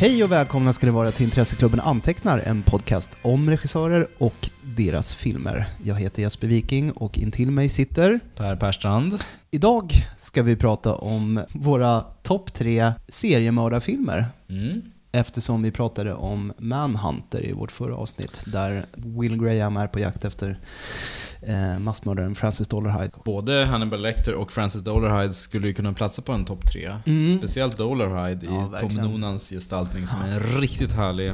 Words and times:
Hej 0.00 0.24
och 0.24 0.32
välkomna 0.32 0.72
ska 0.72 0.86
ni 0.86 0.92
vara 0.92 1.12
till 1.12 1.24
Intresseklubben 1.24 1.80
Antecknar, 1.80 2.38
en 2.38 2.62
podcast 2.62 3.10
om 3.22 3.50
regissörer 3.50 4.06
och 4.18 4.50
deras 4.62 5.14
filmer. 5.14 5.66
Jag 5.84 5.94
heter 5.94 6.22
Jesper 6.22 6.46
Viking 6.46 6.92
och 6.92 7.18
intill 7.18 7.50
mig 7.50 7.68
sitter... 7.68 8.20
Per 8.36 8.56
Perstrand. 8.56 9.24
Idag 9.50 9.92
ska 10.16 10.42
vi 10.42 10.56
prata 10.56 10.94
om 10.94 11.40
våra 11.52 12.00
topp 12.00 12.54
tre 12.54 12.92
seriemördarfilmer. 13.08 14.26
Mm. 14.48 14.82
Eftersom 15.12 15.62
vi 15.62 15.70
pratade 15.70 16.14
om 16.14 16.52
Manhunter 16.58 17.46
i 17.46 17.52
vårt 17.52 17.72
förra 17.72 17.96
avsnitt, 17.96 18.44
där 18.46 18.86
Will 18.94 19.42
Graham 19.42 19.76
är 19.76 19.86
på 19.86 20.00
jakt 20.00 20.24
efter 20.24 20.58
eh, 21.42 21.78
massmördaren 21.78 22.34
Francis 22.34 22.68
Dollarhide. 22.68 23.10
Både 23.24 23.64
Hannibal 23.64 24.02
Lecter 24.02 24.34
och 24.34 24.52
Francis 24.52 24.82
Dollarhide 24.82 25.34
skulle 25.34 25.66
ju 25.66 25.74
kunna 25.74 25.92
platsa 25.92 26.22
på 26.22 26.32
en 26.32 26.44
topp 26.44 26.66
tre. 26.66 26.96
Mm. 27.06 27.38
Speciellt 27.38 27.76
Dollarhide 27.78 28.46
Ja, 28.46 28.78
i 28.78 28.80
Tom. 28.80 28.94
Nonans 28.94 29.50
gestaltning 29.50 30.06
som 30.06 30.20
är 30.22 30.32
en 30.32 30.60
riktigt 30.60 30.92
härlig 30.92 31.32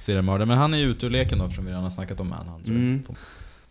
seriemördare. 0.00 0.46
Men 0.46 0.58
han 0.58 0.74
är 0.74 0.78
ju 0.78 0.84
ute 0.84 1.06
ur 1.06 1.10
leken 1.10 1.38
då 1.38 1.44
eftersom 1.44 1.64
vi 1.64 1.70
redan 1.70 1.82
har 1.82 1.90
snackat 1.90 2.20
om 2.20 2.28
Manhunter. 2.28 2.70
Mm. 2.70 3.02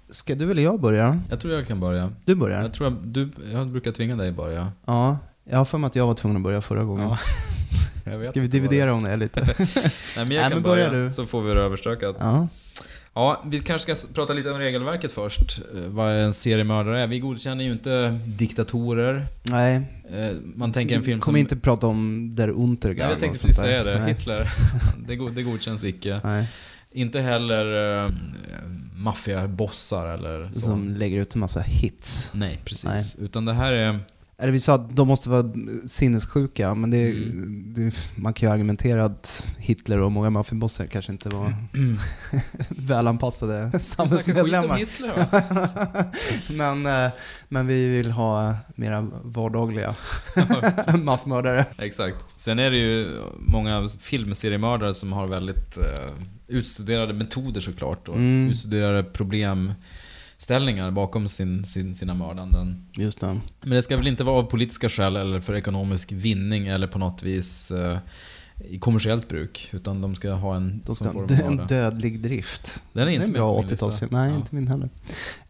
Ska 0.09 0.35
du 0.35 0.51
eller 0.51 0.63
jag 0.63 0.81
börja? 0.81 1.19
Jag 1.29 1.39
tror 1.39 1.53
jag 1.53 1.67
kan 1.67 1.79
börja. 1.79 2.11
Du 2.25 2.35
börjar? 2.35 2.61
Jag 2.61 2.73
tror 2.73 2.89
jag, 2.89 2.97
du, 3.07 3.29
jag 3.51 3.67
brukar 3.67 3.91
tvinga 3.91 4.15
dig 4.15 4.31
börja. 4.31 4.71
Ja, 4.85 5.17
jag 5.49 5.57
har 5.57 5.65
för 5.65 5.77
mig 5.77 5.87
att 5.87 5.95
jag 5.95 6.07
var 6.07 6.13
tvungen 6.13 6.37
att 6.37 6.43
börja 6.43 6.61
förra 6.61 6.83
gången. 6.83 7.09
Ja. 7.09 7.17
Jag 8.07 8.17
vet 8.17 8.29
Ska 8.29 8.41
vi 8.41 8.47
dividera 8.47 8.93
om 8.93 9.03
det 9.03 9.15
lite? 9.17 9.41
Nej 9.57 9.57
men 10.15 10.17
jag 10.17 10.27
Nej, 10.27 10.37
kan 10.41 10.51
men 10.51 10.61
börja 10.61 10.89
börja, 10.89 11.05
du. 11.05 11.11
så 11.11 11.25
får 11.25 11.41
vi 11.41 11.53
det 11.53 11.61
överstökat. 11.61 12.15
Ja. 12.19 12.47
Ja, 13.17 13.43
vi 13.45 13.59
kanske 13.59 13.95
ska 13.95 14.07
prata 14.13 14.33
lite 14.33 14.51
om 14.51 14.57
regelverket 14.59 15.11
först. 15.11 15.59
Eh, 15.75 15.81
Vad 15.89 16.15
en 16.15 16.33
seriemördare 16.33 17.01
är. 17.01 17.07
Vi 17.07 17.19
godkänner 17.19 17.63
ju 17.63 17.71
inte 17.71 18.19
diktatorer. 18.25 19.25
Nej, 19.43 19.81
Eh, 20.09 20.31
Man 20.55 20.73
tänker 20.73 20.95
en 20.95 21.03
film 21.03 21.19
kommer 21.19 21.37
som... 21.39 21.41
inte 21.41 21.55
prata 21.57 21.87
om 21.87 22.31
Der 22.35 22.49
Untergang 22.49 22.97
Nej, 22.97 23.07
jag 23.09 23.19
tänkte 23.19 23.39
precis 23.39 23.55
säga 23.61 23.83
det. 23.83 23.99
Nej. 23.99 24.13
Hitler. 24.13 24.51
Det, 25.07 25.29
det 25.35 25.43
godkänns 25.43 25.83
icke. 25.83 26.21
Nej, 26.23 26.47
Inte 26.91 27.19
heller 27.21 27.65
uh, 28.05 28.11
maffiabossar 28.95 30.05
eller 30.05 30.51
så. 30.53 30.59
som 30.59 30.87
lägger 30.93 31.21
ut 31.21 31.35
en 31.35 31.39
massa 31.39 31.59
hits. 31.61 32.31
Nej, 32.33 32.59
precis. 32.65 32.85
Nej. 32.85 33.25
Utan 33.25 33.45
det 33.45 33.53
här 33.53 33.73
är... 33.73 33.99
Eller 34.37 34.51
vi 34.51 34.59
sa 34.59 34.75
att 34.75 34.95
de 34.95 35.07
måste 35.07 35.29
vara 35.29 35.51
sinnessjuka, 35.87 36.75
men 36.75 36.89
det, 36.91 37.09
Mm. 37.11 37.73
det, 37.75 37.91
man 38.15 38.33
kan 38.33 38.49
ju 38.49 38.53
argumentera 38.53 39.05
att 39.05 39.47
Hitler 39.57 39.99
och 39.99 40.11
många 40.11 40.29
maffiabossar 40.29 40.85
kanske 40.85 41.11
inte 41.11 41.29
var 41.29 41.53
välanpassade 42.69 43.63
skit 43.65 43.73
om 43.73 43.79
samhällsmedlemmar. 43.79 44.77
Hitler 44.77 45.07
va? 45.07 46.03
Men, 46.49 46.85
eh, 47.05 47.11
men 47.49 47.67
vi 47.67 47.87
vill 47.89 48.11
ha 48.11 48.55
mera 48.75 49.07
vardagliga 49.23 49.95
massmördare. 51.03 51.65
Exakt. 51.77 52.15
Sen 52.35 52.59
är 52.59 52.71
det 52.71 52.77
ju 52.77 53.21
många 53.39 53.89
filmseriemördare 53.99 54.93
som 54.93 55.13
har 55.13 55.27
väldigt 55.27 55.77
uh, 55.77 55.83
utstuderade 56.47 57.13
metoder 57.13 57.61
såklart. 57.61 58.07
Och 58.07 58.15
Mm. 58.15 58.49
utstuderade 58.51 59.03
problemställningar 60.45 60.91
bakom 60.91 61.27
sin, 61.27 61.63
sin, 61.63 61.95
sina 61.95 62.13
mördanden. 62.13 62.85
Just 62.97 63.19
det. 63.19 63.39
Men 63.61 63.69
det 63.69 63.81
ska 63.81 63.97
väl 63.97 64.07
inte 64.07 64.23
vara 64.23 64.39
av 64.39 64.43
politiska 64.43 64.89
skäl 64.89 65.15
eller 65.15 65.41
för 65.41 65.55
ekonomisk 65.55 66.11
vinning 66.11 66.67
eller 66.67 66.87
på 66.87 66.99
något 66.99 67.23
vis 67.23 67.71
eh, 67.71 67.97
i 68.59 68.79
kommersiellt 68.79 69.27
bruk. 69.27 69.69
Utan 69.73 70.01
de 70.01 70.15
ska 70.15 70.31
ha 70.31 70.55
en 70.55 70.81
De 70.85 70.95
ska 70.95 71.11
får 71.11 71.31
en 71.31 71.57
dödlig 71.67 72.19
drift. 72.19 72.81
Den 72.93 73.01
är 73.03 73.05
Det 73.05 73.11
är 73.11 73.13
inte 73.13 73.25
en 73.27 73.33
bra 73.33 73.55
på 73.55 73.61
min 73.61 73.69
lista. 73.69 73.85
80-talsfilm. 73.85 74.07
Nej, 74.11 74.29
Ja. 74.29 74.35
inte 74.35 74.55
min 74.55 74.67
heller. 74.67 74.89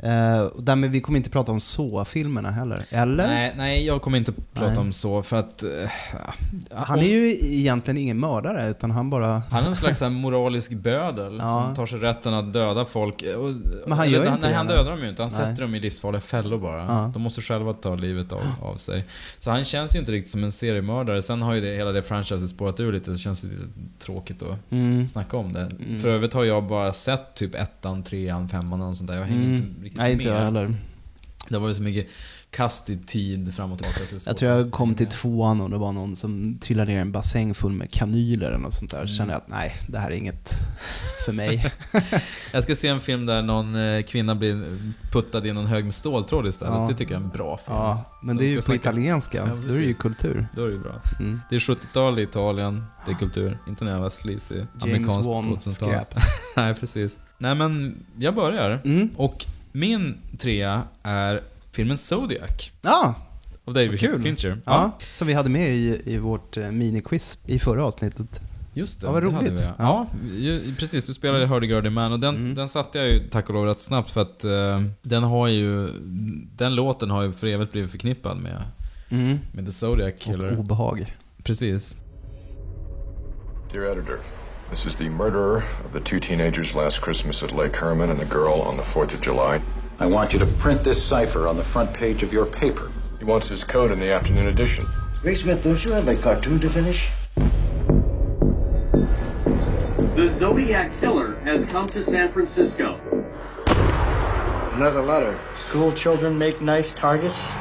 Uh, 0.03 0.51
därmed, 0.59 0.91
vi 0.91 1.01
kommer 1.01 1.17
inte 1.17 1.29
prata 1.29 1.51
om 1.51 1.59
så-filmerna 1.59 2.51
heller. 2.51 2.85
Eller? 2.89 3.27
Nej, 3.27 3.53
nej, 3.57 3.85
jag 3.85 4.01
kommer 4.01 4.17
inte 4.17 4.31
prata 4.53 4.69
Nej. 4.69 4.77
om 4.77 4.91
så 4.93 5.23
för 5.23 5.35
att... 5.37 5.63
eh, 5.63 5.69
Han 6.75 6.99
är 6.99 7.03
ju 7.07 7.29
egentligen 7.41 7.97
ingen 7.97 8.19
mördare, 8.19 8.69
utan 8.69 8.91
han 8.91 9.09
bara... 9.09 9.43
Han 9.49 9.63
är 9.63 9.67
en 9.67 9.75
slags 9.75 10.01
moralisk 10.01 10.71
bödel 10.71 11.37
Ja. 11.41 11.63
som 11.65 11.75
tar 11.75 11.85
sig 11.85 11.99
rätten 11.99 12.33
att 12.33 12.53
döda 12.53 12.85
folk. 12.85 13.23
Och, 13.37 13.49
Men 13.87 13.97
han 13.97 14.07
eller, 14.07 14.17
gör 14.17 14.25
ju 14.25 14.31
inte 14.31 14.45
Nej, 14.47 14.55
han 14.55 14.67
eller? 14.67 14.77
dödar 14.77 14.91
dem 14.91 15.01
ju 15.03 15.09
inte. 15.09 15.21
Han 15.21 15.31
Nej. 15.31 15.41
sätter 15.45 15.61
dem 15.61 15.75
i 15.75 15.79
livsfarliga 15.79 16.21
fällor 16.21 16.57
bara. 16.57 16.85
Ja. 16.85 17.11
De 17.13 17.21
måste 17.21 17.41
själva 17.41 17.73
ta 17.73 17.95
livet 17.95 18.31
av, 18.31 18.41
av 18.61 18.75
sig. 18.77 19.03
Så 19.39 19.49
han 19.51 19.63
känns 19.63 19.95
ju 19.95 19.99
inte 19.99 20.11
riktigt 20.11 20.31
som 20.31 20.43
en 20.43 20.51
seriemördare. 20.51 21.21
Sen 21.21 21.41
har 21.41 21.53
ju 21.53 21.61
det, 21.61 21.75
hela 21.75 21.91
det 21.91 22.01
franchiset 22.03 22.49
spårat 22.49 22.79
ur 22.79 22.94
lite, 22.95 23.05
så 23.05 23.11
det 23.11 23.17
känns 23.17 23.43
lite 23.43 23.55
tråkigt 23.99 24.41
att 24.43 24.71
Mm. 24.71 25.07
snacka 25.07 25.37
om 25.37 25.53
det. 25.53 25.61
Mm. 25.85 25.99
För 25.99 26.09
övrigt 26.09 26.33
har 26.33 26.43
jag 26.43 26.63
bara 26.67 26.93
sett 26.93 27.35
typ 27.35 27.55
ettan, 27.55 28.03
trean, 28.03 28.49
femman 28.49 28.81
och 28.81 28.97
sånt 28.97 29.09
där. 29.09 29.17
Jag 29.17 29.25
hänger 29.25 29.43
Mm. 29.47 29.55
inte 29.55 29.83
riktigt 29.83 29.97
Nej, 29.97 30.11
med. 30.15 30.21
inte 30.21 30.33
jag 30.33 30.39
heller. 30.41 30.73
Det 31.49 31.59
var 31.59 31.67
ju 31.67 31.73
så 31.73 31.81
mycket 31.81 32.07
kast 32.49 32.89
i 32.89 32.97
tid 32.97 33.55
fram 33.55 33.71
och 33.71 33.77
tillbaka. 33.79 34.15
Jag 34.25 34.37
tror 34.37 34.51
jag 34.51 34.71
kom 34.71 34.95
till 34.95 35.07
tvåan 35.07 35.61
och 35.61 35.69
det 35.69 35.77
var 35.77 35.91
någon 35.91 36.15
som 36.15 36.57
trillade 36.61 36.91
ner 36.91 36.97
i 36.97 37.01
en 37.01 37.11
bassäng 37.11 37.53
full 37.53 37.71
med 37.71 37.91
kanyler 37.91 38.47
eller 38.47 38.57
något 38.57 38.73
sånt 38.73 38.91
där. 38.91 38.97
Så 38.97 39.03
Mm. 39.03 39.17
kände 39.17 39.33
jag 39.33 39.41
att 39.41 39.47
nej, 39.49 39.73
det 39.87 39.99
här 39.99 40.11
är 40.11 40.15
inget 40.15 40.49
för 41.25 41.31
mig. 41.33 41.71
Jag 42.53 42.63
ska 42.63 42.75
se 42.75 42.87
en 42.87 42.99
film 42.99 43.25
där 43.25 43.41
någon 43.41 43.75
eh, 43.75 44.01
kvinna 44.03 44.35
blir 44.35 44.77
puttad 45.11 45.45
i 45.45 45.53
någon 45.53 45.65
hög 45.65 45.83
med 45.85 45.93
ståltråd 45.93 46.47
istället. 46.47 46.73
Ja. 46.73 46.87
Det 46.89 46.95
tycker 46.95 47.13
jag 47.13 47.21
är 47.21 47.25
en 47.25 47.31
bra 47.31 47.57
film. 47.65 47.77
ja, 47.77 48.11
men 48.23 48.37
De 48.37 48.43
det 48.43 48.47
är 48.49 48.51
ju 48.51 48.55
på 48.55 48.61
snacka- 48.61 48.75
italienska, 48.75 49.37
Ja, 49.37 49.67
då 49.67 49.73
är 49.75 49.79
det 49.79 49.85
ju 49.85 49.93
kultur. 49.93 50.47
Då 50.55 50.63
är 50.63 50.67
det 50.67 50.73
ju 50.73 50.79
bra. 50.79 51.01
Mm. 51.19 51.41
Det 51.49 51.55
är 51.55 51.59
70-tal 51.59 52.19
i 52.19 52.21
Italien, 52.21 52.83
det 53.05 53.11
är 53.11 53.15
kultur. 53.15 53.57
Inte 53.67 53.83
när 53.85 53.91
jag 53.91 53.99
var 53.99 54.09
sleazy. 54.09 54.55
James 54.85 55.25
Wan 55.27 55.45
2000-tal. 55.45 55.73
skräp. 55.73 56.15
Nej, 56.55 56.73
precis. 56.73 57.19
Nej 57.37 57.55
men, 57.55 57.95
jag 58.17 58.35
börjar. 58.35 58.81
Mm. 58.85 59.09
Och 59.15 59.45
min 59.75 60.17
trea 60.37 60.83
är 61.03 61.41
filmen 61.71 61.97
Zodiac. 61.97 62.71
Ja, 62.81 63.13
Av 63.65 63.73
David 63.73 63.99
kul. 63.99 64.21
Fincher. 64.21 64.61
ja, 64.65 64.91
som 65.11 65.27
vi 65.27 65.33
hade 65.33 65.49
med 65.49 65.69
i, 65.75 66.01
i 66.05 66.17
vårt 66.17 66.57
eh, 66.57 66.71
miniquiz 66.71 67.37
i 67.45 67.59
förra 67.59 67.85
avsnittet. 67.85 68.39
Just 68.73 69.01
det, 69.01 69.07
Ja, 69.07 69.11
vad 69.11 69.23
det 69.23 69.31
hade 69.31 69.47
roligt. 69.49 69.61
vi. 69.61 69.69
Ja, 69.77 70.07
ju, 70.37 70.75
precis. 70.79 71.03
Du 71.03 71.13
spelade 71.13 71.45
Hurdy-Gurdy 71.47 71.89
Man 71.89 72.11
och 72.11 72.19
den, 72.19 72.35
Mm. 72.35 72.55
den 72.55 72.69
satte 72.69 72.97
jag 72.97 73.07
ju 73.07 73.29
tack 73.29 73.47
och 73.49 73.55
lov 73.55 73.65
rätt 73.65 73.79
snabbt 73.79 74.11
för 74.11 74.21
att 74.21 74.43
eh, 74.43 74.81
den 75.01 75.23
har 75.23 75.47
ju... 75.47 75.87
Den 76.55 76.75
låten 76.75 77.09
har 77.09 77.23
ju 77.23 77.33
för 77.33 77.47
evigt 77.47 77.71
blivit 77.71 77.91
förknippad 77.91 78.37
med, 78.37 78.61
Mm. 79.09 79.37
med 79.53 79.65
The 79.65 79.71
Zodiac 79.71 80.13
Killer. 80.19 80.51
Och 80.53 80.59
obehag. 80.59 81.15
Precis. 81.43 81.95
Dear 83.73 83.83
editor, 83.91 84.19
this 84.69 84.85
is 84.85 84.95
the 84.95 85.09
murderer 85.09 85.63
of 85.83 85.91
the 85.93 85.99
two 85.99 86.19
teenagers 86.19 86.73
last 86.73 87.01
Christmas 87.01 87.43
at 87.43 87.51
Lake 87.51 87.75
Herman 87.75 88.09
and 88.09 88.19
the 88.19 88.25
girl 88.25 88.61
on 88.61 88.77
the 88.77 88.83
4th 88.83 89.13
of 89.13 89.21
July. 89.21 89.61
I 89.99 90.07
want 90.07 90.33
you 90.33 90.39
to 90.39 90.45
print 90.45 90.83
this 90.83 91.01
cipher 91.03 91.47
on 91.47 91.55
the 91.55 91.63
front 91.63 91.93
page 91.93 92.23
of 92.23 92.33
your 92.33 92.45
paper. 92.45 92.91
He 93.19 93.25
wants 93.25 93.47
his 93.47 93.63
code 93.63 93.91
in 93.91 93.99
the 93.99 94.11
afternoon 94.11 94.47
edition. 94.47 94.85
Ray 95.23 95.35
Smith, 95.35 95.63
don't 95.63 95.83
you 95.85 95.91
have 95.91 96.07
a 96.07 96.15
cartoon 96.15 96.59
to 96.59 96.69
finish? 96.69 97.09
The 100.15 100.29
Zodiac 100.29 100.91
Killer 100.99 101.35
has 101.41 101.65
come 101.65 101.87
to 101.89 102.03
San 102.03 102.31
Francisco. 102.31 102.99
Another 104.73 105.01
letter. 105.01 105.39
School 105.53 105.91
children 105.93 106.37
make 106.37 106.59
nice 106.59 106.93
targets. 106.93 107.51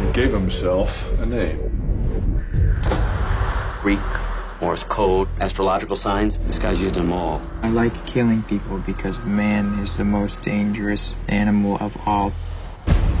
He 0.00 0.12
gave 0.12 0.32
himself 0.32 1.06
a 1.20 1.26
name. 1.26 1.58
Greek, 3.82 4.00
Morse 4.60 4.84
code, 4.88 5.28
astrological 5.40 5.96
signs. 5.96 6.38
This 6.46 6.58
guy's 6.58 6.80
used 6.82 6.94
them 6.94 7.12
all. 7.12 7.40
I 7.62 7.70
like 7.84 7.94
killing 8.06 8.42
people 8.48 8.78
because 8.86 9.20
man 9.26 9.84
is 9.84 9.96
the 9.96 10.04
most 10.04 10.42
dangerous 10.44 11.16
animal 11.28 11.76
of 11.80 11.96
all. 12.06 12.30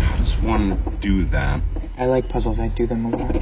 How 0.00 0.24
does 0.24 0.36
one 0.46 0.76
do 1.02 1.24
that? 1.32 1.60
I 1.98 2.06
like 2.06 2.28
puzzles, 2.28 2.58
I 2.58 2.68
do 2.76 2.86
them 2.86 3.06
a 3.06 3.10
lot. 3.10 3.32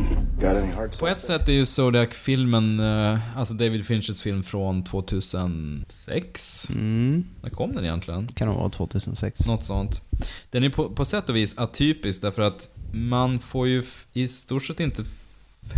Got 0.41 0.57
any 0.57 0.73
hard 0.73 0.91
På 0.91 0.97
stuff? 0.97 1.09
ett 1.09 1.21
sätt 1.21 1.49
är 1.49 1.53
ju 1.53 1.67
Zodiac-filmen, 1.67 2.81
eh, 2.81 3.39
alltså 3.39 3.55
David 3.55 3.87
Finchers 3.87 4.21
film 4.21 4.43
från 4.43 4.85
2006. 4.85 6.69
Mm. 6.71 7.25
När 7.43 7.51
kom 7.51 7.75
den 7.75 7.85
egentligen? 7.85 8.29
Kan 8.29 8.49
det 8.49 8.55
vara 8.55 8.71
2006. 8.71 9.49
Något 9.49 9.65
sånt. 9.65 10.03
Den 10.51 10.65
är 10.65 10.71
på, 10.71 10.89
på 10.91 11.05
sätt 11.05 11.29
och 11.29 11.37
vis 11.37 11.59
atypisk 11.59 12.23
därför 12.23 12.43
att 12.43 12.69
man 12.93 13.39
får 13.41 13.69
ju 13.69 13.81
f- 13.81 14.07
i 14.13 14.29
stort 14.29 14.63
sett 14.65 14.81
inte 14.81 15.05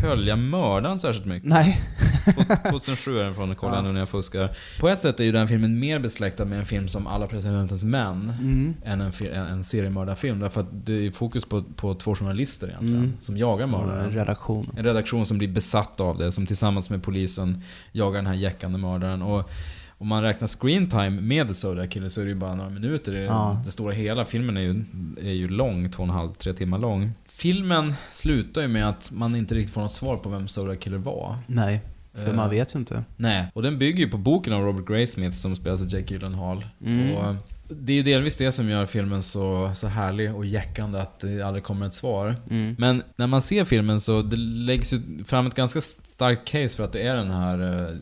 följa 0.01 0.37
mördaren 0.37 0.99
särskilt 0.99 1.27
mycket. 1.27 1.49
Nej. 1.49 1.81
2007 2.71 3.19
är 3.19 3.25
den 3.25 3.35
från, 3.35 3.55
kolla 3.55 3.77
Ja. 3.77 3.83
nu 3.83 3.93
när 3.93 3.99
jag 4.01 4.09
fuskar. 4.09 4.51
På 4.81 4.89
ett 4.89 5.01
sätt 5.01 5.21
är 5.21 5.25
ju 5.25 5.33
den 5.33 5.49
filmen 5.49 5.79
mer 5.79 5.99
besläktad 5.99 6.45
med 6.45 6.59
en 6.59 6.67
film 6.67 6.89
som 6.89 7.07
Alla 7.07 7.27
presidentens 7.27 7.85
män 7.85 8.33
Mm. 8.41 8.75
än 8.85 9.01
en, 9.01 9.13
en, 9.33 9.47
en 9.47 9.65
seriemördarfilm. 9.65 10.41
Därför 10.41 10.61
att 10.61 10.87
det 10.87 11.07
är 11.07 11.11
fokus 11.11 11.45
på, 11.45 11.63
på 11.63 11.95
två 11.95 12.15
journalister 12.15 12.67
egentligen, 12.69 12.97
Mm. 12.97 13.13
som 13.21 13.37
jagar 13.37 13.67
Och 13.75 13.81
en 13.81 13.87
mördaren. 13.87 14.11
redaktion. 14.11 14.65
En 14.77 14.85
redaktion 14.85 15.27
som 15.27 15.39
blir 15.39 15.49
besatt 15.49 16.01
av 16.01 16.19
det, 16.19 16.33
som 16.33 16.47
tillsammans 16.47 16.91
med 16.91 17.03
polisen 17.03 17.63
jagar 17.93 18.17
den 18.19 18.27
här 18.27 18.35
jäckande 18.35 18.79
mördaren. 18.79 19.23
Och 19.23 19.51
om 19.99 20.09
man 20.09 20.23
räknar 20.23 20.49
screen 20.49 20.89
time 20.91 21.11
med 21.11 21.49
The 21.49 21.55
Zodiac 21.55 21.89
Killer 21.91 22.09
så 22.09 22.21
är 22.21 22.25
det 22.25 22.31
ju 22.31 22.37
bara 22.37 22.55
några 22.55 22.71
minuter. 22.71 23.15
i 23.17 23.25
Ja. 23.25 23.63
Det 23.65 23.71
stora 23.71 23.93
hela. 23.93 24.25
Filmen 24.25 24.57
är 24.57 24.61
ju, 24.61 24.85
är 25.23 25.33
ju 25.35 25.49
lång, 25.49 25.91
två 25.91 26.03
och 26.03 26.09
en 26.09 26.15
halv, 26.15 26.33
tre 26.35 26.53
timmar 26.53 26.79
lång. 26.79 27.13
Filmen 27.41 27.95
slutar 28.13 28.61
ju 28.63 28.69
med 28.69 28.89
att 28.89 29.11
man 29.11 29.37
inte 29.37 29.55
riktigt 29.55 29.75
får 29.75 29.81
något 29.81 29.93
svar 29.93 30.17
på 30.17 30.29
vem 30.29 30.49
Zodiac 30.49 30.79
Killer 30.79 30.99
var. 30.99 31.37
Nej, 31.47 31.81
för 32.13 32.29
Eh. 32.31 32.37
man 32.37 32.51
vet 32.51 32.75
ju 32.75 32.79
inte. 32.79 33.05
Nej, 33.17 33.47
och 33.55 33.63
den 33.63 33.79
bygger 33.79 34.05
ju 34.05 34.11
på 34.11 34.17
boken 34.19 34.53
av 34.53 34.63
Robert 34.63 34.87
Graysmith 34.89 35.37
som 35.37 35.57
spelas 35.57 35.83
av 35.83 35.95
Jake 35.95 36.15
Gyllenhaal. 36.15 36.67
Mm. 36.87 37.17
Och 37.17 37.35
det 37.69 37.93
är 37.93 37.97
ju 37.97 38.03
delvis 38.03 38.37
det 38.37 38.53
som 38.53 38.69
gör 38.69 38.87
filmen 38.87 39.23
så, 39.23 39.71
så 39.75 39.87
härlig 39.87 40.35
och 40.35 40.47
jäckande 40.47 41.01
att 41.01 41.21
det 41.21 41.43
aldrig 41.43 41.65
kommer 41.65 41.87
ett 41.87 41.95
svar. 41.95 42.37
Mm. 42.51 42.77
Men 42.79 43.03
när 43.17 43.27
man 43.27 43.43
ser 43.43 43.65
filmen 43.65 44.01
så 44.01 44.23
det 44.23 44.37
läggs 44.37 44.93
ju 44.93 45.01
fram 45.25 45.47
ett 45.47 45.55
ganska 45.55 45.81
starkt 45.81 46.49
case 46.49 46.77
för 46.77 46.85
att 46.85 46.93
det 46.93 47.03
är 47.03 47.17
den 47.17 47.31
här 47.31 47.81
eh, 47.81 47.97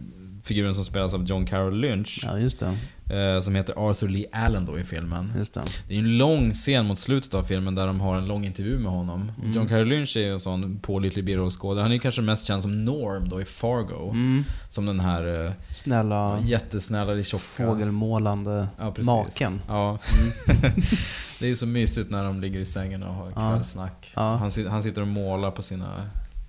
figuren 0.44 0.74
som 0.74 0.84
spelas 0.84 1.14
av 1.14 1.24
John 1.24 1.46
Carroll 1.46 1.80
Lynch. 1.80 2.20
Ja, 2.26 2.38
just 2.38 2.58
det. 2.58 2.78
Eh, 3.10 3.40
som 3.40 3.54
heter 3.54 3.90
Arthur 3.90 4.08
Lee 4.08 4.26
Allen 4.32 4.66
då 4.66 4.78
i 4.78 4.84
filmen. 4.84 5.32
Just 5.36 5.54
det. 5.54 5.62
Det 5.88 5.94
är 5.94 5.98
en 5.98 6.18
lång 6.18 6.52
scen 6.52 6.86
mot 6.86 6.98
slutet 6.98 7.34
av 7.34 7.42
filmen 7.42 7.74
där 7.74 7.86
de 7.86 8.00
har 8.00 8.16
en 8.18 8.26
lång 8.28 8.44
intervju 8.44 8.78
med 8.78 8.92
honom. 8.92 9.32
Mm. 9.38 9.52
John 9.52 9.68
Carroll 9.68 9.88
Lynch 9.88 10.16
är 10.16 10.20
ju 10.20 10.32
en 10.32 10.40
sån 10.40 10.78
pålitlig 10.78 11.24
birollskådare. 11.24 11.82
Han 11.82 11.90
är 11.90 11.94
ju 11.94 12.00
kanske 12.00 12.22
mest 12.22 12.46
känd 12.46 12.62
som 12.62 12.84
Norm 12.84 13.28
då 13.28 13.40
i 13.40 13.44
Fargo. 13.44 14.10
Mm. 14.10 14.44
Som 14.68 14.86
den 14.86 15.00
här 15.00 15.44
eh, 15.46 15.52
Snälla, 15.70 16.38
jättesnälla, 16.42 17.12
lite 17.12 17.28
tjocka... 17.28 17.66
fågelmålande 17.66 18.68
Ja, 18.78 18.90
precis. 18.90 19.06
maken. 19.06 19.60
Ja. 19.68 19.98
det 21.38 21.44
är 21.46 21.48
ju 21.48 21.56
så 21.56 21.66
mysigt 21.66 22.10
när 22.10 22.24
de 22.24 22.40
ligger 22.40 22.60
i 22.60 22.64
sängen 22.64 23.02
och 23.02 23.14
har 23.14 23.32
kvällssnack. 23.32 24.12
Ja. 24.16 24.36
Han, 24.36 24.50
han 24.70 24.82
sitter 24.82 25.00
och 25.02 25.08
målar 25.08 25.50
på 25.50 25.62
sina 25.62 26.02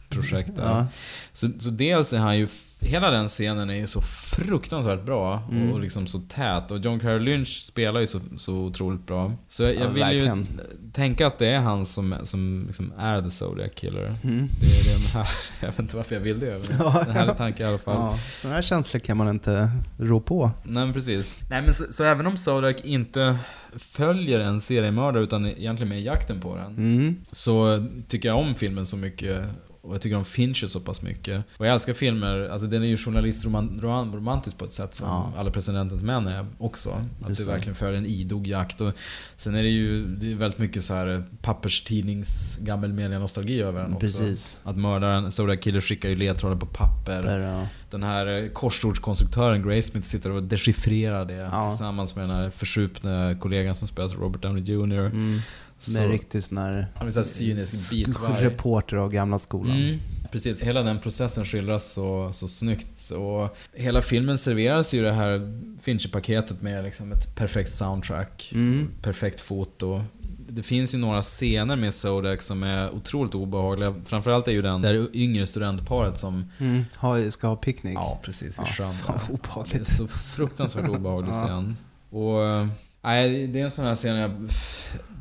projekt 0.09 0.55
där. 0.55 0.63
Ja. 0.69 0.87
Så, 1.33 1.49
så 1.59 1.69
dels 1.69 2.13
är 2.13 2.17
han 2.17 2.37
ju... 2.37 2.47
Hela 2.81 3.11
den 3.11 3.27
scenen 3.27 3.69
är 3.69 3.73
ju 3.73 3.87
så 3.87 4.01
fruktansvärt 4.01 5.05
bra 5.05 5.43
Mm. 5.51 5.71
och 5.73 5.79
liksom 5.79 6.07
så 6.07 6.19
tät. 6.19 6.71
Och 6.71 6.79
John 6.79 6.99
Carroll 6.99 7.21
Lynch 7.23 7.61
spelar 7.61 7.99
ju 7.99 8.07
så, 8.07 8.19
så 8.37 8.53
otroligt 8.53 9.07
bra. 9.07 9.33
Så 9.47 9.63
jag, 9.63 9.75
Ja, 9.75 9.79
jag 9.79 9.89
vill 9.89 10.03
verkligen. 10.03 10.37
ju 10.39 10.91
tänka 10.91 11.27
att 11.27 11.37
det 11.37 11.47
är 11.47 11.59
han 11.59 11.85
som, 11.85 12.15
som 12.23 12.63
liksom 12.67 12.93
är 12.97 13.21
the 13.21 13.29
Zodiac 13.29 13.71
Killer. 13.75 14.15
Mm. 14.23 14.47
Det 14.61 14.65
är 14.67 14.93
den 14.93 15.07
här... 15.23 15.27
Jag 15.61 15.67
vet 15.67 15.79
inte 15.79 15.95
varför 15.95 16.15
jag 16.15 16.21
vill 16.21 16.39
det, 16.39 16.61
men 16.69 16.77
Ja, 16.79 17.03
en 17.07 17.11
härlig 17.15 17.37
tanke 17.37 17.63
i 17.63 17.65
alla 17.65 17.77
fall. 17.77 17.95
Ja, 17.95 18.19
sådana 18.33 18.55
här 18.55 18.61
känslor 18.61 18.99
kan 18.99 19.17
man 19.17 19.29
inte 19.29 19.71
rå 19.97 20.19
på. 20.19 20.51
Nej 20.63 20.85
men 20.85 20.93
precis. 20.93 21.37
Nej 21.49 21.61
men 21.61 21.73
så, 21.73 21.83
så 21.93 22.03
även 22.03 22.27
om 22.27 22.37
Zodiac 22.37 22.75
inte 22.83 23.37
följer 23.77 24.39
en 24.39 24.61
seriemördare 24.61 25.23
utan 25.23 25.45
egentligen 25.45 25.89
med 25.89 25.99
i 25.99 26.03
jakten 26.03 26.39
på 26.39 26.55
den. 26.55 26.77
Mm. 26.77 27.15
Så 27.31 27.85
tycker 28.07 28.29
jag 28.29 28.37
om 28.37 28.53
filmen 28.55 28.85
så 28.85 28.97
mycket. 28.97 29.45
Och 29.81 29.93
jag 29.93 30.01
tycker 30.01 30.17
om 30.17 30.25
Fincher 30.25 30.67
så 30.67 30.79
pass 30.79 31.01
mycket. 31.01 31.43
Och 31.57 31.65
jag 31.67 31.73
älskar 31.73 31.93
filmer, 31.93 32.49
alltså 32.51 32.67
den 32.67 32.83
är 32.83 32.87
ju 32.87 32.97
journalistromantisk 32.97 34.57
på 34.57 34.65
ett 34.65 34.73
sätt 34.73 34.95
som 34.95 35.07
Ja. 35.07 35.33
Alla 35.37 35.51
Presidentens 35.51 36.03
Män 36.03 36.27
är 36.27 36.45
också. 36.57 36.89
Att 37.21 37.29
Just 37.29 37.41
det. 37.41 37.47
verkligen 37.47 37.75
följer 37.75 37.97
en 37.97 38.05
idog 38.05 38.47
jakt. 38.47 38.81
Och 38.81 38.93
sen 39.35 39.55
är 39.55 39.63
det 39.63 39.69
ju 39.69 40.05
det 40.05 40.31
är 40.31 40.35
väldigt 40.35 40.59
mycket 40.59 40.83
så 40.83 40.93
här 40.93 41.23
papperstidnings 41.41 42.59
gammelmedia-nostalgi 42.61 43.61
över 43.61 43.81
den 43.83 43.93
också. 43.93 43.99
Precis. 44.05 44.61
Att 44.63 44.77
mördaren, 44.77 45.31
Zodiac 45.31 45.59
Killer 45.59 45.81
skickar 45.81 46.09
ju 46.09 46.15
ledtrådar 46.15 46.55
på 46.55 46.65
papper. 46.65 47.23
Där, 47.23 47.39
ja. 47.39 47.67
Den 47.89 48.03
här 48.03 48.27
eh, 48.43 48.47
korsordskonstruktören 48.49 49.63
Grace 49.67 49.81
Smith 49.81 50.07
sitter 50.07 50.31
och 50.31 50.43
dechiffrerar 50.43 51.25
det 51.25 51.33
Ja. 51.33 51.69
tillsammans 51.69 52.15
med 52.15 52.23
den 52.29 52.35
här 52.37 52.49
försupne 52.49 53.37
kollegan 53.41 53.75
som 53.75 53.87
spelas 53.87 54.13
Robert 54.13 54.41
Downey 54.41 54.63
Jr. 54.63 54.99
Mm. 55.05 55.39
Med 55.87 56.09
riktigt 56.09 56.43
sån 56.45 56.57
här 56.57 56.87
så 57.09 57.19
här 57.19 57.23
cynisk 57.23 57.91
bitvarg. 57.91 58.43
reporter 58.45 58.97
av 58.97 59.11
gamla 59.11 59.39
skolan. 59.39 59.77
Mm, 59.77 59.99
precis, 60.31 60.61
hela 60.63 60.83
den 60.83 60.99
processen 60.99 61.45
skildras 61.45 61.91
så, 61.91 62.29
så 62.33 62.47
snyggt. 62.47 63.11
Och 63.11 63.57
hela 63.73 64.01
filmen 64.01 64.37
serveras 64.37 64.93
ju 64.93 65.01
det 65.03 65.11
här 65.11 65.61
Fincher-paketet 65.81 66.61
med 66.61 66.83
liksom 66.83 67.11
ett 67.11 67.35
perfekt 67.35 67.71
soundtrack, 67.73 68.51
Mm. 68.53 68.89
perfekt 69.01 69.39
foto. 69.41 70.03
Det 70.51 70.63
finns 70.63 70.93
ju 70.93 70.97
några 70.97 71.21
scener 71.21 71.75
med 71.75 71.93
Zodiac 71.93 72.43
som 72.45 72.63
är 72.63 72.95
otroligt 72.95 73.35
obehagliga. 73.35 73.95
Framförallt 74.05 74.47
är 74.47 74.51
ju 74.51 74.61
den 74.61 74.81
där 74.81 75.07
yngre 75.15 75.47
studentparet 75.47 76.17
som... 76.19 76.45
Mm. 76.59 76.85
Ha, 76.97 77.31
ska 77.31 77.47
ha 77.47 77.55
picknick. 77.55 77.95
Ja, 77.95 78.19
precis 78.23 78.59
vid 78.59 78.67
Ja, 78.79 78.83
där. 78.83 78.93
Det 79.07 79.13
är 79.13 79.33
obehagligt. 79.33 79.87
så 79.87 80.07
fruktansvärt 80.07 80.87
obehaglig 80.89 81.31
Ja. 81.33 81.45
scen. 81.45 81.77
Och... 82.09 82.43
eh, 82.47 82.67
Nej, 83.01 83.47
det 83.47 83.59
är 83.61 83.65
en 83.65 83.71
sån 83.71 83.85
här 83.85 83.95
scen 83.95 84.15
jag... 84.15 84.31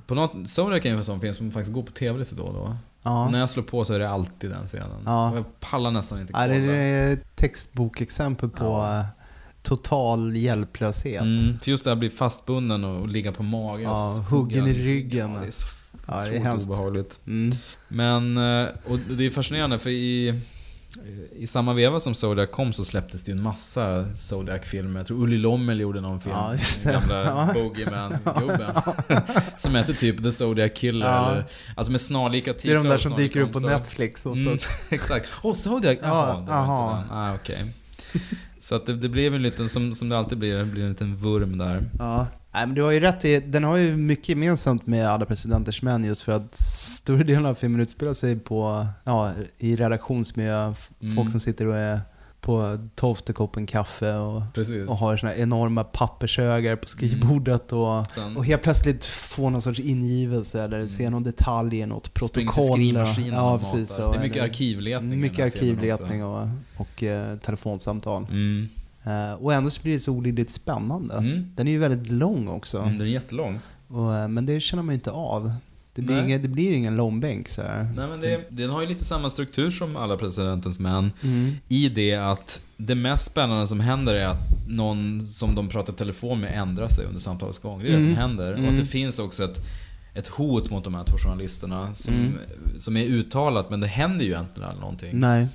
På 0.09 0.15
något, 0.15 0.51
Zodiac 0.51 0.85
är 0.87 0.91
en 0.95 1.05
sån 1.05 1.21
film 1.21 1.35
som 1.35 1.51
faktiskt 1.51 1.73
går 1.75 1.83
på 1.83 1.93
TV 1.93 2.19
lite 2.19 2.35
då 2.35 2.43
och 2.43 2.55
då. 2.55 2.77
Ja. 3.03 3.29
När 3.31 3.39
jag 3.41 3.51
slår 3.51 3.63
på 3.63 3.85
så 3.85 3.95
är 3.95 3.99
det 3.99 4.11
alltid 4.11 4.51
den 4.51 4.67
scenen. 4.67 5.03
Ja. 5.05 5.35
Jag 5.35 5.61
pallar 5.61 5.91
nästan 5.91 6.21
inte 6.21 6.33
Ja, 6.33 6.39
kolla. 6.39 6.55
det 6.55 6.73
är 6.73 7.13
ett 7.13 7.37
textbokexempel 7.37 8.49
på 8.49 8.65
Ja. 8.65 8.99
eh, 8.99 9.05
total 9.63 10.37
hjälplöshet. 10.37 11.23
Mm, 11.23 11.59
för 11.59 11.71
just 11.71 11.85
det 11.85 11.91
här 11.91 11.97
bli 11.97 12.11
fastbunden 12.11 12.85
och, 12.85 13.01
och 13.01 13.09
ligga 13.09 13.33
på 13.33 13.43
mage. 13.43 13.87
och 13.87 13.93
Ja, 13.93 14.25
huggen 14.31 14.67
i 14.67 14.73
ryggen. 14.73 15.33
Ja, 15.35 15.41
det 15.41 15.47
är 15.47 15.51
så 15.51 15.69
Ja, 16.07 16.25
det 16.31 16.37
är 16.37 16.41
hemskt. 16.41 16.69
obehagligt. 16.69 17.19
Mm. 17.27 17.57
Men, 17.89 18.37
eh, 18.39 18.69
och 18.87 18.99
det 18.99 19.27
är 19.27 19.31
fascinerande 19.31 19.79
för 19.79 19.91
i, 19.91 20.41
i 21.37 21.46
samma 21.46 21.73
veva 21.75 22.00
som 22.00 22.14
Zodiac 22.14 22.50
kom 22.50 22.73
så 22.73 22.85
släpptes 22.85 23.23
det 23.23 23.31
ju 23.32 23.37
en 23.37 23.43
massa 23.43 24.06
Zodiac-filmer. 24.17 25.00
Jag 25.00 25.06
tror 25.06 25.23
Ulli 25.23 25.38
Lommel 25.38 25.81
gjorde 25.81 26.00
någon 26.00 26.20
film. 26.20 26.35
Ja, 26.37 26.52
just 26.55 26.85
det. 26.85 26.93
Gamla 26.93 27.25
Ja. 27.25 27.50
Bogeyman-gubben. 27.55 28.82
som 29.58 29.75
hette 29.75 29.94
typ 29.94 30.23
The 30.25 30.32
Zodiac 30.32 30.73
Killer. 30.75 31.06
Ja. 31.06 31.31
Eller, 31.32 31.44
alltså 31.75 31.93
med 31.93 32.00
snarlika 32.00 32.52
Det 32.52 32.58
titlar. 32.58 32.75
är 32.76 32.82
de 32.85 32.88
där 32.88 32.99
som 32.99 33.14
dyker 33.14 33.40
upp 33.40 33.52
på. 33.52 33.61
Netflix 33.61 34.26
Mm, 34.26 34.52
oftast. 34.52 34.70
exakt. 34.88 35.29
Åh, 35.43 35.50
oh, 35.50 35.55
Zodiac! 35.55 35.99
Jaha, 36.02 36.29
Ja, 36.29 36.40
det 36.46 36.50
var 36.52 36.58
jaha. 36.58 36.99
inte 37.00 37.08
den. 37.14 37.19
Ah, 37.19 37.35
okej. 37.35 37.64
Så 38.61 38.75
att 38.75 38.87
det, 38.87 38.94
det 38.96 39.08
blev 39.08 39.35
en 39.35 39.43
liten, 39.43 39.69
som, 39.69 39.94
som 39.94 40.08
det 40.08 40.19
alltid 40.19 40.38
blir, 40.38 40.56
det 40.56 40.64
blir 40.64 40.82
en 40.82 40.88
liten 40.88 41.14
vurm 41.17 41.58
där. 41.58 41.90
Ja. 41.99 42.26
Nej, 42.55 42.67
men 42.67 42.75
du 42.75 42.83
har 42.83 42.91
ju 42.93 43.00
rätt 43.00 43.25
i, 43.25 43.41
den 43.41 43.65
har 43.65 43.77
ju 43.77 43.97
mycket 43.97 44.29
gemensamt 44.29 44.87
med 44.87 45.06
Alla 45.09 45.25
Presidenters 45.25 45.83
Män 45.83 46.05
just 46.05 46.23
för 46.23 46.33
att 46.33 46.55
större 46.55 47.25
delen 47.25 47.47
av 47.47 47.55
filmen 47.55 47.81
utspelar 47.81 48.15
sig 48.15 48.37
på, 48.39 48.87
ja, 49.05 49.33
i 49.59 49.77
redaktionsmiljö. 49.77 50.75
Mm. 51.03 51.17
Folk 51.17 51.31
som 51.31 51.41
sitter 51.41 51.67
och 51.67 51.77
är 51.77 52.00
på 52.41 52.79
tolfte 52.95 53.33
koppen 53.33 53.67
kaffe 53.67 54.15
och, 54.15 54.43
Precis. 54.55 54.89
och 54.89 54.97
har 54.97 55.17
såna 55.17 55.35
enorma 55.37 55.85
pappershögar 55.85 56.77
på 56.77 56.89
skrivbordet 56.89 57.73
och, 57.73 58.06
Den- 58.15 58.37
och 58.37 58.45
helt 58.45 58.62
plötsligt 58.62 59.05
får 59.05 59.50
någon 59.50 59.62
sorts 59.62 59.81
ingivelse 59.81 60.62
eller 60.62 60.87
ser 60.87 61.11
någon 61.11 61.23
detalj 61.23 61.77
i 61.79 61.87
något 61.87 62.06
Mm. 62.06 62.12
Protokoll. 62.15 62.65
till 62.67 62.73
skrivmaskinen 62.75 63.35
ja, 63.35 63.53
och 63.55 63.61
precis, 63.61 63.99
och- 63.99 64.12
Det 64.12 64.19
är 64.19 64.23
mycket 64.23 64.43
arkivletning 64.43 65.21
Mycket 65.21 65.45
arkivletning 65.45 66.25
och, 66.25 66.49
och 66.77 67.03
eh, 67.03 67.37
telefonsamtal. 67.39 68.23
Mm. 68.31 68.69
Eh, 69.09 69.33
och 69.33 69.55
ändå 69.55 69.71
så 69.71 69.83
blir 69.83 69.93
det 69.93 69.99
så 69.99 70.13
olidligt 70.13 70.51
spännande. 70.51 71.15
Mm. 71.15 71.53
Den 71.57 71.69
är 71.69 71.73
ju 71.73 71.79
väldigt 71.79 72.11
lång 72.13 72.49
också. 72.49 72.79
Mm, 72.79 72.99
den 72.99 73.07
är 73.07 73.11
jättelång. 73.11 73.61
Och, 73.89 74.15
eh, 74.15 74.29
men 74.29 74.47
det 74.47 74.61
känner 74.61 74.83
man 74.83 74.93
ju 74.93 74.95
inte 74.95 75.11
av. 75.11 75.53
Det 75.95 76.03
blir, 76.03 76.25
ingen, 76.25 76.43
det 76.43 76.49
blir 76.49 76.73
ingen 76.73 76.97
långbänk 76.97 77.49
så 77.49 77.62
här. 77.62 77.91
Nej 77.97 78.09
men 78.09 78.21
det, 78.21 78.45
den 78.50 78.71
har 78.71 78.81
ju 78.81 78.87
lite 78.87 79.05
samma 79.05 79.31
struktur 79.31 79.71
som 79.71 79.97
alla 79.97 80.17
presidentens 80.17 80.79
män. 80.79 81.12
Mm. 81.23 81.53
I 81.69 81.88
det 81.88 82.15
att 82.15 82.61
det 82.77 82.95
mest 82.95 83.25
spännande 83.25 83.67
som 83.67 83.81
händer 83.81 84.15
är 84.15 84.27
att 84.27 84.69
någon 84.69 85.27
som 85.27 85.55
de 85.55 85.69
pratar 85.69 85.93
telefon 85.93 86.41
med 86.41 86.59
ändrar 86.59 86.88
sig 86.88 87.05
under 87.05 87.21
samtalets 87.21 87.59
gång. 87.59 87.79
Det 87.81 87.85
är 87.88 87.91
det 87.93 87.99
Mm. 87.99 88.15
som 88.15 88.17
händer. 88.23 88.53
Och 88.53 88.59
Mm. 88.59 88.71
att 88.71 88.79
det 88.81 88.87
finns 88.87 89.19
också 89.19 89.45
ett, 89.45 89.59
ett 90.15 90.29
hot 90.29 90.71
mot 90.71 90.85
de 90.85 90.95
här 90.95 91.05
två 91.05 91.17
journalisterna 91.19 91.95
som, 91.95 92.15
Mm. 92.15 92.33
som 92.79 92.97
är 92.97 93.05
uttalat 93.05 93.71
men 93.71 93.81
det 93.81 93.87
händer 93.87 94.25
ju 94.25 94.31
egentligen 94.31 94.69
aldrig 94.69 94.81
någonting. 94.81 95.11
Nej. 95.12 95.47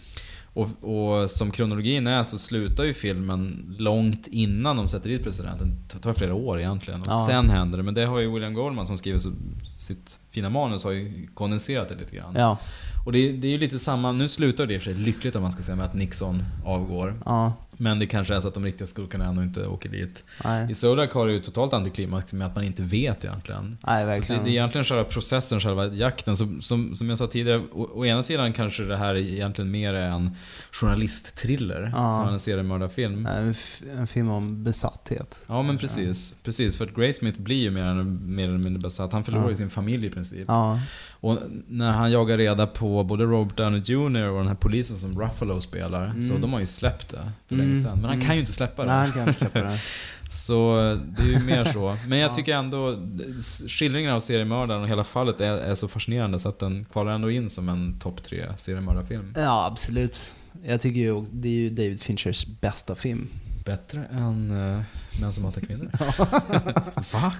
Och, 0.53 0.67
och 0.83 1.31
som 1.31 1.51
kronologin 1.51 2.07
är 2.07 2.23
så 2.23 2.37
slutar 2.37 2.83
ju 2.83 2.93
filmen 2.93 3.75
långt 3.79 4.27
innan 4.27 4.75
de 4.77 4.89
sätter 4.89 5.09
dit 5.09 5.23
presidenten. 5.23 5.75
Det 5.93 5.99
tar 5.99 6.13
flera 6.13 6.33
år 6.33 6.59
egentligen. 6.59 7.01
Och 7.01 7.07
Ja. 7.09 7.25
sen 7.29 7.49
händer 7.49 7.77
det. 7.77 7.83
Men 7.83 7.93
det 7.93 8.05
har 8.05 8.19
ju 8.19 8.31
William 8.33 8.53
Goldman 8.53 8.87
som 8.87 8.97
skriver 8.97 9.19
sitt 9.77 10.19
fina 10.31 10.49
manus 10.49 10.83
har 10.83 10.91
ju 10.91 11.27
kondenserat 11.33 11.89
det 11.89 11.95
lite 11.95 12.15
grann. 12.15 12.33
Ja. 12.37 12.57
Och 13.05 13.11
det, 13.11 13.31
det 13.31 13.47
är 13.47 13.51
ju 13.51 13.57
lite 13.57 13.79
samma, 13.79 14.11
nu 14.11 14.29
slutar 14.29 14.65
det 14.67 14.73
i 14.73 14.77
och 14.77 14.81
för 14.81 14.91
sig 14.91 14.99
lyckligt 14.99 15.35
om 15.35 15.41
man 15.41 15.51
ska 15.51 15.61
säga 15.63 15.75
med 15.75 15.85
att 15.85 15.93
Nixon 15.93 16.43
avgår. 16.65 17.15
Ja. 17.25 17.53
Men 17.83 17.99
det 17.99 18.05
kanske 18.05 18.35
är 18.35 18.39
så 18.41 18.47
att 18.47 18.53
de 18.53 18.65
riktiga 18.65 18.87
skurkarna 18.87 19.25
ändå 19.25 19.43
inte 19.43 19.67
åker 19.67 19.89
dit. 19.89 20.23
Nej. 20.43 20.71
I 20.71 20.73
Zodiac 20.73 21.13
har 21.13 21.27
det 21.27 21.33
ju 21.33 21.39
totalt 21.39 21.73
antiklimax 21.73 22.33
med 22.33 22.47
att 22.47 22.55
man 22.55 22.63
inte 22.63 22.81
vet 22.83 23.23
egentligen. 23.25 23.77
Nej, 23.87 24.03
Så 24.03 24.09
det, 24.09 24.13
verkligen. 24.19 24.43
det 24.43 24.49
är 24.49 24.51
egentligen 24.51 24.85
själva 24.85 25.03
processen, 25.03 25.59
själva 25.59 25.85
jakten. 25.87 26.37
Som, 26.37 26.61
som, 26.61 26.95
som 26.95 27.09
jag 27.09 27.17
sa 27.17 27.27
tidigare, 27.27 27.61
å, 27.71 27.89
å 27.93 28.05
ena 28.05 28.23
sidan 28.23 28.53
kanske 28.53 28.83
det 28.83 28.97
här 28.97 29.15
egentligen 29.15 29.71
mer 29.71 29.93
är 29.93 30.07
en 30.07 30.31
journalistthriller. 30.71 31.91
Ja. 31.95 32.23
Som 32.25 32.33
en 32.33 32.39
seriemördarfilm. 32.39 33.25
En, 33.25 33.55
en 33.97 34.07
film 34.07 34.29
om 34.29 34.63
besatthet. 34.63 35.45
Ja 35.47 35.61
men 35.61 35.77
precis. 35.77 36.35
Precis, 36.43 36.77
för 36.77 36.85
att 36.85 36.95
Grace 36.95 37.13
Smith 37.13 37.41
blir 37.41 37.61
ju 37.61 37.71
mer, 37.71 37.83
än- 37.85 38.35
mer 38.35 38.47
eller 38.47 38.57
mindre 38.57 38.81
besatt. 38.81 39.13
Han 39.13 39.23
förlorar 39.23 39.43
ju 39.45 39.51
Ja. 39.51 39.55
sin 39.55 39.69
familj 39.69 40.05
i 40.05 40.09
princip. 40.09 40.45
Ja. 40.47 40.79
Och 41.23 41.39
när 41.67 41.91
han 41.91 42.11
jagar 42.11 42.37
reda 42.37 42.67
på 42.67 43.03
både 43.03 43.23
Robert 43.23 43.57
Downey 43.57 43.81
Jr 43.85 44.23
och 44.29 44.37
den 44.37 44.47
här 44.47 44.55
polisen 44.55 44.97
som 44.97 45.21
Ruffalo 45.21 45.61
spelar. 45.61 46.13
Så 46.29 46.37
de 46.37 46.53
har 46.53 46.59
ju 46.59 46.65
släppt 46.65 47.09
det 47.09 47.31
för 47.47 47.55
länge 47.55 47.69
Mm. 47.69 47.83
sedan. 47.83 47.91
Men 47.95 48.03
han 48.05 48.13
Mm. 48.13 48.25
kan 48.25 48.35
ju 48.35 48.39
inte 48.39 48.53
släppa 48.53 48.83
det. 48.83 48.89
Nej, 48.89 48.97
han 48.99 49.11
kan 49.11 49.21
inte 49.27 49.33
släppa 49.33 49.61
det. 49.61 49.79
Så 50.31 50.75
det 51.17 51.23
är 51.23 51.39
ju 51.39 51.45
mer 51.45 51.65
så. 51.65 51.97
Men 52.07 52.17
jag 52.19 52.29
Ja. 52.29 52.33
tycker 52.35 52.55
ändå 52.55 52.97
skildringen 53.67 54.11
av 54.13 54.19
seriemördaren 54.19 54.81
och 54.81 54.87
hela 54.87 55.03
fallet 55.03 55.41
är, 55.41 55.51
är 55.57 55.75
så 55.75 55.87
fascinerande 55.87 56.39
så 56.39 56.49
att 56.49 56.59
den 56.59 56.85
kvalar 56.85 57.11
ändå 57.11 57.31
in 57.31 57.49
som 57.49 57.69
en 57.69 57.99
topp 57.99 58.23
tre 58.23 58.45
seriemördarfilm. 58.57 59.33
Ja, 59.37 59.65
absolut. 59.71 60.35
Jag 60.63 60.81
tycker 60.81 60.99
ju 60.99 61.25
det 61.31 61.47
är 61.47 61.51
ju 61.53 61.69
David 61.69 62.01
Finchers 62.01 62.45
bästa 62.61 62.95
film. 62.95 63.27
Bättre 63.65 64.05
än 64.11 64.51
uh, 64.51 64.81
Män 65.21 65.31
som 65.33 65.45
hatar 65.45 65.61
kvinnor. 65.61 65.91
Va? 67.13 67.33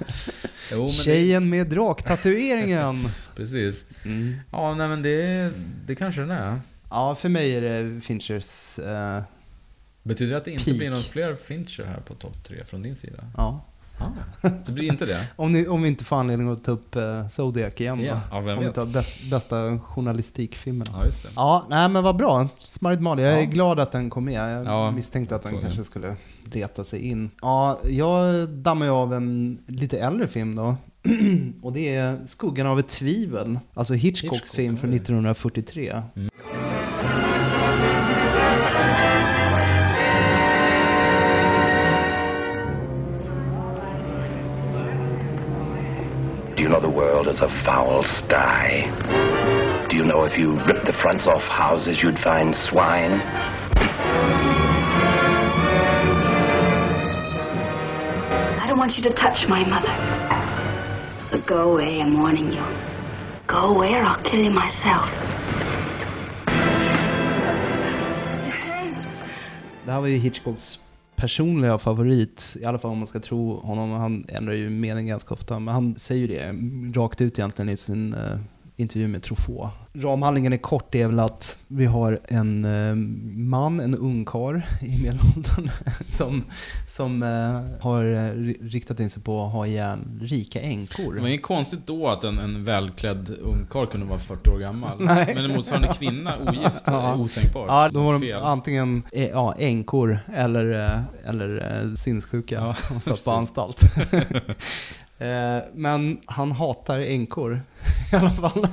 Jo, 0.72 0.82
men 0.82 0.90
Tjejen 0.92 1.50
med 1.50 1.68
draktatueringen. 1.68 3.10
precis. 3.36 3.84
Mm. 4.06 4.36
Ja, 4.52 4.74
nej 4.76 4.88
men 4.88 5.02
det, 5.04 5.52
det 5.86 5.96
kanske 5.96 6.22
den 6.22 6.32
är. 6.32 6.62
Ja, 6.90 7.16
för 7.16 7.30
mig 7.30 7.56
är 7.56 7.62
det 7.62 8.02
Finchers... 8.02 8.80
eh, 8.80 9.22
Betyder 10.04 10.32
det 10.32 10.38
att 10.38 10.46
det 10.46 10.52
inte 10.52 10.66
Peak. 10.66 10.78
blir 10.78 10.90
någon 10.90 11.04
fler 11.04 11.36
Fincher 11.36 11.84
här 11.86 12.00
på 12.00 12.14
topp 12.14 12.44
tre 12.44 12.66
från 12.66 12.82
din 12.84 12.96
sida? 12.96 13.24
ja. 13.38 13.66
Det 14.66 14.72
blir 14.72 14.88
inte 14.88 15.06
det? 15.06 15.28
Om, 15.36 15.52
ni, 15.52 15.68
om 15.68 15.82
vi 15.82 15.88
inte 15.88 16.04
får 16.04 16.16
anledning 16.16 16.50
att 16.52 16.64
ta 16.64 16.72
upp 16.72 16.96
uh, 16.96 17.28
Zodiac 17.28 17.74
igen 17.82 17.98
då. 17.98 18.04
ja, 18.04 18.38
om 18.38 18.46
vi 18.46 18.54
vet. 18.56 18.76
tar 18.76 18.86
bäst, 18.86 19.30
bästa 19.32 19.80
journalistikfilmerna. 19.80 20.92
Ja, 21.00 21.06
just 21.06 21.24
det. 21.24 21.30
Ja, 21.36 21.66
nej 21.70 21.90
men 21.90 22.04
vad 22.04 22.16
bra. 22.16 22.48
Smart 22.60 23.02
Molly. 23.02 23.24
Jag 23.24 23.34
är 23.34 23.38
Ja. 23.40 23.46
glad 23.46 23.80
att 23.80 23.92
den 23.92 24.10
kom 24.10 24.26
med. 24.26 24.58
Jag 24.58 24.66
Ja, 24.66 24.92
misstänkte 24.92 25.36
att 25.36 25.44
den 25.44 25.52
är 25.52 25.56
det. 25.58 25.62
kanske 25.64 25.84
skulle 25.84 26.16
leta 26.44 26.84
sig 26.84 27.00
in. 27.08 27.32
Ja, 27.42 27.80
jag 27.90 28.50
dammar 28.50 28.86
ju 28.86 28.92
av 28.92 29.14
en 29.14 29.58
lite 29.68 30.00
äldre 30.00 30.28
film 30.28 30.56
då. 30.56 30.76
Och 31.62 31.74
det 31.74 31.96
är 31.96 32.26
Skuggan 32.26 32.68
av 32.68 32.80
ett 32.80 32.88
tvivel. 32.88 33.60
Alltså 33.74 33.94
Hitchcocks 33.94 34.34
Hitchcock, 34.42 34.56
film 34.56 34.78
från 34.78 34.90
oj. 34.90 34.96
1943. 34.96 36.02
Do 36.16 36.22
the 47.44 47.50
world 47.50 47.56
is 47.56 47.62
a 47.62 47.66
foul 47.66 48.04
sty? 48.26 49.88
Do 49.90 49.98
you 49.98 50.04
know 50.04 50.24
if 50.24 50.38
you 50.38 50.56
ripped 50.66 50.86
the 50.86 50.94
fronts 51.02 51.26
off 51.26 51.42
houses, 51.42 52.00
you'd 52.02 52.20
find 52.20 52.56
swine? 52.70 53.22
I 58.60 58.66
don't 58.68 58.78
want 58.78 58.98
you 58.98 59.04
to 59.04 59.14
touch 59.14 59.48
my 59.48 59.64
mother. 59.66 59.94
So 61.32 61.40
go 61.48 61.72
away, 61.74 62.02
I'm 62.02 62.20
warning 62.20 62.52
you. 62.52 62.64
Go 63.48 63.76
away 63.76 63.94
or 63.94 64.04
I'll 64.04 64.24
kill 64.24 64.44
you 64.44 64.52
myself. 64.52 65.10
Det 69.86 69.92
här 69.92 70.02
var 70.02 70.08
ju 70.08 70.18
Hitchcocks 70.18 70.80
personliga 71.16 71.78
favorit, 71.78 72.58
i 72.60 72.66
alla 72.66 72.78
fall 72.78 72.92
om 72.92 72.98
man 72.98 73.08
ska 73.08 73.20
tro 73.20 73.60
honom. 73.60 73.92
Han 73.92 74.24
ändrar 74.28 74.54
ju 74.54 74.70
mening 74.70 75.08
ganska 75.08 75.34
ofta, 75.34 75.60
men 75.60 75.74
han 75.74 75.96
säger 75.96 76.22
ju 76.22 76.28
det 76.28 77.00
rakt 77.00 77.22
ut 77.22 77.40
egentligen 77.40 77.70
i 77.70 77.78
sin 77.78 78.14
eh, 78.14 78.40
intervju 78.76 79.08
med 79.08 79.24
Truffaut. 79.24 79.70
Ramhandlingen 79.96 80.54
är 80.54 80.58
kort, 80.58 80.88
det 80.92 81.02
är 81.02 81.08
väl 81.08 81.20
att 81.20 81.58
vi 81.68 81.86
har 81.86 82.20
en 82.28 82.66
eh, 82.66 82.96
man, 83.36 83.80
en 83.80 83.96
ungkarl 83.96 84.62
i 84.82 84.98
medelåldern 85.04 85.70
som, 86.10 86.44
som 86.88 87.24
eh, 87.24 87.82
har 87.84 88.06
eh, 88.06 88.34
ri- 88.34 88.58
riktat 88.70 89.00
in 89.00 89.10
sig 89.10 89.24
på 89.24 89.46
att 89.46 89.52
ha 89.52 89.68
ihjäl 89.68 90.00
rika 90.22 90.62
änkor. 90.62 91.14
Det 91.16 91.22
var 91.22 91.28
ju 91.30 91.38
konstigt 91.38 91.88
då 91.88 92.08
att 92.08 92.24
en, 92.24 92.40
en 92.40 92.64
välklädd 92.66 93.36
ungkarl 93.42 93.86
kunde 93.88 94.06
vara 94.06 94.20
40 94.20 94.50
år 94.50 94.60
gammal. 94.60 94.98
Nej. 95.06 95.32
Men 95.36 95.46
en 95.46 95.52
motsvarande 95.56 95.94
kvinna, 95.98 96.34
ogift, 96.48 96.84
Ja. 96.86 97.14
är 97.14 97.20
otänkbart. 97.20 97.66
Ja, 97.68 97.90
då 97.94 98.04
var 98.04 98.14
de 98.14 98.22
Fel. 98.22 98.42
antingen 98.44 99.04
ja, 99.12 99.54
änkor 99.58 100.20
eller, 100.36 100.66
eller 101.26 101.96
sinnessjuka 101.96 102.56
Ja, 102.56 102.70
och 102.70 102.76
satt 103.04 103.06
precis. 103.06 103.26
på 103.26 103.32
anstalt. 103.32 103.82
Eh, 105.24 105.64
men 105.74 106.20
han 106.26 106.52
hatar 106.52 107.00
änkor 107.00 107.62
i 108.12 108.16
alla 108.16 108.30
fall. 108.30 108.68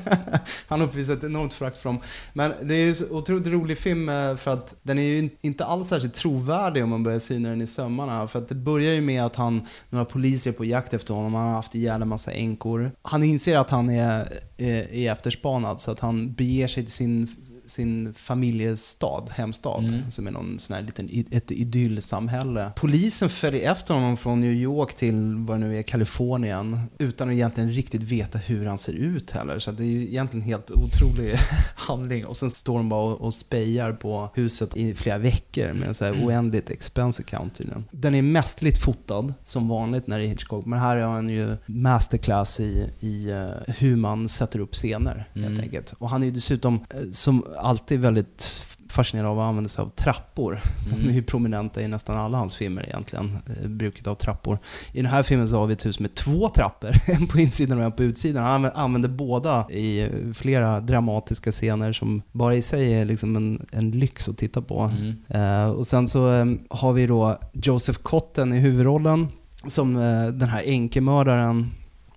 Han 0.66 0.82
uppvisar 0.82 1.12
ett 1.12 1.24
enormt 1.24 1.54
förakt 1.54 1.78
för 1.78 1.88
dem. 1.88 2.00
Men 2.32 2.52
det 2.62 2.74
är 2.74 2.84
ju 2.84 2.90
en 2.90 3.16
otroligt 3.16 3.46
rolig 3.46 3.78
film 3.78 4.08
eh, 4.08 4.36
för 4.36 4.50
att 4.50 4.74
den 4.82 4.98
är 4.98 5.02
ju 5.02 5.30
inte 5.40 5.64
alls 5.64 5.88
särskilt 5.88 6.14
trovärdig 6.14 6.84
om 6.84 6.90
man 6.90 7.02
börjar 7.02 7.18
syna 7.18 7.48
den 7.48 7.60
i 7.62 7.66
sömmarna. 7.66 8.26
För 8.26 8.38
att 8.38 8.48
det 8.48 8.54
börjar 8.54 8.92
ju 8.92 9.00
med 9.00 9.24
att 9.24 9.36
han, 9.36 9.66
några 9.90 10.04
poliser 10.04 10.50
är 10.50 10.54
på 10.54 10.64
jakt 10.64 10.94
efter 10.94 11.14
honom, 11.14 11.34
han 11.34 11.46
har 11.46 11.54
haft 11.54 11.74
ihjäl 11.74 12.02
en 12.02 12.08
massa 12.08 12.32
änkor. 12.32 12.92
Han 13.02 13.22
inser 13.22 13.56
att 13.56 13.70
han 13.70 13.90
är, 13.90 14.28
är, 14.56 14.94
är 14.94 15.12
efterspanad 15.12 15.80
så 15.80 15.90
att 15.90 16.00
han 16.00 16.32
beger 16.32 16.68
sig 16.68 16.82
till 16.82 16.92
sin 16.92 17.28
sin 17.70 18.14
familjestad, 18.14 19.30
hemstad, 19.30 19.84
Mm. 19.84 20.10
som 20.10 20.26
är 20.26 20.30
någon 20.30 20.58
sån 20.58 20.74
här 20.76 20.82
liten, 20.82 21.08
ett 21.30 21.50
idyllsamhälle. 21.50 22.72
Polisen 22.76 23.28
följer 23.28 23.70
efter 23.72 23.94
honom 23.94 24.16
från 24.16 24.40
New 24.40 24.52
York 24.52 24.94
till 24.94 25.34
vad 25.34 25.60
det 25.60 25.66
nu 25.66 25.78
är, 25.78 25.82
Kalifornien, 25.82 26.80
utan 26.98 27.28
att 27.28 27.34
egentligen 27.34 27.70
riktigt 27.70 28.02
veta 28.02 28.38
hur 28.38 28.66
han 28.66 28.78
ser 28.78 28.92
ut 28.92 29.30
heller. 29.30 29.58
Så 29.58 29.72
det 29.72 29.82
är 29.82 29.86
ju 29.86 30.02
egentligen 30.02 30.46
helt 30.46 30.70
otrolig 30.70 31.34
handling. 31.74 32.26
Och 32.26 32.36
sen 32.36 32.50
står 32.50 32.76
de 32.78 32.88
bara 32.88 33.12
och, 33.12 33.20
och 33.20 33.34
spejar 33.34 33.92
på 33.92 34.30
huset 34.34 34.76
i 34.76 34.94
flera 34.94 35.18
veckor 35.18 35.72
med 35.72 35.88
en 35.88 35.94
så 35.94 36.04
här 36.04 36.24
oändligt 36.26 36.70
expense 36.70 37.22
account 37.22 37.54
tydligen. 37.56 37.84
Den 37.90 38.14
är 38.14 38.22
mästerligt 38.22 38.78
fotad, 38.78 39.34
som 39.42 39.68
vanligt 39.68 40.06
när 40.06 40.18
det 40.18 40.24
är 40.24 40.28
Hitchcock, 40.28 40.66
men 40.66 40.78
här 40.78 40.96
har 40.96 41.12
han 41.14 41.28
ju 41.28 41.56
masterclass 41.66 42.60
i, 42.60 42.86
i 43.00 43.30
eh, 43.30 43.74
hur 43.78 43.96
man 43.96 44.28
sätter 44.28 44.58
upp 44.58 44.74
scener, 44.74 45.24
helt 45.34 45.46
Mm. 45.46 45.60
enkelt. 45.60 45.94
Och 45.98 46.10
han 46.10 46.22
är 46.22 46.26
ju 46.26 46.32
dessutom, 46.32 46.74
eh, 46.90 47.00
som 47.12 47.44
alltid, 47.60 48.00
väldigt 48.00 48.66
fascinerad 48.88 49.26
av 49.26 49.40
att 49.40 49.48
använda 49.48 49.68
sig 49.68 49.82
av 49.82 49.88
trappor. 49.88 50.60
De 50.90 51.08
är 51.08 51.12
ju 51.12 51.22
prominenta 51.22 51.82
i 51.82 51.88
nästan 51.88 52.16
alla 52.16 52.38
hans 52.38 52.54
filmer 52.54 52.82
egentligen, 52.86 53.38
eh, 53.46 53.68
bruket 53.68 54.06
av 54.06 54.14
trappor. 54.14 54.58
I 54.92 54.96
den 54.96 55.10
här 55.10 55.22
filmen 55.22 55.48
så 55.48 55.58
har 55.58 55.66
vi 55.66 55.72
ett 55.72 55.86
hus 55.86 56.00
med 56.00 56.14
två 56.14 56.48
trappor, 56.48 56.90
en 57.06 57.26
på 57.26 57.38
insidan 57.38 57.78
och 57.78 57.84
en 57.84 57.92
på 57.92 58.02
utsidan. 58.02 58.44
Han 58.44 58.64
använder, 58.64 59.08
båda 59.08 59.70
i 59.70 60.00
eh, 60.00 60.32
flera 60.34 60.80
dramatiska 60.80 61.52
scener 61.52 61.92
som 61.92 62.22
bara 62.32 62.54
i 62.54 62.62
sig 62.62 62.92
är 62.92 63.04
liksom 63.04 63.36
en, 63.36 63.66
en 63.72 63.90
lyx 63.90 64.28
att 64.28 64.38
titta 64.38 64.62
på. 64.62 64.92
Eh, 65.28 65.70
och 65.70 65.86
sen 65.86 66.08
så 66.08 66.32
eh, 66.32 66.46
har 66.70 66.92
vi 66.92 67.06
då 67.06 67.38
Joseph 67.52 67.98
Cotten 68.02 68.52
i 68.52 68.58
huvudrollen 68.58 69.28
som 69.66 69.96
eh, 69.96 70.26
den 70.26 70.48
här 70.48 70.62
enkemördaren. 70.66 71.70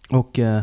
Och 0.10 0.40
eh, 0.40 0.62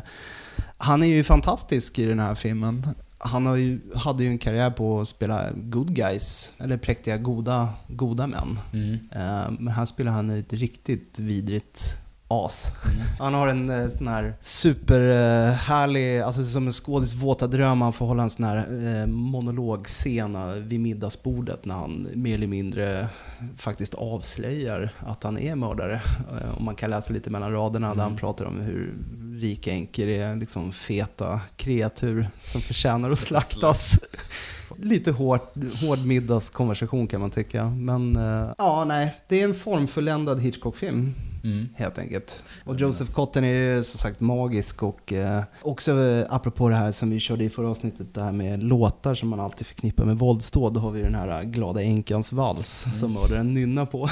han 0.76 1.02
är 1.02 1.06
ju 1.06 1.24
fantastisk 1.24 1.98
i 1.98 2.04
den 2.04 2.18
här 2.18 2.34
filmen. 2.34 2.86
Han 3.22 3.46
har 3.46 3.56
ju, 3.56 3.80
hade 3.94 4.24
ju 4.24 4.30
en 4.30 4.38
karriär 4.38 4.70
på 4.70 5.00
att 5.00 5.08
spela 5.08 5.50
good 5.54 5.94
guys, 5.94 6.54
eller 6.58 6.76
präktiga 6.76 7.16
goda, 7.18 7.68
goda 7.88 8.26
män. 8.26 8.58
Mm. 8.72 8.94
Eh, 9.12 9.50
Men 9.58 9.68
här 9.68 9.84
spelar 9.84 10.12
han 10.12 10.30
ett 10.30 10.52
riktigt 10.52 11.18
vidrigt 11.18 11.96
as. 12.30 12.74
Han 13.18 13.34
har 13.34 13.48
en 13.48 13.70
eh, 13.70 13.88
sån 13.88 14.08
här 14.08 14.34
superhärlig, 14.40 16.20
alltså 16.20 16.44
som 16.44 16.66
en 16.66 16.72
skådis 16.72 17.14
våta 17.14 17.46
dröm, 17.46 17.80
han 17.82 17.92
får 17.92 18.06
hålla 18.06 18.22
en 18.22 18.30
sån 18.30 18.44
här 18.44 18.56
eh, 18.56 19.06
monologscen 19.06 20.34
eh, 20.36 20.52
vid 20.54 20.80
middagsbordet 20.80 21.64
när 21.64 21.74
han 21.74 22.06
mer 22.14 22.34
eller 22.34 22.46
mindre 22.46 23.08
faktiskt 23.56 23.94
avslöjar 23.94 24.90
att 25.06 25.22
han 25.22 25.38
är 25.38 25.54
mördare. 25.54 25.94
Eh, 26.42 26.54
Och 26.56 26.62
man 26.62 26.74
kan 26.74 26.90
läsa 26.90 27.12
lite 27.12 27.30
mellan 27.30 27.52
raderna 27.52 27.94
där 27.94 28.02
han 28.02 28.16
pratar 28.16 28.44
om 28.44 28.60
hur 28.60 28.94
rika 29.40 29.72
änkor 29.72 30.06
är 30.08 30.36
liksom 30.36 30.72
feta 30.72 31.40
kreatur 31.56 32.26
som 32.42 32.60
förtjänar 32.60 33.10
att 33.10 33.18
slaktas. 33.18 33.98
Lite 34.76 35.12
hård, 35.12 35.40
hård 35.80 35.98
middagskonversation 35.98 37.06
kan 37.06 37.20
man 37.20 37.30
tycka. 37.30 37.64
Men 37.68 38.16
eh, 38.16 38.52
ja, 38.58 38.84
nej. 38.84 39.14
Det 39.28 39.40
är 39.40 39.44
en 39.44 39.54
formfulländad 39.54 40.40
Hitchcock-film. 40.40 41.14
Mm. 41.44 41.68
Helt 41.74 41.98
enkelt. 41.98 42.44
Och 42.64 42.76
Joseph 42.80 43.12
Cotten 43.12 43.44
är 43.44 43.76
ju 43.76 43.84
som 43.84 43.98
sagt 43.98 44.20
magisk 44.20 44.82
och 44.82 45.12
eh, 45.12 45.42
också 45.62 46.00
eh, 46.00 46.26
apropå 46.30 46.68
det 46.68 46.74
här 46.74 46.92
som 46.92 47.10
vi 47.10 47.20
körde 47.20 47.44
i 47.44 47.50
förra 47.50 47.68
avsnittet, 47.68 48.14
det 48.14 48.22
här 48.22 48.32
med 48.32 48.62
låtar 48.62 49.14
som 49.14 49.28
man 49.28 49.40
alltid 49.40 49.66
förknippar 49.66 50.04
med 50.04 50.18
våldsdåd. 50.18 50.74
Då 50.74 50.80
har 50.80 50.90
vi 50.90 51.02
den 51.02 51.14
här 51.14 51.40
eh, 51.40 51.42
Glada 51.42 51.82
Änkans 51.82 52.32
vals 52.32 52.86
som 52.94 53.12
mördaren 53.12 53.54
nynnar 53.54 53.86
på 53.86 54.08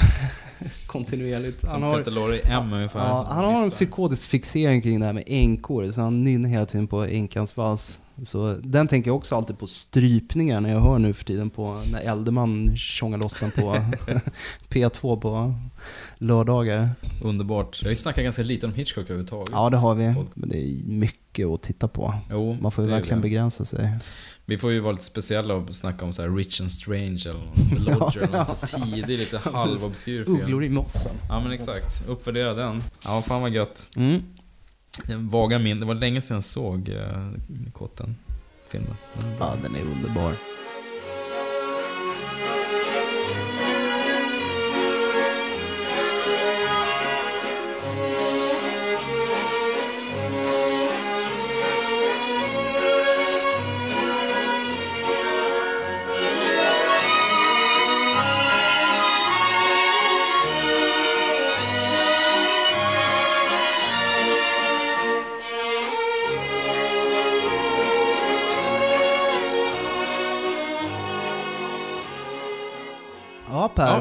kontinuerligt. 0.87 1.63
Mm. 1.63 1.71
Som 1.71 1.93
Peter 1.97 2.11
Lorre 2.11 2.39
M 2.39 2.73
ungefär. 2.73 3.07
Ja, 3.07 3.25
han 3.29 3.45
har 3.45 3.63
en 3.63 3.69
psykotisk 3.69 4.29
fixering 4.29 4.81
kring 4.81 4.99
det 4.99 5.05
här 5.05 5.13
med 5.13 5.23
änkor, 5.27 5.91
så 5.91 6.01
han 6.01 6.23
nynnar 6.23 6.49
hela 6.49 6.65
tiden 6.65 6.87
på 6.87 7.03
änkans 7.03 7.57
vals. 7.57 7.99
Så 8.23 8.57
den 8.63 8.87
tänker 8.87 9.09
jag 9.09 9.17
också 9.17 9.35
alltid 9.35 9.57
på 9.59 9.67
strypningar 9.67 10.61
när 10.61 10.69
jag 10.69 10.79
hör 10.79 10.99
nu 10.99 11.13
för 11.13 11.25
tiden 11.25 11.49
på 11.49 11.81
när 11.91 12.01
Eldeman 12.11 12.75
tjongar 12.75 13.17
loss 13.17 13.35
den 13.35 13.51
på 13.51 13.77
P2 14.69 15.19
på 15.19 15.53
lördagar. 16.17 16.89
Underbart. 17.23 17.83
Ju 17.83 17.95
snackat 17.95 18.23
ganska 18.23 18.43
lite 18.43 18.65
om 18.65 18.73
Hitchcock 18.73 19.03
överhuvudtaget. 19.03 19.49
Ja, 19.51 19.69
det 19.69 19.77
har 19.77 19.95
vi. 19.95 20.13
Men 20.33 20.49
det 20.49 20.57
är 20.57 20.83
mycket 20.85 21.47
att 21.47 21.61
titta 21.61 21.87
på. 21.87 22.13
Jo, 22.31 22.57
Man 22.61 22.71
får 22.71 22.83
ju 22.83 22.89
verkligen 22.89 23.21
begränsa 23.21 23.65
sig. 23.65 23.97
Vi 24.45 24.57
får 24.57 24.71
ju 24.71 24.79
vara 24.79 24.91
lite 24.91 25.03
speciella 25.03 25.53
och 25.53 25.75
snacka 25.75 26.05
om 26.05 26.13
så 26.13 26.21
här 26.21 26.29
Rich 26.29 26.61
and 26.61 26.71
Strange 26.71 27.23
eller 27.29 27.69
The 27.69 27.75
Lodger 27.91 28.21
eller 28.21 28.37
någon 28.37 28.67
så 28.67 28.77
här 28.77 28.95
tidig, 28.95 29.19
lite 29.19 29.37
halvobskyr 29.37 30.23
film. 30.25 30.37
Ugglor 30.37 30.63
i 30.63 30.69
mossen. 30.69 31.15
Ja 31.29 31.39
men 31.39 31.51
exakt. 31.51 32.07
Uppvärdera 32.07 32.53
den. 32.53 32.83
Ja, 33.03 33.21
fan 33.21 33.41
vad 33.41 33.51
gött. 33.51 33.87
Mm. 33.95 34.23
En 35.07 35.29
vaga 35.29 35.59
min. 35.59 35.79
Det 35.79 35.85
var 35.85 35.95
länge 35.95 36.21
sedan 36.21 36.35
jag 36.35 36.43
såg 36.43 36.89
eh, 36.89 37.31
Kotten. 37.73 38.15
Filmen. 38.69 38.95
Ja, 39.39 39.55
den 39.63 39.75
är 39.75 39.81
underbar. 39.81 40.33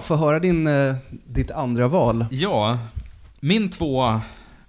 Få 0.08 0.16
höra 0.16 0.38
din, 0.40 0.66
eh, 0.66 0.94
ditt 1.26 1.50
andra 1.50 1.88
val. 1.88 2.26
Ja, 2.30 2.78
Min 3.40 3.70
tvåa 3.70 4.20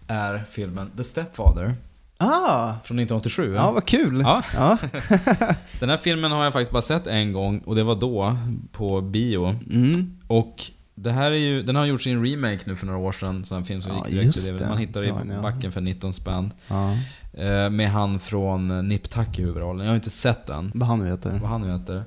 är 0.07 0.43
filmen 0.51 0.91
The 0.97 1.03
Stepfather 1.03 1.75
Ah! 2.17 2.73
från 2.83 2.99
1987. 2.99 3.53
Ja, 3.55 3.71
vad 3.71 3.85
kul. 3.85 4.21
Ja. 4.21 4.43
Ja. 4.55 4.77
Den 5.79 5.89
här 5.89 5.97
filmen 5.97 6.31
har 6.31 6.43
jag 6.43 6.53
faktiskt 6.53 6.71
bara 6.71 6.81
sett 6.81 7.07
en 7.07 7.33
gång 7.33 7.59
och 7.59 7.75
det 7.75 7.83
var 7.83 7.95
då 7.95 8.37
på 8.71 9.01
bio. 9.01 9.55
Mm. 9.71 10.17
Och 10.27 10.63
det 10.95 11.11
här 11.11 11.31
är 11.31 11.35
ju, 11.35 11.63
den 11.63 11.75
har 11.75 11.85
gjorts 11.85 12.07
i 12.07 12.11
en 12.11 12.25
remake 12.25 12.59
nu 12.65 12.75
för 12.75 12.85
några 12.85 12.99
år 12.99 13.11
sedan, 13.11 13.45
så 13.45 13.55
en 13.55 13.65
film 13.65 13.81
som 13.81 13.91
Ja, 13.91 14.05
gick 14.09 14.19
direkt 14.21 14.45
till 14.47 14.57
det. 14.57 14.67
Man 14.69 14.77
hittar 14.77 15.03
Ja, 15.03 15.23
i 15.39 15.41
backen 15.41 15.71
för 15.71 15.81
19 15.81 16.13
spänn. 16.13 16.53
Ja. 16.67 16.91
Eh, 17.33 17.69
Med 17.69 17.89
han 17.91 18.19
från 18.19 18.87
Nip 18.87 19.09
Tuck 19.09 19.39
i 19.39 19.41
huvudrollen. 19.41 19.85
Jag 19.85 19.91
har 19.91 19.95
inte 19.95 20.09
sett 20.09 20.45
den. 20.45 20.71
Vad 20.75 20.87
han 20.89 20.99
nu 20.99 21.07
heter. 21.09 21.39
Vad 21.41 21.49
han 21.49 21.61
nu 21.61 21.71
heter. 21.73 22.03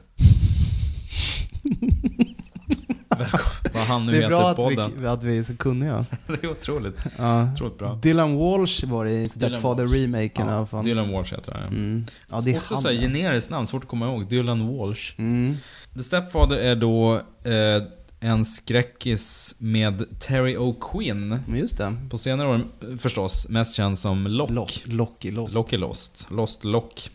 Vad 3.75 3.83
han 3.83 4.07
nu 4.07 4.12
Det 4.12 4.19
är 4.19 4.23
heter 4.23 4.29
bra 4.37 4.50
att 4.50 4.57
podden. 4.57 4.91
vi, 4.97 5.07
att 5.07 5.25
vi 5.25 5.38
är 5.38 5.43
så 5.43 5.57
kunniga. 5.57 6.07
Det 6.26 6.45
är 6.45 6.50
otroligt. 6.50 6.97
Ja. 7.19 7.52
Otroligt 7.52 7.79
bra. 7.79 7.99
Dylan 8.02 8.37
Walsh 8.37 8.85
var 8.87 9.05
det 9.05 9.11
i 9.12 9.29
Stepfather-remaken 9.29 10.41
i 10.41 10.43
alla 10.49 10.52
Ja, 10.52 10.67
fall. 10.67 10.85
Dylan 10.85 11.12
Walsh 11.12 11.35
heter 11.35 11.52
han. 11.52 11.62
Mm. 11.62 12.05
Ja, 12.31 12.41
det 12.41 12.50
är 12.50 12.57
Också 12.59 12.76
så 12.76 12.88
här 12.88 12.97
generiskt 12.97 13.50
namn, 13.50 13.67
svårt 13.67 13.83
att 13.83 13.88
komma 13.88 14.07
ihåg. 14.07 14.29
Dylan 14.29 14.76
Walsh. 14.76 15.12
Mm. 15.19 15.57
The 15.95 16.02
Stepfather 16.02 16.57
är 16.57 16.76
då 16.76 17.14
eh, 17.45 17.83
en 18.21 18.45
skräckis 18.45 19.57
med 19.59 20.21
Terry 20.21 20.57
O'Quinn. 20.57 21.38
Men 21.47 21.59
just 21.59 21.79
det. 21.79 21.95
På 22.11 22.19
senare 22.19 22.49
år 22.49 22.55
eh, 22.55 22.97
förstås 22.99 23.49
mest 23.49 23.75
känd 23.76 23.99
som 23.99 24.26
Lock. 24.26 24.50
Lock, 24.50 24.83
Lock 24.85 25.25
i 25.25 25.31
Lost. 25.31 25.55
Lock 25.55 25.73
i 25.73 25.76
Lost. 25.76 26.26
Lost 26.31 26.64
Lock. 26.64 27.11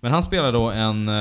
Men 0.00 0.12
han 0.12 0.22
spelar 0.22 0.52
då 0.52 0.70
en 0.70 1.08
eh, 1.08 1.14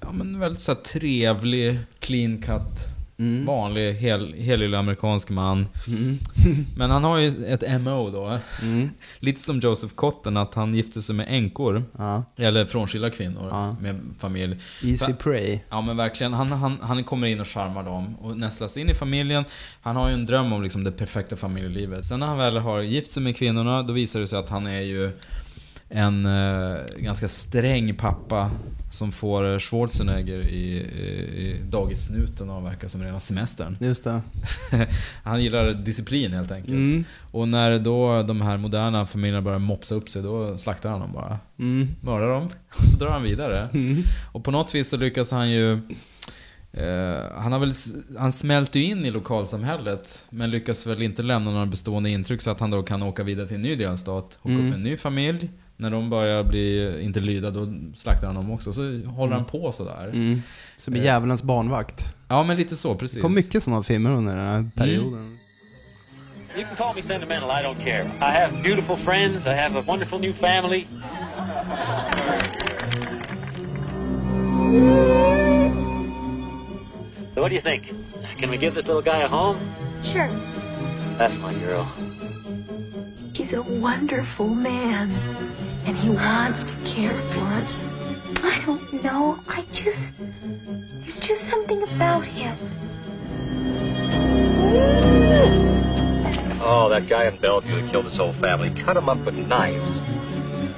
ja, 0.00 0.12
men 0.12 0.38
väldigt 0.40 0.60
så 0.62 0.74
trevlig, 0.74 1.78
clean 2.00 2.42
cut, 2.42 2.86
Mm. 3.20 3.44
vanlig, 3.46 3.92
hel, 3.94 4.34
helylle 4.34 4.78
amerikansk 4.78 5.30
man. 5.30 5.66
Mm. 5.88 6.18
Men 6.76 6.90
han 6.90 7.04
har 7.04 7.18
ju 7.18 7.46
ett 7.46 7.80
MO 7.80 8.10
då. 8.10 8.38
Mm. 8.62 8.90
Lite 9.18 9.40
som 9.40 9.60
Joseph 9.60 9.94
Cotton, 9.94 10.36
att 10.36 10.54
han 10.54 10.74
gifte 10.74 11.02
sig 11.02 11.14
med 11.14 11.26
änkor. 11.28 11.82
Ja. 11.98 12.24
Eller 12.36 12.64
frånskilda 12.66 13.10
kvinnor 13.10 13.48
Ja. 13.50 13.76
med 13.80 14.00
familj. 14.18 14.56
Easy 14.84 15.04
För- 15.06 15.12
Prey. 15.12 15.58
Ja 15.70 15.80
men 15.80 15.96
verkligen, 15.96 16.32
han, 16.32 16.52
han, 16.52 16.78
han 16.80 17.04
kommer 17.04 17.26
in 17.26 17.40
och 17.40 17.48
charmar 17.48 17.82
dem 17.82 18.14
och 18.20 18.36
nästlas 18.38 18.76
in 18.76 18.90
i 18.90 18.94
familjen. 18.94 19.44
Han 19.80 19.96
har 19.96 20.08
ju 20.08 20.14
en 20.14 20.26
dröm 20.26 20.52
om 20.52 20.62
liksom 20.62 20.84
det 20.84 20.92
perfekta 20.92 21.36
familjelivet. 21.36 22.04
Sen 22.04 22.20
när 22.20 22.26
han 22.26 22.38
väl 22.38 22.56
har 22.56 22.80
gift 22.80 23.10
sig 23.12 23.22
med 23.22 23.36
kvinnorna, 23.36 23.82
då 23.82 23.92
visar 23.92 24.20
det 24.20 24.26
sig 24.26 24.38
att 24.38 24.50
han 24.50 24.66
är 24.66 24.80
ju 24.80 25.10
en 25.88 26.26
eh, 26.26 26.76
ganska 26.96 27.28
sträng 27.28 27.94
pappa 27.94 28.50
som 28.90 29.12
får 29.12 29.58
Schwarzenegger 29.58 30.40
i, 30.40 30.76
i, 30.76 31.60
dagissnuten 31.70 32.50
och 32.50 32.66
verkar 32.66 32.88
som 32.88 33.02
rena 33.02 33.20
semestern. 33.20 33.76
Just 33.80 34.04
det. 34.04 34.20
Han 35.22 35.42
gillar 35.42 35.74
disciplin 35.74 36.32
helt 36.32 36.52
enkelt. 36.52 36.74
Mm. 36.74 37.04
Och 37.30 37.48
när 37.48 37.78
då 37.78 38.22
de 38.22 38.40
här 38.40 38.56
moderna 38.56 39.06
familjerna 39.06 39.42
börjar 39.42 39.58
mopsa 39.58 39.94
upp 39.94 40.10
sig, 40.10 40.22
då 40.22 40.58
slaktar 40.58 40.90
han 40.90 41.00
dem 41.00 41.12
bara. 41.12 41.38
Mm. 41.58 41.88
Mördar 42.00 42.28
dem, 42.28 42.48
och 42.68 42.86
så 42.88 42.96
drar 42.96 43.10
han 43.10 43.22
vidare. 43.22 43.68
Mm. 43.74 44.02
Och 44.32 44.44
på 44.44 44.50
något 44.50 44.74
vis 44.74 44.88
så 44.88 44.96
lyckas 44.96 45.32
han 45.32 45.50
ju... 45.50 45.72
Eh, 46.72 47.32
han, 47.36 47.52
har 47.52 47.58
väl, 47.58 47.72
han 48.18 48.32
smälter 48.32 48.80
ju 48.80 48.86
in 48.86 49.06
i 49.06 49.10
lokalsamhället, 49.10 50.26
men 50.30 50.50
lyckas 50.50 50.86
väl 50.86 51.02
inte 51.02 51.22
lämna 51.22 51.50
några 51.50 51.66
bestående 51.66 52.10
intryck 52.10 52.42
så 52.42 52.50
att 52.50 52.60
han 52.60 52.70
då 52.70 52.82
kan 52.82 53.02
åka 53.02 53.22
vidare 53.22 53.46
till 53.46 53.56
en 53.56 53.62
ny 53.62 53.74
delstat, 53.74 54.38
hooka 54.42 54.54
Mm. 54.54 54.68
upp 54.68 54.74
en 54.74 54.82
ny 54.82 54.96
familj. 54.96 55.50
När 55.80 55.90
de 55.90 56.10
börjar 56.10 56.44
bli 56.44 56.98
inte 57.04 57.20
lyda, 57.20 57.50
då 57.50 57.66
slaktar 57.94 58.26
han 58.26 58.36
dem 58.36 58.50
också. 58.52 58.72
Så 58.72 58.82
håller 59.06 59.34
han 59.34 59.44
på 59.44 59.72
sådär. 59.72 60.10
Mm. 60.12 60.42
Som 60.76 60.94
är 60.94 60.98
Eh. 60.98 61.04
djävulens 61.04 61.42
barnvakt. 61.42 62.14
Ja, 62.28 62.42
men 62.42 62.56
lite 62.56 62.76
så, 62.76 62.94
precis. 62.94 63.14
Det 63.14 63.20
kom 63.22 63.34
mycket 63.34 63.62
sådana 63.62 63.82
filmer 63.82 64.10
under 64.10 64.36
den 64.36 64.44
här 64.46 64.70
perioden. 64.74 65.38
You 66.56 66.66
can 66.66 66.76
call 66.76 66.94
me 66.96 67.02
sentimental, 67.02 67.50
I 67.50 67.62
don't 67.64 67.84
care. 67.84 68.04
I 68.20 68.40
have 68.40 68.62
beautiful 68.62 68.96
friends, 68.96 69.46
I 69.46 69.50
have 69.54 69.78
a 69.78 69.84
wonderful 69.86 70.18
new 70.20 70.32
family. 70.34 70.86
So 77.34 77.42
what 77.42 77.48
do 77.50 77.54
you 77.54 77.60
think? 77.60 77.92
Can 78.38 78.50
we 78.50 78.56
give 78.56 78.74
this 78.74 78.86
little 78.86 79.02
guy 79.02 79.20
a 79.22 79.28
home? 79.28 79.58
Sure. 80.02 80.28
That's 81.18 81.36
my 81.36 81.54
girl. 81.54 81.84
He's 83.32 83.52
a 83.52 83.62
wonderful 83.62 84.48
man, 84.48 85.10
and 85.88 85.96
he 85.96 86.10
wants 86.10 86.64
to 86.64 86.74
care 86.84 87.18
for 87.32 87.40
us. 87.60 87.82
I 88.44 88.62
don't 88.66 89.02
know. 89.02 89.38
I 89.48 89.62
just. 89.72 89.98
There's 91.00 91.20
just 91.20 91.48
something 91.48 91.82
about 91.82 92.24
him. 92.24 92.54
Oh, 96.60 96.88
that 96.90 97.08
guy 97.08 97.28
in 97.28 97.38
Bellevue 97.38 97.80
that 97.80 97.90
killed 97.90 98.04
his 98.04 98.18
whole 98.18 98.34
family. 98.34 98.70
Cut 98.84 98.98
him 98.98 99.08
up 99.08 99.24
with 99.24 99.36
knives. 99.36 100.02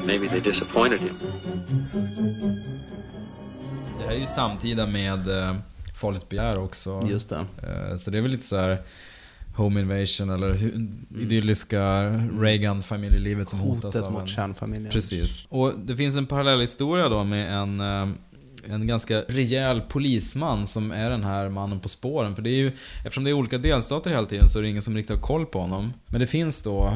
Maybe 0.05 0.29
they 0.29 0.41
disappointed 0.41 1.01
him. 1.01 1.17
Det 3.99 4.05
här 4.05 4.13
är 4.13 4.19
ju 4.19 4.27
samtida 4.27 4.87
med 4.87 5.29
eh, 5.29 5.57
Farligt 5.95 6.29
begär 6.29 6.59
också. 6.59 7.03
Just 7.07 7.31
det. 7.31 7.45
Eh, 7.63 7.97
så 7.97 8.11
det 8.11 8.19
är 8.19 8.23
väl 8.23 8.31
lite 8.31 8.45
så 8.45 8.57
här 8.57 8.79
Home 9.57 9.81
Invasion 9.81 10.31
eller 10.31 10.55
hu- 10.55 10.89
idylliska 11.21 12.01
Reagan-familjelivet 12.41 13.49
som 13.49 13.59
hotas 13.59 13.85
Hotet 13.85 14.03
av 14.03 14.13
mot 14.13 14.23
en... 14.23 14.29
kärnfamiljen. 14.29 14.93
Precis. 14.93 15.45
Och 15.49 15.73
det 15.79 15.97
finns 15.97 16.17
en 16.17 16.27
parallell 16.27 16.61
historia 16.61 17.09
då 17.09 17.25
med 17.25 17.53
en, 17.63 17.81
eh, 17.81 18.09
en 18.75 18.87
ganska 18.87 19.21
rejäl 19.29 19.81
polisman 19.81 20.67
som 20.67 20.91
är 20.93 21.11
den 21.11 21.25
här 21.25 21.49
mannen 21.49 21.81
på 21.81 21.89
spåren. 21.89 22.35
För 22.37 22.43
det 22.43 22.51
är 22.51 22.57
ju, 22.57 22.69
eftersom 22.99 23.25
det 23.25 23.31
är 23.31 23.35
olika 23.35 23.59
delstater 23.59 24.11
hela 24.11 24.27
tiden 24.27 24.49
så 24.49 24.59
är 24.59 24.63
det 24.63 24.69
ingen 24.69 24.83
som 24.83 24.95
riktigt 24.97 25.17
har 25.17 25.23
koll 25.23 25.47
på 25.47 25.61
honom. 25.61 25.93
Men 26.07 26.21
det 26.21 26.27
finns 26.27 26.63
då 26.63 26.93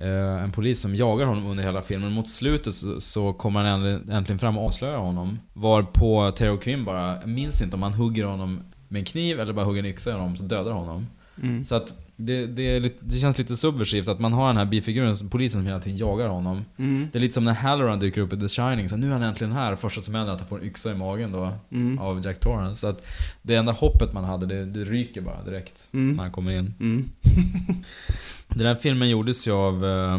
eh, 0.00 0.42
en 0.44 0.52
polis 0.52 0.80
som 0.80 0.94
jagar 0.96 1.26
honom 1.26 1.46
under 1.46 1.64
hela 1.64 1.82
filmen. 1.82 2.12
Mot 2.12 2.30
slutet 2.30 2.74
så, 2.74 3.00
så 3.00 3.32
kommer 3.32 3.64
han 3.64 3.86
äntligen- 4.10 4.38
fram 4.38 4.58
och 4.58 4.64
avslöjar 4.66 4.98
honom. 4.98 5.38
Varpå 5.52 6.30
Terry 6.36 6.58
Quinn 6.58 6.84
bara, 6.84 7.26
minns 7.26 7.62
inte 7.62 7.76
om 7.76 7.82
han 7.82 7.92
hugger 7.94 8.24
honom 8.24 8.60
med 8.88 8.98
en 8.98 9.04
kniv 9.04 9.40
eller 9.40 9.52
bara 9.52 9.64
hugger 9.66 9.82
en 9.82 9.86
yxa 9.88 10.10
i 10.10 10.12
honom 10.12 10.36
så 10.36 10.44
dödar 10.44 10.72
honom. 10.72 11.06
Mm. 11.42 11.64
Så 11.64 11.74
att 11.74 11.94
det, 12.20 12.46
det, 12.46 12.80
lite, 12.80 12.96
det 13.00 13.16
känns 13.18 13.38
lite 13.38 13.56
subversivt 13.56 14.08
att 14.08 14.20
man 14.20 14.32
har 14.32 14.46
den 14.46 14.56
här 14.56 14.64
bifiguren, 14.64 15.16
polisen 15.30 15.60
som 15.60 15.66
hela 15.66 15.80
tiden 15.80 15.98
jagar 15.98 16.28
honom. 16.28 16.64
Mm. 16.78 17.08
Det 17.12 17.18
är 17.18 17.20
lite 17.20 17.34
som 17.34 17.44
när 17.44 17.52
Halloran 17.54 17.98
dyker 18.00 18.20
upp 18.20 18.32
i 18.32 18.36
The 18.40 18.48
Shining, 18.48 18.88
så 18.88 18.96
nu 18.96 19.08
är 19.08 19.12
han 19.12 19.22
äntligen 19.22 19.52
här. 19.52 19.76
Första 19.76 20.00
som 20.00 20.14
händer 20.14 20.30
är 20.30 20.34
att 20.34 20.40
han 20.40 20.48
får 20.48 20.58
en 20.58 20.64
yxa 20.64 20.92
i 20.92 20.94
magen 20.94 21.32
då, 21.32 21.52
Mm. 21.72 21.98
av 21.98 22.24
Jack 22.26 22.40
Torrance. 22.40 22.80
Så 22.80 22.86
att 22.86 23.06
det 23.42 23.54
enda 23.54 23.72
hoppet 23.72 24.12
man 24.12 24.24
hade, 24.24 24.46
det, 24.46 24.64
det 24.64 24.84
ryker 24.84 25.20
bara 25.20 25.42
direkt 25.44 25.88
Mm. 25.92 26.16
när 26.16 26.22
han 26.22 26.32
kommer 26.32 26.52
in. 26.52 26.74
Mm. 26.80 27.08
Den 28.48 28.66
här 28.66 28.74
filmen 28.74 29.08
gjordes 29.10 29.48
ju 29.48 29.52
av 29.52 29.84
eh, 29.86 30.18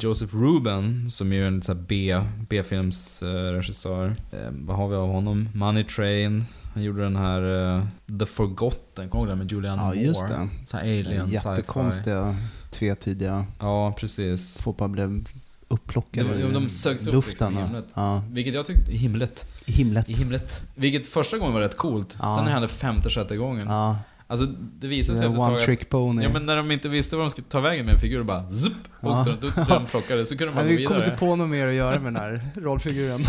Joseph 0.00 0.36
Ruben, 0.36 1.10
som 1.10 1.32
är 1.32 1.42
en 1.42 1.62
B, 1.88 2.16
B-filmsregissör. 2.48 4.06
Eh, 4.32 4.50
vad 4.50 4.76
har 4.76 4.88
vi 4.88 4.96
av 4.96 5.08
honom? 5.08 5.48
Money 5.54 5.84
Train. 5.84 6.44
Han 6.76 6.84
gjorde 6.84 7.02
den 7.02 7.16
här 7.16 7.74
eh, 7.76 7.82
The 8.18 8.26
Forgotten, 8.26 9.08
kommer 9.08 9.24
du 9.24 9.30
ihåg 9.30 9.38
den 9.38 9.38
med 9.38 9.52
Julianne 9.52 9.82
Ja, 9.82 9.86
Moore? 9.86 9.98
just 10.00 10.28
det. 10.28 10.48
Så 10.66 10.76
här 10.76 10.82
alien. 10.84 11.28
Jättekonstiga, 11.30 12.36
tvetydiga. 12.70 13.46
Ja, 13.60 13.92
precis. 13.98 14.64
Bara 14.78 14.88
blev 14.88 15.24
upplockade 15.68 16.28
De, 16.38 16.52
de 16.52 16.70
sögs 16.70 17.06
upp 17.06 17.14
luften. 17.14 17.30
liksom 17.30 17.54
i 17.54 17.60
ja. 17.60 17.64
himlet. 17.66 17.84
Ja. 17.94 18.22
Vilket 18.30 18.54
jag 18.54 18.66
tyckte, 18.66 18.92
i 18.92 18.96
himlet. 18.96 19.46
I 19.66 19.72
himlet. 19.72 20.08
I 20.08 20.12
himlet. 20.12 20.62
Vilket 20.74 21.06
första 21.06 21.38
gången 21.38 21.54
var 21.54 21.60
rätt 21.60 21.76
coolt. 21.76 22.16
Ja. 22.20 22.26
Sen 22.34 22.44
när 22.44 22.50
det 22.50 22.52
hände 22.52 22.68
femte, 22.68 23.10
sjätte 23.10 23.36
gången. 23.36 23.66
Ja. 23.68 23.98
Alltså 24.26 24.46
det 24.80 24.86
visade 24.86 25.18
sig 25.18 25.26
efter 25.26 25.40
ett 25.42 25.46
tag 25.48 25.56
att- 25.56 25.64
trick 25.64 25.88
pony. 25.88 26.22
Ja 26.22 26.28
men 26.32 26.46
när 26.46 26.56
de 26.56 26.70
inte 26.70 26.88
visste 26.88 27.16
vad 27.16 27.24
de 27.26 27.30
skulle 27.30 27.46
ta 27.48 27.60
vägen 27.60 27.84
med 27.86 27.94
en 27.94 28.00
figur, 28.00 28.22
bara 28.22 28.50
zup, 28.50 28.72
Ja. 29.00 29.20
åkte 29.20 29.32
de, 29.40 29.64
de 29.68 29.86
plockade, 29.86 30.26
så 30.26 30.36
kunde 30.38 30.52
de 30.54 30.58
Ja, 30.58 30.62
gå 30.62 30.68
vi 30.76 30.84
kom 30.84 30.96
vidare. 30.96 31.10
inte 31.12 31.18
på 31.26 31.36
något 31.36 31.48
mer 31.48 31.68
att 31.68 31.74
göra 31.74 31.94
med 32.00 32.04
den 32.14 32.16
här 32.22 32.50
rollfiguren. 32.60 33.20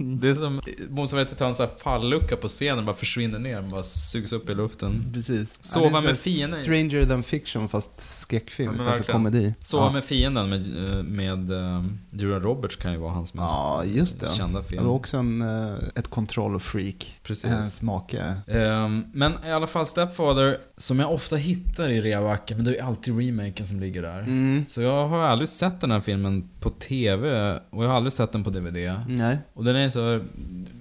Det 0.00 0.28
är 0.28 0.34
som 0.34 0.60
motsvarigheten 0.90 1.36
till 1.36 1.46
en 1.46 1.54
sån 1.54 1.66
här 1.66 1.74
fallucka 1.78 2.36
på 2.36 2.48
scenen, 2.48 2.84
bara 2.86 2.96
försvinner 2.96 3.38
ner, 3.38 3.62
bara 3.62 3.82
sugs 3.82 4.32
upp 4.32 4.50
i 4.50 4.54
luften. 4.54 5.10
Precis. 5.14 5.64
Sova 5.64 5.86
Ja, 5.86 5.90
det 5.92 5.98
är 5.98 6.02
med 6.02 6.18
fienden. 6.18 6.62
Stranger 6.62 7.04
than 7.04 7.22
fiction 7.22 7.68
fast 7.68 7.90
skräckfilm 8.20 8.68
Ja, 8.78 8.84
istället 8.84 9.06
för 9.06 9.12
komedi. 9.12 9.54
Sova 9.62 9.84
ja. 9.86 9.92
med 9.92 10.04
fienden 10.04 10.48
med, 10.50 10.96
eh, 10.96 11.02
med 11.02 11.50
uh, 11.52 11.84
Julia 12.10 12.38
Roberts 12.38 12.76
kan 12.76 12.92
ju 12.92 12.98
vara 12.98 13.12
hans 13.12 13.34
mest 13.34 13.54
Ja, 13.54 13.84
just 13.84 14.20
det. 14.20 14.30
kända 14.30 14.58
Det 14.60 14.64
film. 14.66 14.84
var 14.86 14.92
också 14.92 15.16
en, 15.16 15.42
eh, 15.42 15.74
ett 15.94 16.08
kontrollfreak. 16.10 17.18
Precis. 17.22 17.50
Hans 17.50 17.82
make. 17.82 18.36
Ehm, 18.46 19.04
men 19.12 19.32
i 19.46 19.50
alla 19.52 19.66
fall 19.66 19.86
Stepfather, 19.86 20.58
som 20.76 20.98
jag 20.98 21.12
ofta 21.12 21.36
hittar 21.36 21.90
i 21.90 22.00
reabacken, 22.00 22.56
men 22.56 22.64
det 22.66 22.76
är 22.78 22.84
alltid 22.84 23.18
remaken 23.18 23.66
som 23.66 23.80
ligger 23.80 24.02
där. 24.02 24.18
Mm. 24.18 24.64
Så 24.68 24.80
jag 24.80 25.08
har 25.08 25.18
aldrig 25.22 25.48
sett 25.48 25.80
den 25.80 25.90
här 25.90 26.00
filmen 26.00 26.48
på 26.60 26.70
TV 26.70 27.52
och 27.70 27.84
jag 27.84 27.88
har 27.88 27.96
aldrig 27.96 28.12
sett 28.12 28.32
den 28.32 28.44
på 28.44 28.50
DVD. 28.50 29.00
Nej. 29.08 29.38
Och 29.54 29.64
den 29.64 29.76
är 29.76 29.89
så... 29.90 30.20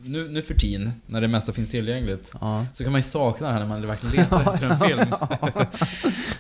Nu, 0.04 0.28
nu 0.30 0.42
för 0.42 0.54
tiden, 0.54 0.92
när 1.08 1.22
det 1.22 1.28
mesta 1.28 1.52
finns 1.54 1.70
tillgängligt, 1.70 2.34
Ja. 2.42 2.66
så 2.74 2.84
kan 2.84 2.92
man 2.92 3.00
ju 3.00 3.04
sakna 3.04 3.48
den 3.48 3.54
här 3.56 3.62
när 3.64 3.70
man 3.70 3.88
verkligen 3.88 4.16
letar 4.16 4.54
efter 4.54 4.70
en 4.70 4.80
film. 4.90 5.00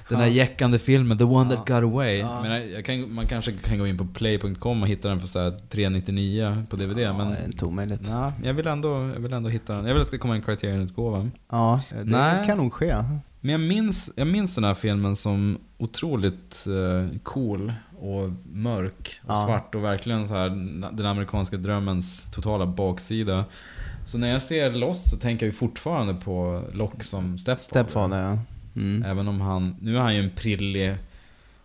den 0.09 0.19
här 0.19 0.25
jäckande 0.27 0.79
filmen, 0.79 1.17
The 1.17 1.23
One 1.23 1.55
That 1.55 1.67
Got 1.67 1.83
Away. 1.83 2.17
Ja. 2.17 2.41
Men 2.41 2.71
jag 2.71 2.85
kan, 2.85 3.13
man 3.13 3.25
kanske 3.27 3.51
kan 3.51 3.79
gå 3.79 3.87
in 3.87 3.97
på 3.97 4.05
play.com 4.05 4.81
och 4.81 4.87
hitta 4.87 5.09
den 5.09 5.19
för 5.19 5.27
så 5.27 5.39
här 5.39 5.59
399 5.69 6.63
på 6.69 6.75
DVD, 6.75 6.97
Ja, 6.99 7.17
men... 7.17 7.29
det 7.31 7.37
inte 7.45 7.65
omöjligt. 7.65 8.01
Nej, 8.11 8.31
jag 8.43 8.53
vill, 8.53 8.67
ändå, 8.67 8.89
jag 9.13 9.19
vill 9.21 9.33
ändå 9.33 9.49
hitta 9.49 9.73
den. 9.73 9.85
Jag 9.85 9.93
vill 9.93 10.01
att 10.01 10.01
det 10.01 10.07
ska 10.07 10.17
komma 10.17 10.35
en 10.35 10.41
Criterion-utgåva. 10.41 11.29
Ja, 11.51 11.81
det 11.89 12.03
Nej. 12.03 12.45
kan 12.45 12.57
nog 12.57 12.73
ske. 12.73 12.95
Men 13.41 13.51
jag 13.51 13.61
minns, 13.61 14.11
jag 14.15 14.27
minns 14.27 14.55
den 14.55 14.63
här 14.63 14.73
filmen 14.73 15.15
som 15.15 15.57
otroligt 15.77 16.65
eh, 16.67 17.17
cool 17.23 17.73
och 17.99 18.29
mörk 18.53 19.19
och 19.23 19.31
Ja. 19.33 19.45
svart 19.45 19.75
och 19.75 19.83
verkligen 19.83 20.27
så 20.27 20.33
här 20.33 20.49
den 20.91 21.05
amerikanska 21.05 21.57
drömmens 21.57 22.27
totala 22.31 22.65
baksida. 22.65 23.45
Så 24.05 24.17
när 24.17 24.27
jag 24.31 24.41
ser 24.41 24.71
Lost 24.71 25.09
så 25.09 25.17
tänker 25.17 25.45
jag 25.45 25.53
ju 25.53 25.57
fortfarande 25.57 26.13
på 26.13 26.63
Locke 26.73 27.03
som 27.03 27.37
stepfather. 27.37 27.83
Stepfather, 27.83 28.21
ja. 28.23 28.37
Mm. 28.81 29.03
Även 29.03 29.27
om 29.27 29.41
han, 29.41 29.75
nu 29.81 29.97
är 29.97 30.01
han 30.01 30.15
ju 30.15 30.23
en 30.23 30.29
prillig 30.35 30.95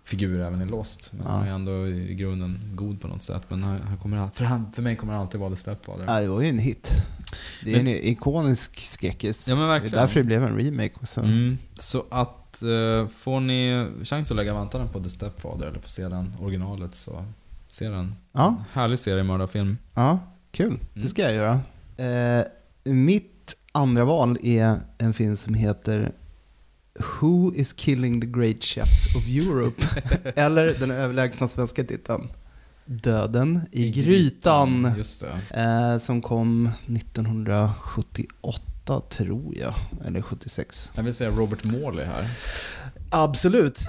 figur 0.05 0.41
även 0.41 0.63
i 0.63 0.67
Lost. 0.67 1.11
Men 1.13 1.23
Ja. 1.27 1.33
han 1.33 1.49
är 1.49 1.53
ändå 1.53 1.89
i 1.89 2.15
grunden 2.15 2.59
god 2.75 3.01
på 3.01 3.09
något 3.09 3.23
sätt. 3.23 3.43
Men 3.49 3.63
han, 3.63 3.81
han 3.83 3.97
kommer, 3.99 4.29
för, 4.35 4.45
han, 4.45 4.73
för 4.73 4.83
mig 4.83 4.97
kommer 4.97 5.13
han 5.13 5.23
alltid 5.23 5.41
vara 5.41 5.51
The 5.51 5.57
Stepfather. 5.57 6.05
Ja, 6.07 6.21
det 6.21 6.29
var 6.29 6.41
ju 6.41 6.49
en 6.49 6.59
hit. 6.59 6.91
Det 7.65 7.75
är 7.75 7.81
en 7.81 7.89
ikonisk 7.89 8.87
skräckis. 8.87 9.49
Ja, 9.49 9.57
men 9.57 9.69
verkligen. 9.69 9.93
Det 9.93 9.99
är 9.99 10.01
därför 10.01 10.21
det 10.21 10.27
blev 10.27 10.45
en 10.45 10.59
remake 10.59 10.93
också. 11.01 11.21
Mm. 11.21 11.59
Så 11.79 12.05
att 12.11 12.63
eh, 12.63 13.09
får 13.09 13.41
ni 13.41 13.87
chans 14.05 14.31
att 14.31 14.37
lägga 14.37 14.55
vantarna 14.55 14.87
på 14.87 15.01
The 15.01 15.11
Stepfather 15.11 15.67
eller 15.67 15.81
få 15.81 15.89
se 15.89 16.09
den 16.09 16.33
originalet 16.41 16.95
så 16.95 17.25
se 17.71 17.89
den. 17.89 18.15
Ja. 18.33 18.57
Härlig 18.73 18.99
seriemördarfilm. 18.99 19.79
Ja, 19.95 20.19
kul. 20.51 20.67
Mm. 20.67 20.81
Det 20.93 21.09
ska 21.09 21.23
jag 21.23 21.35
göra. 21.35 21.61
Eh, 21.97 22.45
mitt 22.85 23.57
andra 23.73 24.05
val 24.05 24.39
är 24.43 24.81
en 24.99 25.15
film 25.15 25.37
som 25.37 25.55
heter 25.55 26.13
Who 27.21 27.55
is 27.55 27.73
killing 27.73 28.21
the 28.21 28.27
great 28.27 28.63
chefs 28.65 29.17
of 29.17 29.27
Europe? 29.29 29.83
Eller 30.41 30.75
den 30.81 30.91
överlägsna 30.91 31.49
svenska 31.49 31.85
titeln 31.85 32.29
Döden 32.87 33.61
i, 33.73 33.91
grytan. 33.91 34.93
Just 34.97 35.25
det. 35.53 35.61
Eh, 35.61 35.99
som 35.99 36.23
kom 36.23 36.71
1978 36.87 39.01
tror 39.09 39.55
jag, 39.57 39.75
eller 40.07 40.23
76. 40.23 40.93
Jag 40.95 41.03
vill 41.03 41.15
säga 41.15 41.31
Robert 41.31 41.65
Morley 41.65 42.05
här. 42.07 42.25
Absolut. 43.11 43.81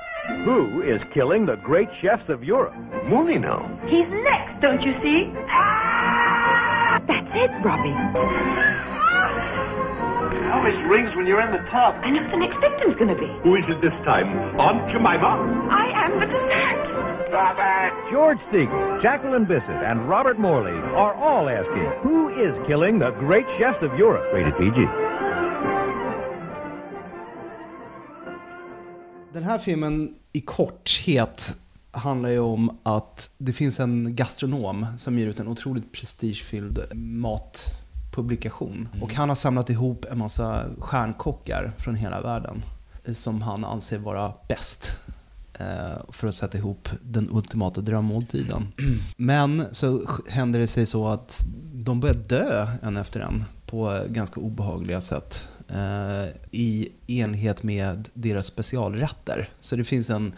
Who 0.46 0.84
is 0.84 1.02
killing 1.14 1.46
the 1.48 1.56
great 1.68 1.90
chefs 2.02 2.30
of 2.30 2.44
Europe? 2.44 2.76
Mooney 3.10 3.40
now. 3.40 3.70
He's 3.88 4.10
next, 4.10 4.62
don't 4.62 4.86
you 4.86 4.94
see? 5.02 5.30
Ah! 5.50 7.00
That's 7.08 7.36
it, 7.36 7.52
Robbie. 7.64 7.96
Always 10.54 10.78
rings 10.84 11.16
when 11.16 11.28
you're 11.28 11.42
in 11.42 11.52
the 11.52 11.64
tub. 11.70 11.96
I 12.04 12.12
know 12.12 12.22
who 12.24 12.30
the 12.32 12.38
next 12.38 12.60
victim's 12.62 12.96
gonna 12.96 13.16
be. 13.16 13.28
Who 13.44 13.56
is 13.56 13.68
it 13.70 13.82
this 13.82 14.00
time? 14.00 14.28
Aunt 14.60 14.90
Jemima? 14.90 15.38
I 15.70 15.92
am 16.06 16.20
the 16.20 16.26
dessert. 16.26 16.92
Robert! 17.32 17.94
George 18.12 18.40
Siegel, 18.52 19.00
Jacqueline 19.04 19.46
Bissett, 19.46 19.84
and 19.84 20.10
Robert 20.10 20.38
Morley 20.38 20.78
are 20.96 21.16
all 21.16 21.50
asking, 21.50 21.86
who 22.04 22.30
is 22.30 22.68
killing 22.68 23.00
the 23.00 23.12
great 23.12 23.48
chefs 23.58 23.82
of 23.82 24.00
Europe? 24.00 24.32
Rated 24.34 24.58
PG. 24.58 24.88
Den 29.34 29.44
här 29.44 29.60
filmen 29.60 30.16
i 30.34 30.42
korthet 30.42 31.58
handlar 31.92 32.30
ju 32.30 32.40
om 32.40 32.78
att 32.84 33.30
det 33.38 33.54
finns 33.54 33.80
en 33.80 34.16
gastronom 34.16 34.86
som 34.98 35.20
ger 35.20 35.28
ut 35.28 35.40
en 35.40 35.48
otroligt 35.48 35.92
prestigefylld 35.92 36.80
matpublikation. 36.94 38.90
Och 39.02 39.14
han 39.14 39.30
har 39.30 39.36
samlat 39.36 39.70
ihop 39.70 40.06
en 40.12 40.18
massa 40.18 40.66
stjärnkockar 40.80 41.72
från 41.78 41.96
hela 41.96 42.22
världen 42.22 42.62
som 43.14 43.42
han 43.42 43.66
anser 43.66 43.98
vara 43.98 44.34
bäst 44.48 45.00
Eh, 45.60 45.98
för 46.10 46.28
att 46.28 46.36
sätta 46.36 46.58
ihop 46.58 46.90
den 47.02 47.30
ultimata 47.32 47.82
drömmåltiden. 47.82 48.68
Men 49.18 49.66
så 49.72 50.02
händer 50.30 50.60
det 50.60 50.68
sig 50.68 50.86
så 50.86 51.08
att 51.08 51.46
de 51.74 52.00
börjar 52.00 52.16
dö 52.16 52.68
en 52.82 52.98
efter 52.98 53.20
en 53.20 53.44
på 53.66 54.00
ganska 54.10 54.40
obehagliga 54.40 55.02
sätt 55.02 55.50
eh, 55.68 56.26
i 56.52 56.90
enhet 57.08 57.64
med 57.64 58.10
deras 58.14 58.46
specialrätter. 58.46 59.50
Så 59.60 59.76
det 59.76 59.84
finns 59.84 60.10
en 60.10 60.34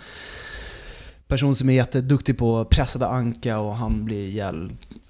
person 1.28 1.56
som 1.56 1.70
är 1.70 1.74
jätteduktig 1.74 2.38
på 2.38 2.66
pressade 2.66 3.08
anka 3.08 3.60
och 3.60 3.76
han 3.76 4.06
blir 4.06 4.28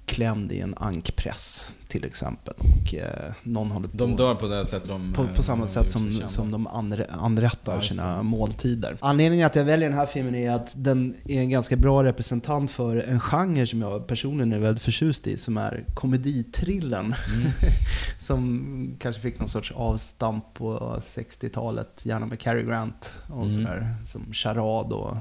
ihjälklämd 0.08 0.52
i 0.52 0.60
en 0.60 0.74
ankpress 0.76 1.72
till 1.88 2.04
exempel. 2.04 2.54
Och 2.58 2.94
eh, 2.94 3.32
någon 3.42 3.70
håller 3.70 3.88
på... 3.88 3.96
De 3.96 4.16
dör 4.16 4.34
på 4.34 4.46
det 4.46 4.66
sätt 4.66 4.82
de... 4.88 5.12
På, 5.12 5.22
eh, 5.22 5.28
på 5.36 5.42
samma 5.42 5.64
de 5.64 5.70
sätt 5.70 5.90
som, 5.90 6.22
som 6.26 6.50
de 6.50 6.66
anre, 6.66 7.06
anrättar 7.10 7.74
Ja, 7.74 7.80
sina 7.80 8.22
måltider. 8.22 8.96
Anledningen 9.00 9.46
att 9.46 9.56
jag 9.56 9.64
väljer 9.64 9.88
den 9.88 9.98
här 9.98 10.06
filmen 10.06 10.34
är 10.34 10.50
att 10.50 10.74
den 10.76 11.14
är 11.24 11.40
en 11.40 11.50
ganska 11.50 11.76
bra 11.76 12.04
representant 12.04 12.70
för 12.70 12.96
en 12.96 13.20
genre 13.20 13.66
som 13.66 13.82
jag 13.82 14.06
personligen 14.06 14.52
är 14.52 14.58
väldigt 14.58 14.82
förtjust 14.82 15.26
i, 15.26 15.36
som 15.36 15.56
är 15.56 15.84
komeditrillen. 15.94 17.14
Mm. 17.34 17.48
som 18.18 18.96
kanske 18.98 19.22
fick 19.22 19.38
någon 19.38 19.48
sorts 19.48 19.72
avstamp 19.72 20.54
på 20.54 20.98
60-talet, 21.02 22.02
gärna 22.06 22.26
med 22.26 22.38
Cary 22.38 22.62
Grant 22.62 23.12
och 23.26 23.42
Mm. 23.48 23.50
sådär, 23.50 23.94
som 24.06 24.32
Charade 24.32 24.94
och 24.94 25.16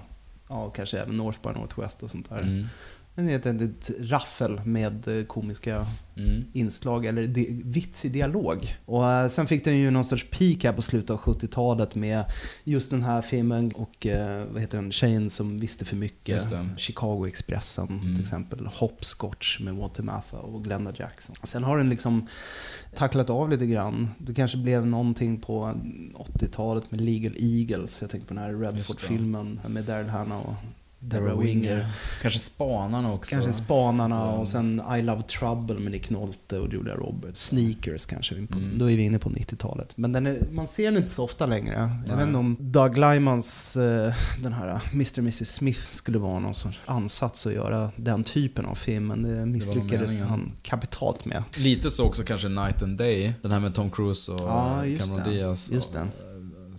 ja, 0.50 0.69
kanske 0.69 1.00
även 1.00 1.17
North 1.17 1.39
by 1.43 1.50
Northwest 1.60 2.04
och 2.04 2.10
sånt 2.10 2.30
där. 2.30 2.41
Mm. 2.41 2.67
Är 3.18 3.30
ett, 3.30 3.46
ett 3.46 3.92
raffel 4.00 4.62
med 4.66 5.08
eh, 5.20 5.26
komiska 5.26 5.86
Mm. 6.20 6.44
inslag, 6.54 7.06
eller 7.06 7.28
di- 7.28 7.62
vitsig 7.66 8.12
dialog. 8.12 8.76
Och 8.86 9.10
eh, 9.12 9.30
sen 9.30 9.48
fick 9.48 9.66
den 9.66 9.78
ju 9.78 9.92
någon 9.92 10.06
sorts 10.06 10.26
peak 10.32 10.64
här 10.64 10.74
på 10.74 10.82
slutet 10.82 11.10
av 11.10 11.20
70-talet 11.20 11.96
med 11.96 12.24
just 12.64 12.90
den 12.92 13.04
här 13.04 13.22
filmen 13.22 13.72
och 13.76 14.08
eh, 14.08 14.46
vad 14.52 14.62
heter 14.62 14.78
den, 14.78 14.92
Tjejen 14.92 15.30
som 15.30 15.58
visste 15.58 15.86
för 15.86 15.96
mycket. 15.96 16.36
Just 16.36 16.50
det. 16.50 16.70
Chicago-Expressen 16.78 17.88
Mm. 17.90 18.14
till 18.16 18.24
exempel. 18.24 18.66
Hopscotch 18.68 19.60
med 19.60 19.76
Walter 19.76 20.04
Matthau 20.04 20.38
och 20.40 20.64
Glenda 20.64 20.94
Jackson. 20.96 21.36
Sen 21.44 21.64
har 21.64 21.78
den 21.78 21.90
liksom 21.90 22.28
tacklat 22.96 23.30
av 23.30 23.50
lite 23.50 23.66
grann. 23.66 24.10
Det 24.18 24.34
kanske 24.34 24.58
blev 24.58 24.88
någonting 24.88 25.40
på 25.40 25.74
80-talet 26.16 26.92
med 26.92 27.02
Legal 27.02 27.34
Eagles. 27.40 28.02
Jag 28.02 28.10
tänker 28.12 28.28
på 28.28 28.34
den 28.34 28.44
här 28.44 28.54
Redford-filmen 28.54 29.60
med 29.68 29.84
Daryl 29.84 30.10
Hannah 30.10 30.38
och 30.40 30.54
Deborah 31.00 31.40
Winger. 31.40 31.86
Kanske 32.22 32.40
Spanarna 32.40 33.14
också. 33.14 33.36
Kanske 33.36 33.54
Spanarna 33.54 34.26
och 34.32 34.48
sen 34.48 34.82
I 34.98 35.02
Love 35.02 35.22
Trouble 35.22 35.80
med 35.80 35.92
Nick 35.92 36.10
Nolte 36.10 36.60
och 36.60 36.74
Julia 36.74 36.96
Roberts. 36.96 37.42
Sneakers 37.46 38.06
kanske, 38.06 38.36
Mm. 38.36 38.78
då 38.80 38.92
är 38.92 38.98
vi 38.98 39.04
inne 39.04 39.20
på 39.20 39.30
90-talet. 39.30 39.98
Men 39.98 40.12
den 40.12 40.28
är, 40.28 40.42
man 40.52 40.68
ser 40.68 40.92
den 40.92 40.98
inte 41.04 41.14
så 41.16 41.24
ofta 41.24 41.46
längre. 41.46 41.92
Jag 42.08 42.18
vet 42.18 42.28
inte 42.28 42.40
om 42.40 42.58
Doug 42.60 42.98
Lymans, 42.98 43.78
eh, 43.78 44.14
den 44.44 44.54
här 44.54 44.82
Mr. 44.94 45.12
och 45.14 45.18
Mrs. 45.18 45.54
Smith 45.56 45.80
skulle 45.80 46.18
vara 46.20 46.40
någon 46.40 46.54
sorts 46.54 46.80
ansats 46.86 47.48
att 47.48 47.54
göra 47.54 47.92
den 47.96 48.24
typen 48.24 48.66
av 48.66 48.76
film, 48.76 49.08
men 49.08 49.24
det 49.24 49.46
misslyckades 49.46 50.08
meningen. 50.10 50.28
han 50.30 50.52
kapitalt 50.62 51.26
med. 51.26 51.44
Lite 51.56 51.90
så 51.92 52.04
också 52.06 52.24
kanske 52.24 52.50
Night 52.50 52.84
and 52.84 52.98
Day. 52.98 53.34
Den 53.42 53.52
här 53.52 53.60
med 53.60 53.76
Tom 53.76 53.92
Cruise 53.92 54.32
och 54.32 54.40
Ja, 54.42 54.82
Cameron 55.00 55.24
det. 55.24 55.30
Diaz. 55.30 55.70
Just 55.72 55.94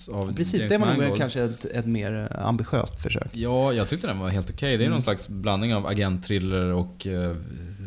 det. 0.06 0.12
Av 0.12 0.34
Precis, 0.34 0.54
James 0.60 0.72
det 0.72 0.78
var 0.78 0.86
nog 0.86 0.96
Mangold. 0.98 1.20
kanske 1.20 1.42
ett, 1.42 1.64
ett 1.64 1.86
mer 1.86 2.28
eh, 2.32 2.46
ambitiöst 2.46 3.02
försök. 3.02 3.28
Ja, 3.32 3.72
jag 3.72 3.88
tyckte 3.88 4.06
den 4.06 4.18
var 4.18 4.28
helt 4.28 4.50
okej. 4.50 4.76
Det 4.76 4.82
är 4.84 4.86
Mm. 4.86 4.90
någon 4.92 5.02
slags 5.02 5.28
blandning 5.28 5.74
av 5.74 5.86
agentthriller 5.86 6.72
och 6.72 7.06
eh, 7.06 7.34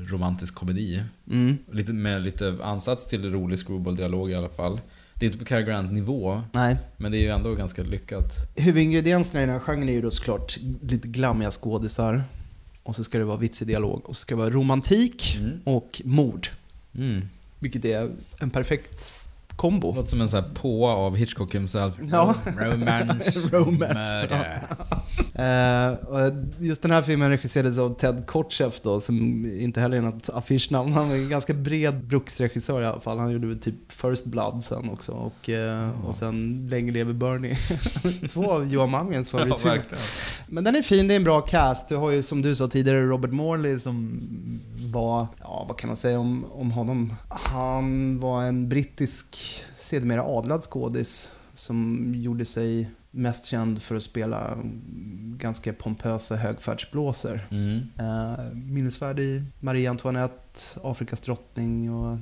romantisk 0.08 0.56
komedi. 0.56 1.04
Mm. 1.32 1.58
Lite, 1.72 1.94
med 1.94 2.22
lite 2.22 2.58
ansats 2.64 3.08
till 3.08 3.32
rolig 3.32 3.60
screwball-dialog 3.60 4.32
i 4.32 4.36
alla 4.36 4.50
fall. 4.50 4.80
Det 5.14 5.26
är 5.26 5.28
inte 5.28 5.40
på 5.40 5.46
Cary 5.46 5.64
Grant-nivå, 5.64 6.42
Nej. 6.52 6.78
men 6.98 7.12
det 7.12 7.18
är 7.18 7.22
ju 7.22 7.28
ändå 7.30 7.56
ganska 7.56 7.84
lyckat. 7.84 8.34
Huvudingredienserna 8.56 9.44
i 9.44 9.46
den 9.46 9.54
här 9.54 9.60
genren 9.60 9.90
är 9.90 9.94
ju 9.94 10.02
då 10.02 10.12
såklart 10.12 10.58
lite 10.82 11.08
glammiga 11.08 11.52
skådisar. 11.52 12.24
Och 12.84 12.96
så 12.96 13.04
ska 13.04 13.18
det 13.18 13.26
vara 13.26 13.38
vitsig 13.38 13.68
dialog. 13.68 14.02
Och 14.06 14.16
så 14.16 14.20
ska 14.20 14.36
det 14.36 14.40
vara 14.40 14.50
romantik 14.50 15.38
Mm. 15.40 15.60
och 15.64 16.02
mord. 16.06 16.48
Mm. 16.96 17.22
Vilket 17.60 17.86
är 17.86 18.10
en 18.40 18.50
perfekt 18.50 19.14
kombo. 19.56 19.96
Låter 19.96 20.10
som 20.10 20.22
en 20.22 20.30
sån 20.30 20.44
här 20.44 20.50
påa 20.54 20.92
av 20.94 21.16
Hitchcock 21.16 21.56
himself. 21.56 21.94
Ja. 22.12 22.36
Romance, 22.60 23.40
Romance, 23.52 24.30
och 26.08 26.20
just 26.60 26.82
den 26.82 26.92
här 26.92 27.02
filmen 27.02 27.30
regisserades 27.30 27.78
av 27.80 27.94
Ted 27.94 28.24
Kotcheff 28.28 28.82
då, 28.82 29.00
som 29.00 29.46
inte 29.60 29.82
heller 29.82 29.98
är 29.98 30.02
något 30.02 30.30
affischnamn. 30.30 30.94
Han 30.94 31.12
är 31.12 31.16
en 31.16 31.30
ganska 31.30 31.54
bred 31.54 32.04
bruksregissör 32.06 32.82
i 32.82 32.86
alla 32.86 33.00
fall. 33.00 33.20
Han 33.20 33.32
gjorde 33.32 33.48
väl 33.48 33.60
typ 33.60 33.92
First 33.92 34.26
Blood 34.26 34.66
sen 34.66 34.90
också. 34.90 35.12
Och, 35.12 35.50
eh, 35.50 35.90
och 36.08 36.16
sen 36.16 36.68
Länge 36.72 36.92
lever 36.92 37.14
Bernie. 37.14 37.58
Två 38.30 38.52
av 38.52 38.74
Johan 38.74 38.90
Mangens 38.90 39.28
Ja, 39.34 39.40
favoritfilmer. 39.40 39.78
verkligen. 39.78 40.04
Men 40.48 40.64
den 40.64 40.76
är 40.76 40.82
fin, 40.82 41.08
det 41.08 41.14
är 41.14 41.16
en 41.16 41.24
bra 41.24 41.42
cast. 41.42 41.90
Du 41.90 41.96
har 41.96 42.12
ju 42.12 42.24
som 42.24 42.42
du 42.42 42.56
sa 42.56 42.68
tidigare 42.68 43.02
Robert 43.02 43.32
Morley 43.32 43.80
som 43.80 44.20
var, 44.92 45.28
ja 45.40 45.66
vad 45.68 45.78
kan 45.78 45.88
man 45.88 45.98
säga 45.98 46.20
om, 46.20 46.46
om 46.52 46.72
honom? 46.72 47.14
Han 47.30 48.20
var 48.20 48.44
en 48.44 48.70
brittisk, 48.70 49.38
sedermera 49.78 50.24
adlad 50.24 50.62
skådis 50.62 51.36
som 51.54 52.12
gjorde 52.16 52.46
sig 52.46 52.90
mest 53.12 53.46
känd 53.46 53.82
för 53.82 53.96
att 53.96 54.04
spela 54.04 54.58
ganska 55.38 55.74
pompösa 55.74 56.36
högfärdsblåsor. 56.36 57.40
Mm. 57.52 57.80
Uh, 58.00 58.54
minnesvärd 58.54 59.20
i 59.20 59.44
Marie 59.60 59.90
Antoinette, 59.90 60.60
Afrikas 60.84 61.22
drottning 61.22 61.92
och 61.94 62.12
Eh, 62.12 62.18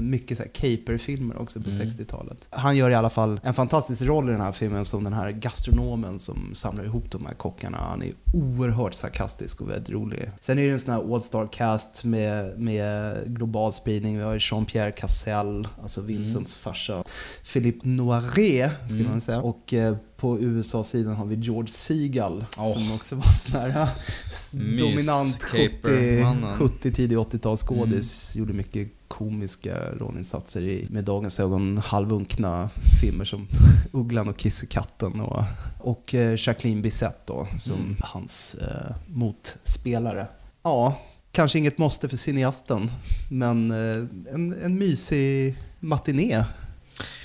mycket 0.00 0.38
så 0.38 0.44
caper-filmer 0.52 1.36
också 1.38 1.60
på 1.60 1.70
Mm. 1.70 1.88
60-talet. 1.88 2.48
Han 2.50 2.76
gör 2.76 2.90
i 2.90 2.94
alla 2.94 3.10
fall 3.10 3.40
en 3.42 3.54
fantastisk 3.54 4.02
roll 4.02 4.28
i 4.28 4.32
den 4.32 4.40
här 4.40 4.52
filmen 4.52 4.84
som 4.84 5.04
den 5.04 5.12
här 5.12 5.30
gastronomen 5.30 6.18
som 6.18 6.50
samlar 6.54 6.84
ihop 6.84 7.10
de 7.10 7.26
här 7.26 7.34
kockarna. 7.34 7.78
Han 7.78 8.02
är 8.02 8.12
oerhört 8.32 8.94
sarkastisk 8.94 9.60
och 9.60 9.68
väldigt 9.70 9.90
rolig. 9.90 10.30
Sen 10.40 10.58
är 10.58 10.66
det 10.66 10.72
en 10.72 10.80
sån 10.80 10.94
här 10.94 11.14
all-star 11.14 11.48
cast 11.52 12.04
med, 12.04 12.58
med 12.60 13.16
global 13.26 13.72
spridning. 13.72 14.16
Vi 14.18 14.22
har 14.24 14.38
Jean-Pierre 14.38 14.90
Cassel, 14.92 15.68
alltså 15.82 16.00
Vincents 16.00 16.54
farsa. 16.56 17.04
Philippe 17.52 17.88
Noiret, 17.88 18.72
ska 18.88 18.98
Mm. 18.98 19.10
man 19.10 19.20
säga. 19.20 19.40
Och 19.40 19.74
eh, 19.74 19.96
på 20.16 20.40
USA-sidan 20.40 21.14
har 21.16 21.26
vi 21.26 21.34
George 21.36 21.70
Seagal 21.70 22.44
Åh. 22.58 22.72
som 22.72 22.92
också 22.92 23.14
var 23.16 23.22
sån 23.22 23.52
här 23.60 23.88
dominant 24.80 25.42
70, 25.42 25.66
caper-mannen. 25.82 26.56
70 26.58 26.92
tidig 26.92 27.16
80-talsskådis. 27.18 28.38
Gjorde 28.38 28.52
mycket 28.52 28.88
komiska 29.20 29.78
rollinsatser 29.98 30.62
i, 30.62 30.86
med 30.90 31.04
dagens 31.04 31.40
ögon, 31.40 31.78
halvunkna 31.84 32.70
filmer 33.00 33.24
som 33.24 33.46
Ugglan 33.92 34.28
och 34.28 34.36
Kissekatten 34.36 35.20
och, 35.20 35.42
och 35.80 36.14
eh, 36.14 36.34
Jacqueline 36.38 36.82
Bisset 36.82 37.26
då, 37.26 37.46
som 37.58 37.76
Mm. 37.76 37.96
hans 38.00 38.54
eh, 38.54 38.96
motspelare. 39.06 40.26
Ja, 40.62 40.98
kanske 41.32 41.58
inget 41.58 41.78
måste 41.78 42.08
för 42.08 42.16
cineasten, 42.16 42.90
men 43.30 43.70
eh, 43.70 44.34
en, 44.34 44.62
en 44.64 44.78
mysig 44.78 45.56
matiné. 45.80 46.44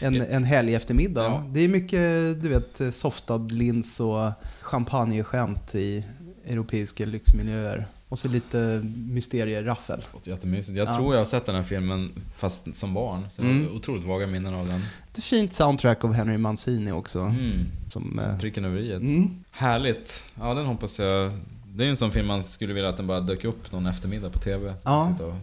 En, 0.02 0.22
en 0.22 0.44
helg 0.44 0.76
eftermiddag. 0.76 1.24
Ja. 1.24 1.44
Det 1.54 1.60
är 1.60 1.68
mycket, 1.68 2.42
du 2.42 2.50
vet, 2.50 2.94
softad 2.96 3.52
lins 3.52 4.00
och 4.00 4.32
champagneskämt 4.62 5.76
i 5.76 6.06
europeiska 6.48 7.06
lyxmiljöer. 7.06 7.86
Och 8.10 8.20
så 8.20 8.28
lite 8.28 8.82
mysterieraffel. 8.96 10.02
Jättemysigt. 10.24 10.78
Jag 10.78 10.88
Ja. 10.88 10.96
tror 10.96 11.14
jag 11.14 11.20
har 11.22 11.26
sett 11.26 11.46
den 11.46 11.56
här 11.56 11.64
filmen 11.64 12.12
fast 12.34 12.76
som 12.76 12.94
barn. 12.94 13.28
Så 13.36 13.42
jag 13.42 13.50
Mm. 13.52 13.68
har 13.68 13.76
otroligt 13.76 14.06
vaga 14.06 14.28
minnen 14.28 14.54
av 14.54 14.68
den. 14.68 14.82
Ett 15.14 15.24
fint 15.24 15.54
soundtrack 15.54 16.04
av 16.04 16.14
Henry 16.14 16.38
Mancini 16.38 16.92
också. 16.92 17.20
Mm. 17.20 17.60
Som, 17.90 18.20
Som 18.22 18.32
eh, 18.32 18.40
pricken 18.40 18.66
över 18.66 18.78
i. 18.80 18.94
Mm. 18.94 19.30
Härligt. 19.52 20.24
Ja, 20.40 20.54
den 20.54 20.66
hoppas 20.66 21.00
jag... 21.00 21.32
Det 21.76 21.86
är 21.86 21.90
en 21.90 21.98
sån 21.98 22.12
film 22.12 22.28
man 22.28 22.44
skulle 22.44 22.74
vilja 22.74 22.90
att 22.90 22.98
den 22.98 23.08
bara 23.08 23.20
dök 23.22 23.44
upp 23.46 23.72
någon 23.72 23.86
eftermiddag 23.86 24.30
på 24.30 24.40
TV. 24.40 24.74
Ja. 24.84 25.10
Sitta 25.12 25.26
och 25.26 25.34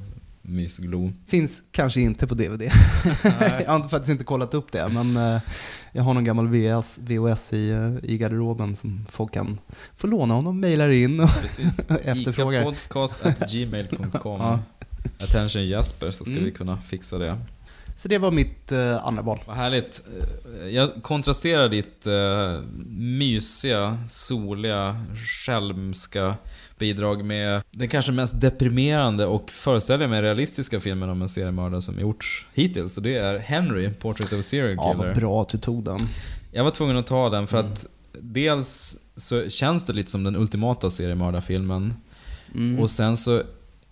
mysglo. 0.42 1.12
Finns 1.26 1.62
kanske 1.70 2.00
inte 2.00 2.26
på 2.26 2.34
DVD. 2.34 2.62
Jag 3.64 3.68
har 3.72 3.88
faktiskt 3.88 4.10
inte 4.10 4.24
kollat 4.24 4.54
upp 4.54 4.72
det, 4.72 4.88
men 4.88 5.16
eh, 5.16 5.40
jag 5.92 6.02
har 6.02 6.14
någon 6.14 6.24
gammal 6.24 6.48
VS, 6.48 6.98
VHS 7.02 7.52
i, 7.52 7.70
eh, 7.70 8.10
i 8.10 8.18
garderoben 8.18 8.76
som 8.76 9.06
folk 9.10 9.34
kan 9.34 9.58
få 9.96 10.06
låna 10.06 10.34
om 10.34 10.44
de 10.44 10.60
mejlar 10.60 10.88
in 10.90 11.20
och 11.20 11.28
Precis. 11.42 11.90
efterfrågar. 12.04 12.60
Icapodcast.gmail.com 12.60 14.40
Ja. 14.40 14.58
Attention 15.20 15.64
Jesper 15.64 16.10
så 16.10 16.24
ska 16.24 16.32
Mm. 16.32 16.44
vi 16.44 16.50
kunna 16.50 16.78
fixa 16.78 17.18
det. 17.18 17.38
Så 17.96 18.08
det 18.08 18.18
var 18.18 18.30
mitt 18.30 18.72
eh, 18.72 19.06
andra 19.06 19.22
val. 19.22 19.38
Vad 19.46 19.56
härligt. 19.56 20.02
Eh, 20.62 20.68
Jag 20.68 20.90
kontrasterar 21.02 21.68
ditt 21.68 22.06
eh, 22.06 22.60
mysiga, 22.88 23.98
soliga, 24.08 25.04
skälmska 25.46 26.34
bidrag 26.82 27.24
med 27.24 27.62
den 27.70 27.88
kanske 27.88 28.12
mest 28.12 28.40
deprimerande 28.40 29.26
och 29.26 29.50
föreställer 29.50 30.08
mig 30.08 30.22
realistiska 30.22 30.80
filmen 30.80 31.10
om 31.10 31.22
en 31.22 31.28
seriemördare 31.28 31.82
som 31.82 32.00
gjorts 32.00 32.46
hittills. 32.54 32.96
Och 32.96 33.02
det 33.02 33.16
är 33.16 33.38
Henry, 33.38 33.88
Portrait 33.90 34.32
of 34.32 34.40
a 34.40 34.42
Serial 34.42 34.74
Ja, 34.76 34.92
Killer. 34.92 35.06
vad 35.06 35.16
bra 35.16 35.42
att 35.42 35.48
du 35.48 35.58
tog 35.58 35.84
den. 35.84 35.98
Jag 36.52 36.64
var 36.64 36.70
tvungen 36.70 36.96
att 36.96 37.06
ta 37.06 37.30
den 37.30 37.46
för 37.46 37.58
Mm. 37.60 37.72
att 37.72 37.86
dels 38.20 38.98
så 39.16 39.48
känns 39.48 39.86
det 39.86 39.92
lite 39.92 40.10
som 40.10 40.24
den 40.24 40.36
ultimata 40.36 40.90
seriemördarfilmen. 40.90 41.94
Mm. 42.54 42.78
Och 42.80 42.90
sen 42.90 43.16
så 43.16 43.42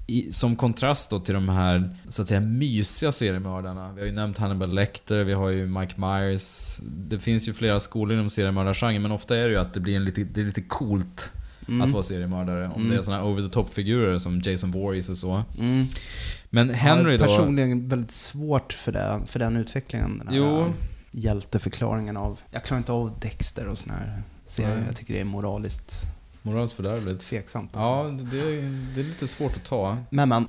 i, 0.06 0.32
som 0.32 0.56
kontrast 0.56 1.10
då 1.10 1.20
till 1.20 1.34
de 1.34 1.48
här 1.48 1.90
så 2.08 2.22
att 2.22 2.28
säga 2.28 2.40
mysiga 2.40 3.12
seriemördarna. 3.12 3.92
Vi 3.94 4.00
har 4.00 4.06
ju 4.08 4.12
nämnt 4.14 4.38
Hannibal 4.38 4.74
Lecter, 4.74 5.24
vi 5.24 5.32
har 5.32 5.48
ju 5.50 5.66
Mike 5.66 5.94
Myers. 6.00 6.78
Det 6.82 7.18
finns 7.18 7.48
ju 7.48 7.52
flera 7.54 7.80
skolor 7.80 8.14
inom 8.16 8.30
seriemördargenren 8.30 9.02
men 9.02 9.12
ofta 9.12 9.36
är 9.36 9.42
det 9.44 9.50
ju 9.50 9.58
att 9.58 9.74
det 9.74 9.80
blir 9.80 9.96
en 9.96 10.04
lite, 10.04 10.24
det 10.24 10.40
är 10.40 10.44
lite 10.44 10.60
coolt 10.62 11.32
Mm. 11.74 11.86
att 11.86 11.92
vara 11.92 12.02
seriemördare. 12.02 12.66
Om 12.74 12.80
Mm. 12.80 12.90
det 12.90 12.96
är 12.96 13.02
såna 13.02 13.16
här 13.16 13.24
over 13.24 13.42
the 13.42 13.48
top-figurer 13.48 14.18
som 14.18 14.40
Jason 14.44 14.70
Voorhees 14.70 15.08
och 15.08 15.18
så. 15.18 15.42
Mm. 15.58 15.86
Men 16.50 16.70
Henry 16.70 17.16
då... 17.16 17.24
Personligen 17.24 17.88
väldigt 17.88 18.10
svårt 18.10 18.72
för, 18.72 18.92
det, 18.92 19.20
för 19.26 19.38
den 19.38 19.56
utvecklingen. 19.56 20.18
Den 20.18 20.28
här 20.28 20.36
Jo. 20.36 20.72
Hjälteförklaringen 21.10 22.16
av... 22.16 22.40
Jag 22.50 22.64
klarar 22.64 22.78
inte 22.78 22.92
av 22.92 23.18
Dexter 23.20 23.66
och 23.68 23.78
såna 23.78 23.94
här 23.94 24.22
serier. 24.46 24.74
Nej. 24.76 24.84
Jag 24.86 24.96
tycker 24.96 25.14
det 25.14 25.20
är 25.20 25.24
moraliskt 25.24 26.06
Moraliskt 26.42 26.76
fördärvligt. 26.76 27.20
tveksamt. 27.20 27.76
alltså. 27.76 27.92
Ja, 27.92 28.24
det, 28.32 28.60
det 28.94 29.00
är 29.00 29.04
lite 29.04 29.26
svårt 29.26 29.56
att 29.56 29.64
ta. 29.64 29.96
Men 30.10 30.28
men. 30.28 30.48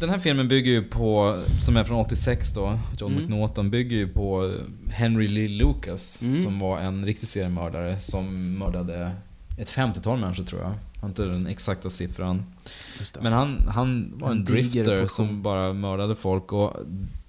Den 0.00 0.10
här 0.10 0.18
filmen 0.18 0.48
bygger 0.48 0.70
ju 0.72 0.82
på, 0.82 1.42
som 1.60 1.76
är 1.76 1.84
från 1.84 1.98
86 2.00 2.52
då, 2.52 2.78
John 2.98 3.12
Mm. 3.12 3.22
McNaughton, 3.22 3.70
bygger 3.70 3.96
ju 3.96 4.08
på 4.08 4.54
Henry 4.90 5.28
Lee 5.28 5.48
Lucas 5.48 6.22
Mm. 6.22 6.42
som 6.42 6.58
var 6.58 6.78
en 6.78 7.04
riktig 7.06 7.28
seriemördare 7.28 8.00
som 8.00 8.54
mördade 8.58 9.10
ett 9.60 9.70
50-tal 9.72 10.18
människor 10.18 10.44
tror 10.44 10.60
jag. 10.60 10.70
Jag 10.94 11.00
har 11.00 11.08
inte 11.08 11.24
den 11.24 11.46
exakta 11.46 11.90
siffran. 11.90 12.42
Men 13.20 13.32
han, 13.32 13.68
han 13.68 14.12
var 14.14 14.30
en, 14.30 14.36
En 14.38 14.44
drifter 14.44 15.06
som 15.06 15.42
bara 15.42 15.72
mördade 15.72 16.16
folk 16.16 16.52
och 16.52 16.76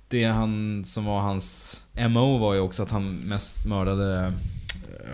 det 0.07 0.23
han 0.25 0.83
som 0.85 1.05
var 1.05 1.19
hans 1.21 1.81
MO 2.09 2.37
var 2.37 2.53
ju 2.53 2.59
också 2.59 2.83
att 2.83 2.91
han 2.91 3.15
mest 3.15 3.65
mördade 3.65 4.33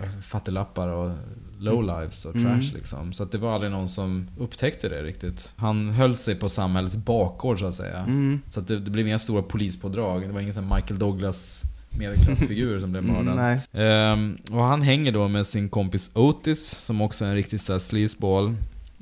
eh, 0.02 0.20
fattiglappar 0.22 0.88
och 0.88 1.12
lowlives 1.58 2.24
och 2.24 2.36
Mm. 2.36 2.46
trash 2.60 2.74
liksom. 2.74 3.12
Så 3.12 3.22
att 3.22 3.32
det 3.32 3.38
var 3.38 3.54
aldrig 3.54 3.72
någon 3.72 3.88
som 3.88 4.28
upptäckte 4.38 4.88
det 4.88 5.02
riktigt. 5.02 5.52
Han 5.56 5.88
höll 5.90 6.16
sig 6.16 6.34
på 6.34 6.48
samhällets 6.48 6.96
bakgård 6.96 7.58
så 7.58 7.66
att 7.66 7.74
säga. 7.74 7.98
Mm. 7.98 8.40
Så 8.50 8.60
att 8.60 8.66
det, 8.68 8.78
det 8.80 8.90
blev 8.90 9.08
inga 9.08 9.18
stora 9.18 9.42
polispådrag. 9.42 10.22
Det 10.26 10.32
var 10.32 10.40
ingen 10.40 10.54
sån 10.54 10.68
Michael 10.74 10.98
Douglas 10.98 11.62
medelklassfigur 11.98 12.80
som 12.80 12.90
blev 12.92 13.04
Mm, 13.04 13.24
mördad. 13.24 13.36
nej. 13.72 13.84
Ehm, 13.86 14.38
och 14.50 14.62
han 14.64 14.82
hänger 14.82 15.12
då 15.12 15.28
med 15.28 15.46
sin 15.46 15.68
kompis 15.68 16.10
Otis, 16.14 16.68
som 16.70 17.00
också 17.00 17.24
är 17.24 17.28
en 17.28 17.34
riktig 17.34 17.60
så 17.60 17.72
här 17.72 17.78
sleazeball. 17.78 18.54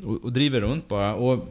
Och, 0.04 0.24
och 0.24 0.32
driver 0.32 0.60
runt 0.60 0.88
bara. 0.88 1.14
Och 1.14 1.48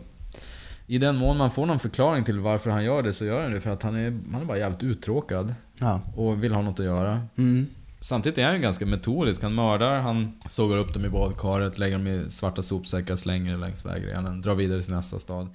i 0.88 0.98
den 0.98 1.16
mån 1.16 1.38
man 1.38 1.52
får 1.52 1.66
någon 1.66 1.80
förklaring 1.80 2.24
till 2.24 2.40
varför 2.40 2.70
han 2.70 2.84
gör 2.84 3.04
det 3.04 3.14
så 3.14 3.26
gör 3.26 3.42
han 3.44 3.52
det 3.52 3.62
för 3.62 3.70
att 3.70 3.84
han 3.84 3.96
är, 3.96 4.18
han 4.32 4.42
är 4.42 4.46
bara 4.46 4.58
jävligt 4.58 4.84
uttråkad. 4.84 5.54
Ja. 5.80 6.02
Och 6.16 6.44
vill 6.44 6.54
ha 6.54 6.62
något 6.62 6.80
att 6.80 6.86
göra. 6.86 7.22
Mm. 7.38 7.68
Samtidigt 8.02 8.38
är 8.38 8.46
han 8.46 8.56
ju 8.56 8.62
ganska 8.62 8.86
metodisk. 8.86 9.44
Han 9.44 9.56
mördar, 9.56 10.00
han 10.00 10.34
sågar 10.50 10.78
upp 10.78 10.94
dem 10.94 11.06
i 11.06 11.10
badkaret, 11.10 11.78
lägger 11.78 11.98
dem 11.98 12.08
i 12.08 12.26
svarta 12.32 12.62
sopsäckar, 12.62 13.16
slänger 13.16 13.52
det 13.52 13.58
längs 13.58 13.86
vägrenen, 13.86 14.42
drar 14.42 14.56
vidare 14.56 14.82
till 14.84 14.94
nästa 14.94 15.20
stad. 15.20 15.48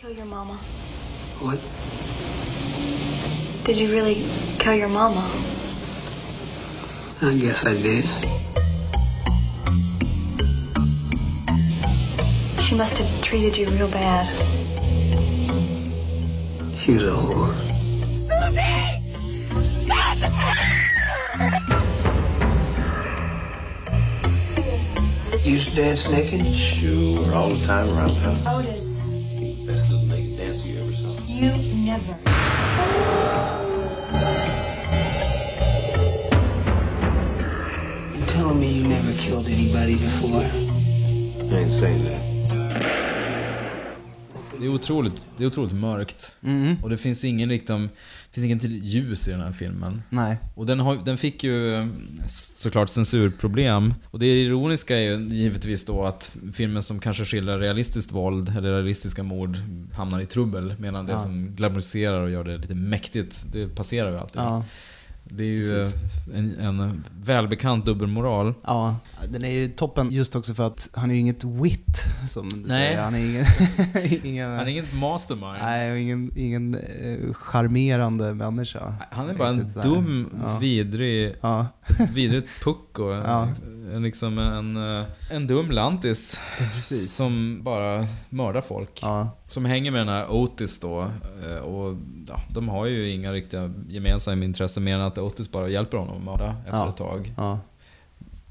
Kill 0.00 0.10
your 0.16 0.24
mama. 0.26 0.56
What? 1.42 1.60
Did 3.66 3.78
you 3.78 3.90
really 3.90 4.24
kill 4.60 4.74
your 4.74 4.88
mama? 4.88 5.20
I 7.20 7.36
guess 7.36 7.64
I 7.66 7.74
did. 7.74 8.04
She 12.62 12.76
must 12.76 12.96
have 12.98 13.22
treated 13.22 13.56
you 13.56 13.66
real 13.70 13.88
bad. 13.88 14.26
She's 16.78 17.02
a 17.02 17.10
whore. 17.10 17.54
Susie! 18.14 19.02
You 25.44 25.52
used 25.54 25.70
to 25.70 25.76
dance 25.76 26.08
naked? 26.08 26.46
Sure, 26.54 27.34
all 27.34 27.48
the 27.50 27.66
time 27.66 27.88
around 27.90 28.08
the 28.14 28.20
house. 28.20 28.46
Otis, 28.46 29.08
Best 29.66 29.90
little 29.90 30.06
naked 30.06 30.36
dancer 30.36 30.66
you 30.68 30.78
ever 30.80 30.92
saw. 30.92 31.20
you 31.26 31.50
never. 31.84 32.16
Telling 38.36 38.60
me 38.60 38.66
you 38.66 38.88
never 38.88 39.12
killed 39.12 39.46
anybody 39.46 39.96
before? 39.96 40.44
I 40.44 41.64
ain't 41.64 41.80
saying 41.80 42.04
that. 42.04 42.22
Det 44.60 44.66
är 44.66 44.70
otroligt, 44.70 45.12
det 45.36 45.44
är 45.44 45.46
otroligt 45.46 45.72
mörkt. 45.74 46.36
Mm. 46.42 46.76
Och 46.82 46.90
det 46.90 46.98
finns 46.98 47.24
ingen 47.24 47.48
liksom, 47.48 47.88
finns 48.32 48.44
inget 48.46 48.62
ljus 48.64 49.28
i 49.28 49.30
den 49.30 49.40
här 49.40 49.52
filmen. 49.52 50.02
Nej. 50.10 50.36
Och 50.54 50.66
den, 50.66 50.80
har, 50.80 50.96
den 51.04 51.18
fick 51.18 51.44
ju 51.44 51.88
såklart 52.28 52.90
censurproblem. 52.90 53.94
Och 54.10 54.18
det 54.18 54.26
ironiska 54.26 54.96
är 54.96 55.00
ju 55.00 55.28
givetvis 55.34 55.84
då 55.84 56.04
att 56.04 56.36
filmen 56.54 56.82
som 56.82 56.98
kanske 56.98 57.24
skildrar 57.24 57.58
realistiskt 57.58 58.12
våld 58.12 58.48
eller 58.58 58.72
realistiska 58.72 59.22
mord 59.22 59.56
hamnar 59.94 60.20
i 60.20 60.26
trubbel. 60.26 60.74
Medan 60.78 61.06
det 61.06 61.12
Ja. 61.12 61.18
som 61.18 61.54
glamoriserar 61.56 62.20
och 62.20 62.30
gör 62.30 62.44
det 62.44 62.58
lite 62.58 62.74
mäktigt, 62.74 63.46
det 63.52 63.68
passerar 63.68 64.10
ju 64.10 64.18
alltid. 64.18 64.42
Ja. 64.42 64.64
Det 65.30 65.42
är 65.44 65.46
ju 65.48 65.80
eh, 65.80 65.86
en, 66.34 66.58
en 66.58 67.04
välbekant 67.22 67.84
dubbelmoral. 67.84 68.54
Ja, 68.64 68.96
den 69.28 69.44
är 69.44 69.50
ju 69.50 69.68
toppen 69.68 70.10
just 70.10 70.36
också 70.36 70.54
för 70.54 70.66
att 70.66 70.88
han 70.94 71.10
är 71.10 71.14
ju 71.14 71.20
inget 71.20 71.44
wit, 71.44 72.04
som 72.28 72.48
du 72.48 72.56
Nej. 72.56 72.68
säger. 72.68 73.02
Han 73.02 73.14
är 73.14 73.18
ingen... 73.18 73.46
ingen 74.24 74.50
Han 74.50 74.60
är 74.60 74.66
inget 74.66 74.94
mastermind. 74.94 75.58
Nej, 75.62 75.92
och 75.92 75.98
ingen, 75.98 76.32
ingen 76.36 76.74
eh, 76.74 77.32
charmerande 77.32 78.34
människa. 78.34 78.94
Han 79.10 79.28
är 79.28 79.34
bara 79.34 79.48
en 79.48 79.66
dum, 79.82 80.30
Ja. 80.44 80.58
vidrig, 80.58 81.34
Ja. 81.40 81.66
vidrigt 82.14 82.64
pucko. 82.64 83.12
Ja. 83.12 83.48
En, 83.94 84.02
liksom 84.02 84.38
en, 84.38 84.98
eh, 85.00 85.04
en 85.30 85.46
dum 85.46 85.70
lantis. 85.70 86.40
Precis. 86.74 87.14
Som 87.14 87.60
bara 87.62 88.06
mördar 88.28 88.60
folk. 88.60 88.98
Ja. 89.02 89.30
Som 89.46 89.64
hänger 89.64 89.90
med 89.90 90.00
den 90.00 90.08
här 90.08 90.30
Otis 90.32 90.80
då. 90.80 91.10
Och 91.64 91.96
ja, 92.28 92.40
de 92.48 92.68
har 92.68 92.86
ju 92.86 93.10
inga 93.10 93.32
riktiga 93.32 93.72
gemensamma 93.88 94.44
intressen 94.44 94.84
mer 94.84 94.94
än 94.94 95.00
att 95.00 95.18
Otis 95.18 95.50
bara 95.52 95.68
hjälper 95.68 95.98
honom 95.98 96.16
att 96.16 96.22
mörda 96.22 96.56
efter 96.64 96.78
Ja. 96.78 96.88
ett 96.88 96.96
tag. 96.96 97.34
Ja. 97.36 97.58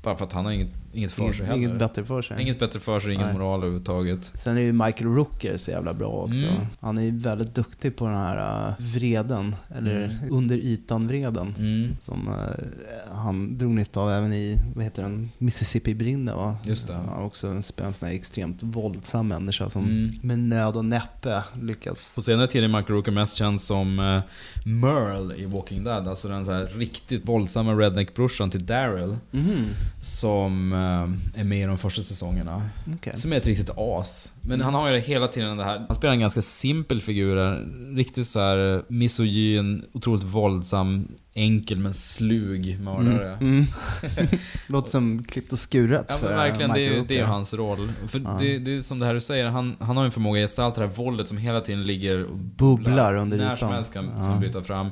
Bara 0.04 0.16
för 0.16 0.26
att 0.26 0.34
han 0.34 0.46
har 0.46 0.52
inget, 0.52 0.72
inget 0.96 1.12
för 1.12 1.34
sig 1.34 1.46
heller. 1.46 1.58
inget 1.60 1.80
bättre 1.80 2.06
för 2.06 2.22
sig. 2.22 2.42
Inget 2.42 2.60
bättre 2.60 2.80
för 2.80 3.00
sig, 3.00 3.14
ingen 3.14 3.26
Nej. 3.28 3.34
moral 3.36 3.60
överhuvudtaget. 3.60 4.32
Sen 4.34 4.58
är 4.58 4.62
ju 4.62 4.72
Michael 4.72 5.16
Rooker 5.16 5.58
så 5.58 5.72
jävla 5.72 5.94
bra 5.94 6.08
också. 6.10 6.46
Mm. 6.46 6.62
Han 6.80 6.98
är 6.98 7.02
ju 7.02 7.18
väldigt 7.20 7.56
duktig 7.56 7.96
på 7.96 8.06
den 8.06 8.16
här 8.16 8.68
uh, 8.70 8.74
vreden, 8.80 9.56
eller 9.78 9.96
Mm. 10.06 10.32
under 10.32 10.56
ytan-vreden. 10.58 11.56
Mm. 11.58 11.96
Som 12.02 12.28
uh, 12.28 12.34
han 13.16 13.58
drog 13.58 13.72
nytta 13.72 14.00
av 14.00 14.12
även 14.12 14.34
i, 14.34 14.58
vad 14.76 14.84
heter 14.84 15.04
den, 15.04 15.30
Mississippi-brinden 15.38 16.36
va? 16.38 16.58
Just 16.64 16.88
det. 16.88 16.94
Han 16.94 17.24
också 17.24 17.62
spelat 17.62 17.88
en 17.88 17.94
sån 17.94 18.08
här 18.08 18.16
extremt 18.16 18.64
våldsam 18.64 19.28
människa 19.28 19.70
som 19.70 19.84
Mm. 19.86 20.12
med 20.22 20.40
nöd 20.40 20.76
och 20.76 20.86
näppe 20.86 21.44
lyckas. 21.62 22.16
På 22.16 22.22
senare 22.22 22.48
tid 22.48 22.64
är 22.64 22.68
Michael 22.68 22.86
Rooker 22.88 23.12
mest 23.12 23.36
känd 23.38 23.62
som 23.62 24.00
eh, 24.00 24.22
Merle 24.66 25.36
i 25.36 25.46
Walking 25.46 25.84
Dead. 25.84 26.08
Alltså 26.08 26.28
den 26.28 26.46
så 26.46 26.52
här 26.52 26.66
riktigt 26.76 27.28
våldsamma 27.28 27.72
redneck-brorsan 27.74 28.50
till 28.52 28.66
Daryl. 28.66 29.16
Mhm. 29.32 29.66
Som 30.02 30.74
är 31.36 31.44
med 31.44 31.60
i 31.62 31.64
de 31.66 31.78
första 31.78 32.02
säsongerna. 32.02 32.62
Okej. 32.96 33.14
Som 33.18 33.34
är 33.34 33.38
ett 33.38 33.46
riktigt 33.48 33.70
as. 33.78 34.34
Men 34.42 34.62
han 34.62 34.74
har 34.74 34.90
ju 34.90 35.00
hela 35.00 35.28
tiden 35.28 35.58
det 35.58 35.64
här... 35.64 35.86
Han 35.88 35.96
spelar 35.96 36.14
en 36.14 36.20
ganska 36.20 36.42
simpel 36.42 37.02
figur. 37.02 37.66
Riktigt 37.96 38.28
så 38.28 38.40
här 38.40 38.76
eh, 38.76 38.82
misogyn, 38.88 39.86
otroligt 39.94 40.24
våldsam, 40.24 41.08
enkel 41.34 41.78
men 41.80 41.94
slug 41.94 42.80
mördare. 42.80 43.32
Mm. 43.34 43.40
Mm. 43.44 43.66
Låter 44.68 44.90
som 44.90 45.24
klippt 45.24 45.52
och 45.52 45.60
skuret 45.60 46.06
Ja 46.10 46.16
för 46.16 46.28
men 46.28 46.38
verkligen, 46.38 46.72
det 46.74 46.82
är, 46.88 47.04
det 47.08 47.20
är 47.20 47.26
hans 47.26 47.54
roll. 47.54 47.92
För 48.08 48.20
Ja. 48.20 48.38
det, 48.40 48.58
det 48.60 48.78
är 48.78 48.82
som 48.82 49.00
det 49.00 49.06
här 49.06 49.14
du 49.14 49.22
säger, 49.22 49.46
han, 49.46 49.76
han 49.80 49.98
har 49.98 50.04
ju 50.04 50.06
en 50.06 50.12
förmåga 50.12 50.40
att 50.44 50.50
gestalta 50.50 50.82
det 50.82 50.88
här 50.88 50.94
våldet 50.96 51.28
som 51.28 51.38
hela 51.38 51.62
tiden 51.62 51.84
ligger 51.84 52.24
och 52.24 52.38
Bubblar 52.38 53.16
under 53.16 53.38
När 53.38 53.46
ytan. 53.46 53.58
som 53.58 53.70
helst 53.70 53.94
kan, 53.94 54.12
Ja. 54.18 54.38
bryta 54.40 54.64
fram. 54.64 54.90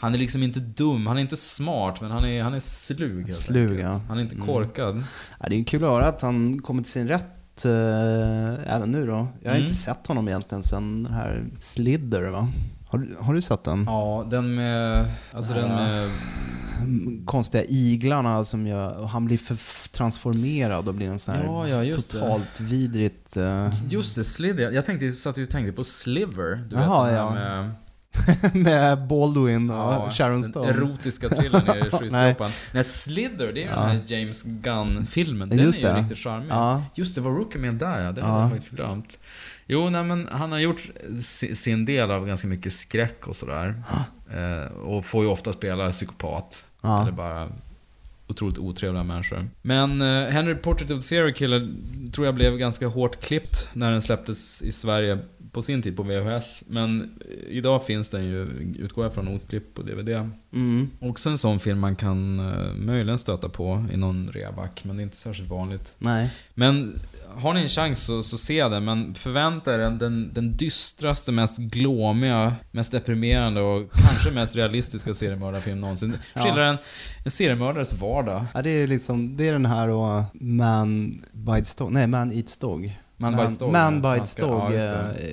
Han 0.00 0.14
är 0.14 0.18
liksom 0.18 0.42
inte 0.42 0.60
dum, 0.60 1.06
han 1.06 1.16
är 1.16 1.20
inte 1.20 1.36
smart, 1.36 2.00
men 2.00 2.10
han 2.10 2.24
är, 2.24 2.42
han 2.42 2.54
är 2.54 2.60
slug 2.60 3.22
helt 3.24 3.34
Slug, 3.34 3.80
ja. 3.80 4.00
Han 4.08 4.18
är 4.18 4.22
inte 4.22 4.34
Mm. 4.34 4.46
korkad. 4.46 5.04
Ja, 5.40 5.46
det 5.48 5.56
är 5.60 5.64
kul 5.64 5.84
att 5.84 5.90
höra 5.90 6.08
att 6.08 6.20
han 6.22 6.58
kommer 6.62 6.82
till 6.82 6.92
sin 6.92 7.08
rätt 7.08 7.64
eh, 7.64 8.74
även 8.76 8.92
nu 8.92 9.06
då. 9.06 9.28
Jag 9.42 9.50
har 9.50 9.56
Mm. 9.56 9.62
inte 9.62 9.74
sett 9.74 10.06
honom 10.06 10.28
egentligen 10.28 10.62
sen 10.62 11.02
den 11.02 11.12
här 11.14 11.44
Slither 11.60 12.22
va? 12.22 12.48
Har, 12.88 12.98
du- 12.98 13.16
har 13.20 13.34
du 13.34 13.42
sett 13.42 13.64
den? 13.64 13.84
Ja, 13.86 14.26
den 14.30 14.54
med... 14.54 15.04
Alltså 15.32 15.52
den 15.54 15.68
med... 15.68 16.10
Konstiga 17.26 17.64
iglarna 17.68 18.44
som 18.44 18.66
gör, 18.66 19.04
han 19.06 19.24
blir 19.24 19.38
för 19.38 19.88
transformerad 19.92 20.88
och 20.88 20.94
blir 20.94 21.08
en 21.08 21.18
sån 21.18 21.34
här 21.34 21.44
Ja, 21.44 21.68
ja, 21.68 21.82
just 21.84 22.12
det. 22.12 22.18
totalt 22.18 22.60
vidrigt... 22.60 23.36
eh, 23.36 23.68
Just 23.90 24.16
det, 24.16 24.24
Slither. 24.24 24.70
Jag 24.70 24.84
tänkte, 24.84 25.12
satt 25.12 25.38
och 25.38 25.50
tänkte 25.50 25.72
på 25.72 25.84
Sliver. 25.84 26.64
Du 26.70 26.76
Jaha, 26.76 27.04
vet 27.04 27.12
den 27.14 27.18
ja. 27.24 27.30
med... 27.34 27.70
med 28.54 29.06
Baldwin 29.06 29.70
och 29.70 29.76
Ja, 29.76 30.10
Sharon 30.10 30.42
den 30.42 30.50
Stone. 30.50 30.68
erotiska 30.70 31.28
thrillern 31.28 31.86
i 31.86 31.90
skyskrapan. 31.90 32.50
Nej, 32.72 32.84
Slither, 32.84 33.52
det 33.52 33.60
är 33.60 33.64
ju 33.64 33.70
Ja. 33.70 33.80
den 33.80 33.88
här 33.90 34.00
James 34.06 34.42
Gunn-filmen. 34.44 35.48
Den 35.48 35.58
Just 35.58 35.78
är 35.78 35.82
ju 35.88 35.94
det. 35.94 36.00
riktigt 36.00 36.18
charmig. 36.18 36.48
Ja. 36.50 36.82
Just 36.94 37.14
det, 37.14 37.20
var 37.20 37.30
Rooker 37.30 37.58
med 37.58 37.74
där 37.74 38.00
ja. 38.04 38.12
Det 38.12 38.22
hade 38.22 38.40
jag 38.42 38.50
faktiskt 38.50 38.72
glömt. 38.72 39.18
Jo, 39.66 39.90
nej 39.90 40.04
men 40.04 40.28
han 40.32 40.52
har 40.52 40.58
gjort 40.58 40.82
si- 41.22 41.54
sin 41.56 41.84
del 41.84 42.10
av 42.10 42.26
ganska 42.26 42.48
mycket 42.48 42.72
skräck 42.72 43.26
och 43.28 43.36
sådär. 43.36 43.82
Eh, 44.34 44.72
och 44.78 45.04
får 45.04 45.24
ju 45.24 45.30
ofta 45.30 45.52
spela 45.52 45.90
psykopat. 45.90 46.64
Eller 46.82 47.12
bara 47.12 47.48
otroligt 48.26 48.58
otrevliga 48.58 49.02
människor. 49.04 49.48
Men 49.62 50.02
eh, 50.02 50.28
Henry 50.30 50.54
Portrait 50.54 50.90
of 50.90 50.96
the 50.98 51.02
Serial 51.06 51.32
Killer 51.32 51.68
tror 52.12 52.26
jag 52.26 52.34
blev 52.34 52.56
ganska 52.56 52.86
hårt 52.86 53.20
klippt 53.20 53.68
när 53.72 53.90
den 53.90 54.02
släpptes 54.02 54.62
i 54.62 54.72
Sverige 54.72 55.18
på 55.58 55.62
sin 55.62 55.82
tid 55.82 55.96
på 55.96 56.02
VHS. 56.02 56.64
Men 56.68 57.18
idag 57.48 57.84
finns 57.84 58.08
den 58.08 58.24
ju, 58.24 58.42
utgår 58.78 59.04
jag 59.04 59.14
från, 59.14 59.28
oklippt 59.28 59.74
på 59.74 59.82
DVD. 59.82 60.30
Mm. 60.52 60.90
Också 61.00 61.30
en 61.30 61.38
sån 61.38 61.60
film 61.60 61.78
man 61.78 61.96
kan 61.96 62.40
eh, 62.40 62.74
möjligen 62.76 63.18
stöta 63.18 63.48
på 63.48 63.86
i 63.92 63.96
någon 63.96 64.30
reaback, 64.32 64.84
men 64.84 64.96
det 64.96 65.02
är 65.02 65.04
inte 65.04 65.16
särskilt 65.16 65.50
vanligt. 65.50 65.96
Nej. 65.98 66.30
Men 66.54 67.00
har 67.34 67.54
ni 67.54 67.60
en 67.60 67.68
chans 67.68 68.04
så, 68.04 68.22
så 68.22 68.38
se 68.38 68.68
den, 68.68 68.84
men 68.84 69.14
förvänta 69.14 69.74
er 69.74 69.78
den, 69.78 70.30
den, 70.34 70.56
dystraste, 70.56 71.32
mest 71.32 71.58
glåmiga, 71.58 72.54
mest 72.70 72.92
deprimerande 72.92 73.60
och 73.60 73.92
kanske 73.92 74.30
mest 74.30 74.56
realistiska 74.56 75.14
seriemördarfilm 75.14 75.80
någonsin. 75.80 76.14
Ja. 76.34 76.42
Skildrar 76.42 76.64
en, 76.64 76.78
en 77.24 77.30
seriemördares 77.30 77.92
vardag. 77.92 78.44
Ja, 78.54 78.62
det 78.62 78.70
är 78.70 78.86
liksom, 78.86 79.36
det 79.36 79.48
är 79.48 79.52
den 79.52 79.66
här 79.66 79.88
och 79.88 80.24
Man 80.32 81.20
Bites 81.32 81.74
Dog, 81.74 81.92
nej 81.92 82.06
Man 82.06 82.32
Eats 82.32 82.56
Dog. 82.56 82.98
Man 83.20 83.36
Bites 83.36 83.58
Dog, 83.58 83.72
Man 83.72 84.02
Bites 84.02 84.34
franska. 84.34 84.46
Dog 84.46 84.74
Ja, 84.74 84.78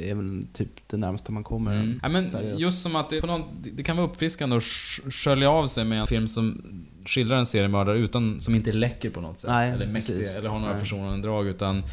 är 0.09 0.15
väl 0.15 0.43
typ 0.53 0.69
det 0.87 0.97
närmaste 0.97 1.31
man 1.31 1.43
kommer. 1.43 1.73
Mm. 1.73 1.99
Ja, 2.03 2.09
men 2.09 2.29
seriöst. 2.31 2.59
just 2.59 2.81
som 2.83 2.95
att 2.95 3.09
det, 3.09 3.25
någon, 3.25 3.41
det 3.73 3.83
kan 3.83 3.97
vara 3.97 4.07
uppfriskande 4.07 4.55
att 4.55 4.63
sk- 4.63 5.11
skölja 5.11 5.49
av 5.49 5.67
sig 5.67 5.83
med 5.85 6.01
en 6.01 6.07
film 6.07 6.27
som 6.27 6.61
skildrar 7.05 7.37
en 7.37 7.45
seriemördare 7.45 7.97
utan, 7.97 8.41
som 8.41 8.55
inte 8.55 8.71
läcker 8.73 9.09
på 9.09 9.21
något 9.21 9.39
sätt. 9.39 9.49
Nej, 9.49 9.71
eller 9.71 9.87
mäktig, 9.87 10.17
precis. 10.17 10.35
eller 10.35 10.49
har 10.49 10.59
några 10.59 10.73
personliga 10.73 11.17
drag. 11.17 11.47
Utan 11.47 11.83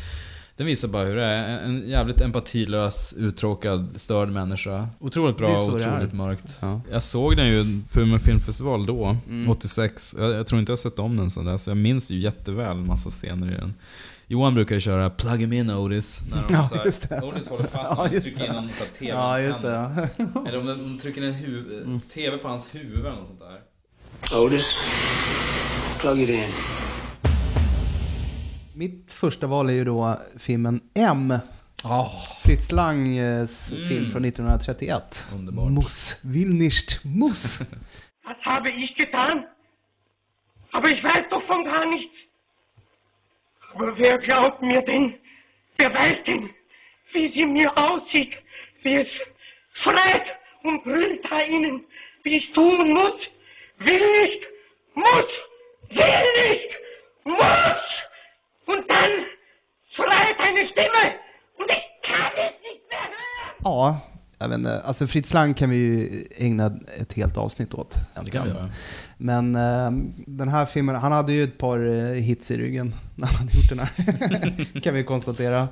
den 0.57 0.67
visar 0.67 0.89
bara 0.89 1.05
hur 1.05 1.17
det 1.17 1.25
är. 1.25 1.61
En 1.61 1.89
jävligt 1.89 2.21
empatilös, 2.21 3.15
uttråkad, 3.19 3.89
störd 3.97 4.29
människa. 4.29 4.89
Otroligt 4.99 5.37
bra 5.37 5.49
och 5.49 5.75
otroligt 5.75 6.13
mörkt. 6.13 6.59
Ja. 6.63 6.81
Jag 6.91 7.03
såg 7.03 7.37
den 7.37 7.47
ju 7.49 7.81
på 7.93 8.01
Umeå 8.01 8.19
filmfestival 8.19 8.87
då, 8.87 9.17
Mm. 9.29 9.51
86. 9.51 10.15
Jag, 10.19 10.31
jag 10.33 10.47
tror 10.47 10.59
inte 10.61 10.71
jag 10.71 10.77
har 10.77 10.81
sett 10.83 10.99
om 10.99 11.17
den 11.17 11.31
sen 11.31 11.45
dess. 11.45 11.67
Jag 11.69 11.77
minns 11.77 12.11
ju 12.11 12.19
jätteväl 12.19 12.77
en 12.77 12.87
massa 12.87 13.11
scener 13.11 13.53
i 13.53 13.55
den. 13.55 13.75
Johan 14.33 14.55
brukar 14.55 14.75
ju 14.75 14.81
köra 14.81 15.11
'Plug 15.11 15.41
him 15.41 15.53
in 15.53 15.71
Otis' 15.71 16.23
när 16.31 16.43
de 16.49 16.55
Ja, 16.55 16.67
så 16.69 16.75
här, 16.75 16.85
just 16.85 17.09
det. 17.09 17.21
Otis 17.23 17.49
håller 17.49 17.65
fast 17.65 17.91
Ja, 17.97 18.03
när 18.03 18.09
de 18.09 18.15
just 18.15 18.27
trycker 18.27 18.45
in 18.45 18.53
sån 18.53 18.63
här 18.69 18.95
TV 18.99 19.11
Ja, 19.13 19.41
just 19.41 19.63
det. 19.63 19.69
ja. 19.71 19.91
Eller 20.49 20.59
om 20.61 20.67
de, 20.67 20.79
de 20.83 20.99
trycker 20.99 21.23
en 21.23 21.35
huv, 21.35 22.01
TV 22.09 22.37
på 22.39 22.49
hans 22.49 22.75
huvud 22.75 22.99
eller 23.07 23.11
något 23.17 23.27
sånt 23.27 23.41
där. 23.41 23.61
Otis, 24.39 24.65
plug 25.99 26.21
it 26.21 26.29
in. 26.29 26.49
Mitt 28.75 29.13
första 29.13 29.47
val 29.47 29.69
är 29.71 29.75
ju 29.75 29.85
då 29.85 30.19
filmen 30.37 30.81
M. 30.95 31.35
Oh. 31.85 32.11
Fritz 32.43 32.73
Langs 32.73 33.71
Mm. 33.71 33.89
film 33.89 34.11
från 34.11 34.23
1931. 34.25 35.27
Underbart. 35.35 35.71
Muss, 35.71 36.21
will 36.25 36.55
nicht, 36.55 37.05
muss. 37.05 37.61
Was 38.27 38.37
habe 38.43 38.71
ich 38.71 38.99
getan? 38.99 39.43
Aber 40.71 40.89
ich 40.89 41.05
weiß 41.05 41.25
doch 41.31 41.43
von 41.49 41.65
gar 41.65 41.87
nichts. 41.91 42.17
Aber 43.75 43.97
wer 43.99 44.19
glaubt 44.19 44.63
mir 44.63 44.83
denn? 44.83 45.19
Wer 45.77 45.93
weiß 45.95 46.25
denn, 46.25 46.55
wie 47.13 47.29
sie 47.29 47.47
mir 47.47 47.77
aussieht? 47.77 48.43
Wie 48.83 48.97
es 48.97 49.21
schreit 49.73 50.39
und 50.63 50.83
brüllt 50.83 51.25
da 51.31 51.41
innen? 51.41 51.85
Wie 52.23 52.37
ich 52.37 52.53
tun 52.53 52.93
muss? 52.93 53.31
Will 53.79 54.23
nicht, 54.23 54.49
muss, 54.95 55.49
will 55.89 56.51
nicht, 56.51 56.79
muss! 57.25 58.05
Und 58.67 58.89
dann 58.89 59.11
schreit 59.89 60.39
eine 60.39 60.67
Stimme 60.67 61.19
und 61.57 61.71
ich 61.71 61.91
kann 62.03 62.31
es 62.37 62.53
nicht 62.63 62.89
mehr 62.89 63.01
hören! 63.01 63.65
Ja, 63.65 64.12
jag 64.43 64.49
vet 64.49 64.59
inte. 64.59 64.81
Alltså 64.81 65.07
Fritz 65.07 65.35
Lang 65.35 65.55
kan 65.55 65.71
vi 65.71 65.77
ju 65.77 66.25
ägna 66.37 66.73
ett 67.01 67.13
helt 67.13 67.37
avsnitt 67.37 67.75
åt. 67.75 67.99
Det 68.25 68.31
kan 68.31 68.45
vi 68.45 68.51
göra. 68.51 68.69
Men 69.17 69.57
eh, 69.57 69.91
den 70.27 70.49
här 70.49 70.65
filmen, 70.65 70.95
han 70.95 71.13
hade 71.13 71.33
ju 71.33 71.45
ett 71.45 71.59
par 71.59 71.95
eh, 71.95 72.05
hits 72.05 72.51
i 72.51 72.57
ryggen 72.57 72.95
när 73.15 73.27
han 73.27 73.37
hade 73.37 73.57
gjort 73.57 73.69
den 73.69 73.79
här. 73.79 74.81
kan 74.81 74.95
vi 74.95 75.05
konstatera. 75.05 75.69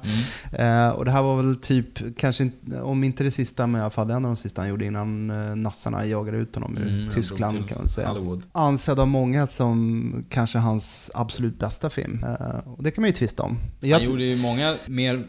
Mm. 0.52 0.86
Eh, 0.86 0.90
och 0.90 1.04
det 1.04 1.10
här 1.10 1.22
var 1.22 1.36
väl 1.36 1.56
typ, 1.56 2.18
kanske 2.18 2.42
inte, 2.42 2.80
om 2.80 3.04
inte 3.04 3.24
det 3.24 3.30
sista, 3.30 3.66
men 3.66 3.78
i 3.80 3.82
alla 3.82 3.90
fall 3.90 4.10
en 4.10 4.16
av 4.16 4.22
de 4.22 4.36
sista 4.36 4.60
han 4.60 4.68
gjorde 4.68 4.84
innan 4.84 5.30
eh, 5.30 5.56
nassarna 5.56 6.06
jagade 6.06 6.38
ut 6.38 6.54
honom 6.54 6.78
ur 6.78 6.90
Mm, 6.90 7.10
Tyskland 7.10 7.68
kan 7.68 7.78
man 7.78 7.88
säga. 7.88 8.08
Hollywood. 8.08 8.42
Ansedd 8.52 8.98
av 8.98 9.08
många 9.08 9.46
som 9.46 10.24
kanske 10.28 10.58
hans 10.58 11.10
absolut 11.14 11.58
bästa 11.58 11.90
film. 11.90 12.24
Och 12.64 12.82
det 12.82 12.90
kan 12.90 13.02
man 13.02 13.08
ju 13.08 13.14
tvista 13.14 13.42
om. 13.42 13.58
Han 13.80 14.04
gjorde 14.04 14.24
ju 14.24 14.36
många 14.36 14.74
mer, 14.86 15.26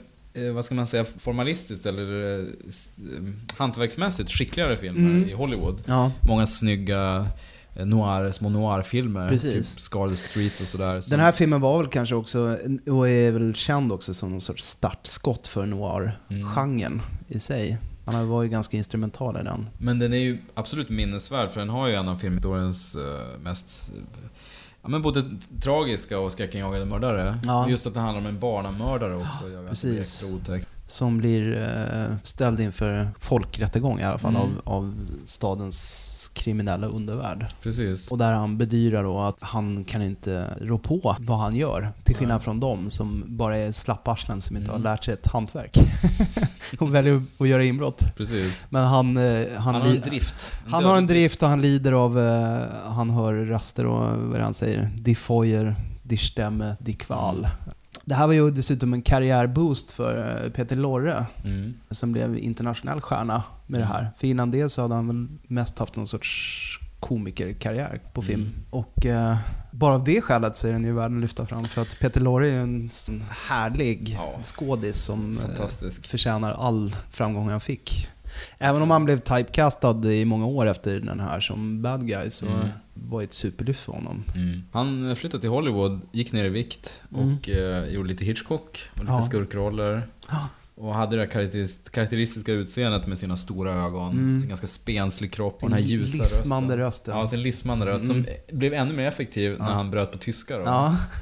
vad 0.54 0.66
ska 0.66 0.76
man 0.76 0.88
säga, 0.88 1.06
formalistiskt 1.18 1.86
eller 1.86 2.34
eh, 2.40 2.46
eh, 2.46 2.46
hantverksmässigt 3.58 4.32
skickligare 4.32 4.78
filmer 4.78 5.00
Mm. 5.10 5.30
i 5.30 5.34
Hollywood. 5.34 5.82
Ja. 5.88 6.12
Många 6.28 6.48
snygga 6.48 7.28
eh, 7.76 7.86
noir, 7.86 8.32
små 8.32 8.50
noir-filmer. 8.50 9.38
Typ 9.38 9.66
Scarlet 9.66 10.20
Street 10.20 10.62
och 10.62 10.68
sådär. 10.68 11.10
Den 11.10 11.20
här 11.20 11.32
filmen 11.32 11.62
var 11.62 11.78
väl 11.82 11.88
kanske 11.88 12.16
också, 12.16 12.58
och 12.90 13.10
är 13.10 13.32
väl 13.32 13.56
känd 13.56 13.92
också 13.92 14.14
som 14.14 14.30
någon 14.32 14.42
sorts 14.42 14.64
startskott 14.64 15.48
för 15.48 15.66
noir-genren 15.66 17.02
i 17.28 17.40
sig. 17.40 17.78
Han 18.06 18.16
har 18.16 18.24
varit 18.24 18.52
ganska 18.52 18.78
instrumental 18.78 19.38
i 19.42 19.44
den. 19.44 19.70
Men 19.78 20.00
den 20.00 20.14
är 20.14 20.18
ju 20.18 20.38
absolut 20.54 20.90
minnesvärd 20.90 21.52
för 21.52 21.60
den 21.60 21.70
har 21.70 21.88
ju 21.88 21.94
en 21.96 22.08
av 22.08 22.16
filmhistoriens 22.16 22.96
eh, 22.96 23.40
mest 23.44 23.92
Ja 24.82 24.90
men 24.90 25.02
både 25.02 25.24
tragiska 25.62 26.20
och 26.20 26.32
skräckinjagande 26.32 26.86
mördare. 26.86 27.40
Ja. 27.44 27.70
Just 27.70 27.88
att 27.88 27.94
det 27.94 28.00
handlar 28.00 28.22
om 28.22 28.28
en 28.28 28.40
barnamördare 28.40 29.16
också 29.16 29.44
gör 29.44 29.50
ju 29.50 29.58
att 29.58 29.64
det 29.64 29.70
precis. 29.70 30.00
extra 30.00 30.36
otäckt. 30.36 30.68
Som 30.92 31.18
blir 31.18 31.58
eh, 31.62 32.16
ställd 32.24 32.60
inför 32.60 33.10
folkrättegång 33.20 34.00
i 34.00 34.04
alla 34.04 34.18
fall 34.18 34.36
Mm. 34.36 34.42
av, 34.42 34.62
av 34.66 34.94
stadens 35.26 36.32
kriminella 36.34 36.88
undervärld. 36.88 37.46
Precis. 37.64 38.12
Och 38.12 38.18
där 38.18 38.34
han 38.34 38.58
bedyrar 38.58 39.04
då 39.04 39.20
att 39.22 39.42
han 39.44 39.84
kan 39.84 40.02
inte 40.02 40.48
rå 40.62 40.78
på 40.78 41.16
vad 41.20 41.40
han 41.40 41.56
gör. 41.56 41.92
Till 42.04 42.16
skillnad 42.16 42.42
från 42.44 42.60
dem 42.60 42.90
som 42.90 43.24
bara 43.28 43.58
är 43.58 43.72
slapparslen 43.72 44.42
som 44.42 44.58
inte 44.58 44.72
Mm. 44.72 44.84
har 44.84 44.92
lärt 44.92 45.04
sig 45.04 45.14
ett 45.14 45.28
hantverk. 45.28 45.78
och 46.80 46.96
väljer 46.96 47.24
att 47.38 47.48
göra 47.48 47.64
inbrott. 47.64 48.04
Precis. 48.18 48.66
Men 48.70 48.84
han... 48.84 49.18
eh, 49.18 49.46
Han, 49.58 49.74
Han 49.76 49.82
har 49.82 49.90
en 49.96 50.02
drift. 50.02 50.54
En 50.66 50.74
Han 50.74 50.86
har 50.86 50.98
en 50.98 51.08
drift 51.08 51.44
och 51.44 51.50
han 51.50 51.62
lider 51.62 51.92
av... 51.92 52.20
eh, 52.20 52.60
Han 52.96 53.10
hör 53.10 53.34
röster 53.34 53.86
och 53.86 54.18
vad 54.18 54.42
han 54.42 54.54
säger? 54.54 54.90
Die 54.98 55.16
Feuer, 55.16 55.76
die 56.04 56.18
Stimme, 56.18 56.76
die 56.80 56.94
Qual. 56.94 57.48
Det 58.06 58.16
här 58.16 58.28
var 58.28 58.34
ju 58.34 58.52
dessutom 58.52 58.94
en 58.94 59.02
karriärboost 59.02 59.92
för 59.92 60.44
eh, 60.46 60.52
Peter 60.52 60.76
Lorre 60.76 61.26
Mm. 61.44 61.74
som 61.92 62.12
blev 62.12 62.38
internationell 62.38 63.02
stjärna 63.02 63.44
med 63.68 63.80
det 63.80 63.86
här. 63.86 64.10
För 64.18 64.28
innan 64.28 64.52
det 64.52 64.70
så 64.70 64.82
hade 64.82 64.94
han 64.96 65.08
väl 65.08 65.28
mest 65.48 65.80
haft 65.80 65.96
någon 65.96 66.08
sorts 66.08 66.80
komikerkarriär 67.00 68.02
på 68.14 68.22
film. 68.22 68.42
Mm. 68.42 68.54
Och 68.70 69.06
eh, 69.06 69.38
bara 69.72 69.94
av 69.96 70.04
det 70.04 70.22
skälet 70.22 70.58
så 70.58 70.68
är 70.68 70.72
den 70.72 70.84
ju 70.84 70.94
värd 70.94 71.12
att 71.12 71.22
lyfta 71.22 71.46
fram. 71.46 71.66
För 71.66 71.82
att 71.82 72.00
Peter 72.00 72.22
Lorre 72.22 72.50
är 72.50 72.60
en 72.60 72.90
härlig 73.48 74.20
skådis 74.42 75.04
som 75.04 75.38
eh, 75.40 75.68
förtjänar 76.04 76.52
all 76.52 76.96
framgång 77.12 77.50
han 77.50 77.60
fick. 77.62 78.10
Även 78.58 78.82
om 78.82 78.92
han 78.92 79.06
blev 79.06 79.18
typecastad 79.20 80.12
i 80.14 80.26
många 80.26 80.46
år 80.46 80.66
efter 80.66 81.00
den 81.00 81.20
här 81.20 81.40
som 81.40 81.82
bad 81.82 82.08
guy 82.08 82.30
så 82.30 82.46
Mm. 82.46 82.60
var 82.94 83.20
det 83.20 83.24
ett 83.26 83.34
superlyft 83.34 83.80
för 83.80 83.94
honom. 83.94 84.24
Mm. 84.36 84.64
Han 84.72 85.16
flyttade 85.16 85.42
till 85.42 85.50
Hollywood, 85.50 86.02
gick 86.12 86.32
ner 86.32 86.46
i 86.46 86.50
vikt 86.50 87.02
och 87.12 87.50
eh, 87.50 87.86
gjorde 87.90 88.10
lite 88.10 88.26
Hitchcock 88.26 88.80
och 88.94 89.00
lite 89.00 89.12
Ja. 89.14 89.22
skurkroller. 89.22 90.08
Och 90.76 90.94
hade 90.94 91.16
det 91.16 91.22
här 91.22 91.30
karaktäris- 91.30 91.90
karaktäristiska 91.92 92.52
utseendet 92.52 93.08
med 93.08 93.18
sina 93.18 93.38
stora 93.38 93.72
ögon, 93.72 94.12
Mm. 94.12 94.40
sin 94.40 94.50
ganska 94.50 94.68
spenslig 94.68 95.34
kropp 95.34 95.64
och 95.64 95.70
den 95.70 95.74
här 95.80 95.86
ljusa 95.86 96.18
lismande 96.24 96.66
rösten. 96.78 96.80
rösten. 96.80 97.18
Ja, 97.18 97.28
sin 97.28 97.42
lismande 97.44 97.86
röst 97.86 98.10
Mm. 98.12 98.24
som 98.50 98.58
blev 98.58 98.74
ännu 98.74 98.94
mer 98.94 99.08
effektiv 99.08 99.60
när 99.60 99.66
han 99.72 99.92
bröt 99.92 100.12
på 100.12 100.18
tyska 100.18 100.58
då. 100.58 100.64
Ja. 100.64 100.96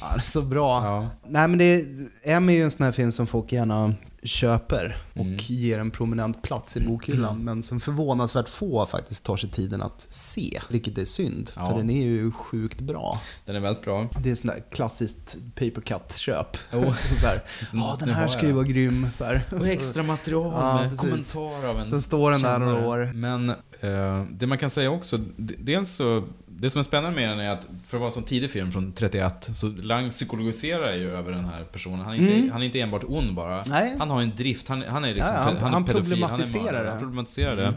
ja, 0.00 0.10
det 0.14 0.18
är 0.18 0.20
så 0.20 0.42
bra. 0.42 0.84
Ja. 0.84 1.10
Nej 1.28 1.48
men 1.48 1.58
det, 1.58 1.86
M 2.22 2.48
är 2.48 2.52
ju 2.52 2.62
en 2.62 2.70
sån 2.70 2.84
här 2.84 2.92
film 2.92 3.12
som 3.12 3.26
folk 3.26 3.52
gärna 3.52 3.94
köper 4.22 4.96
och 5.14 5.20
Mm. 5.20 5.36
ger 5.40 5.78
en 5.78 5.90
prominent 5.90 6.42
plats 6.42 6.76
i 6.76 6.80
bokhyllan. 6.80 7.38
Men 7.44 7.62
som 7.62 7.80
förvånansvärt 7.80 8.48
få 8.48 8.86
faktiskt 8.86 9.24
tar 9.24 9.36
sig 9.36 9.50
tiden 9.50 9.82
att 9.82 10.06
se. 10.10 10.60
Vilket 10.68 10.98
är 10.98 11.04
synd, 11.04 11.50
Ja. 11.56 11.70
för 11.70 11.76
den 11.76 11.90
är 11.90 12.02
ju 12.02 12.32
sjukt 12.32 12.80
bra. 12.80 13.20
Den 13.44 13.56
är 13.56 13.60
väldigt 13.60 13.84
bra. 13.84 14.06
Det 14.22 14.30
är 14.30 14.34
sån 14.34 14.48
där 14.50 14.62
klassiskt 14.70 15.36
paper 15.54 15.80
cut-köp. 15.80 16.56
Jo. 16.72 16.84
så 17.20 17.26
här, 17.26 17.42
ja 17.72 17.96
den 18.00 18.08
här 18.08 18.28
ska 18.28 18.40
ju 18.40 18.46
den." 18.46 18.56
vara 18.56 18.66
grym. 18.66 19.06
Så 19.10 19.24
här. 19.24 19.42
Och 19.52 19.66
extra 19.66 20.02
material 20.02 20.52
Ja, 20.56 20.88
med 20.88 20.98
kommentar 20.98 21.66
av 21.68 21.78
en 21.80 21.86
Sen 21.86 22.02
står 22.02 22.30
den 22.30 22.40
där 22.42 22.58
några 22.58 22.86
år. 22.88 23.10
Men 23.14 23.50
eh, 23.80 24.24
det 24.30 24.46
man 24.46 24.58
kan 24.58 24.70
säga 24.70 24.90
också, 24.90 25.18
dels 25.58 25.90
så, 25.94 26.24
det 26.60 26.70
som 26.70 26.78
är 26.78 26.82
spännande 26.82 27.16
med 27.20 27.28
den 27.30 27.40
är 27.40 27.50
att 27.50 27.66
för 27.86 27.96
att 27.96 28.00
vara 28.00 28.06
en 28.06 28.12
sån 28.12 28.22
tidig 28.22 28.50
film 28.50 28.72
från 28.72 28.92
31, 28.92 29.50
så 29.52 29.68
Lang 29.68 30.10
psykologiserar 30.10 30.92
ju 30.94 31.10
över 31.10 31.32
den 31.32 31.44
här 31.44 31.64
personen. 31.64 32.00
Han 32.00 32.14
är 32.14 32.18
inte, 32.18 32.32
Mm. 32.34 32.50
han 32.50 32.60
är 32.62 32.66
inte 32.66 32.80
enbart 32.80 33.04
ond 33.08 33.34
bara. 33.34 33.64
Nej. 33.66 33.96
Han 33.98 34.10
har 34.10 34.22
en 34.22 34.36
drift, 34.36 34.68
han, 34.68 34.82
han 34.88 35.04
är 35.04 35.08
liksom 35.08 35.34
Ja, 35.34 35.40
han- 35.40 35.56
han, 35.56 35.72
han 35.72 35.82
är 35.82 35.86
pedofil, 35.86 36.10
problematiserar 36.10 36.64
han 36.66 36.74
är 36.76 36.84
det. 36.84 36.90
Han 36.90 36.98
problematiserar 36.98 37.52
Mm. 37.52 37.64
det. 37.64 37.74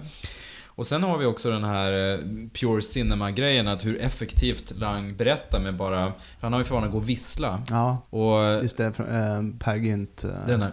Och 0.75 0.87
sen 0.87 1.03
har 1.03 1.17
vi 1.17 1.25
också 1.25 1.51
den 1.51 1.63
här 1.63 2.13
eh, 2.13 2.19
pure 2.53 2.81
cinema-grejen, 2.81 3.67
att 3.67 3.85
hur 3.85 4.01
effektivt 4.01 4.71
Lang 4.75 5.15
berättar 5.15 5.59
med 5.59 5.75
bara... 5.75 6.13
Han 6.41 6.53
har 6.53 6.59
ju 6.59 6.65
för 6.65 6.75
vana 6.75 6.85
att 6.85 6.91
gå 6.91 6.97
och 6.97 7.09
vissla. 7.09 7.61
Ja, 7.69 8.07
Och 8.09 8.63
just 8.63 8.77
det. 8.77 8.93
från, 8.93 9.05
Eh, 9.07 9.59
per 9.59 9.75
Gynt. 9.75 10.23
Eh, 10.23 10.29
den 10.47 10.61
här, 10.61 10.71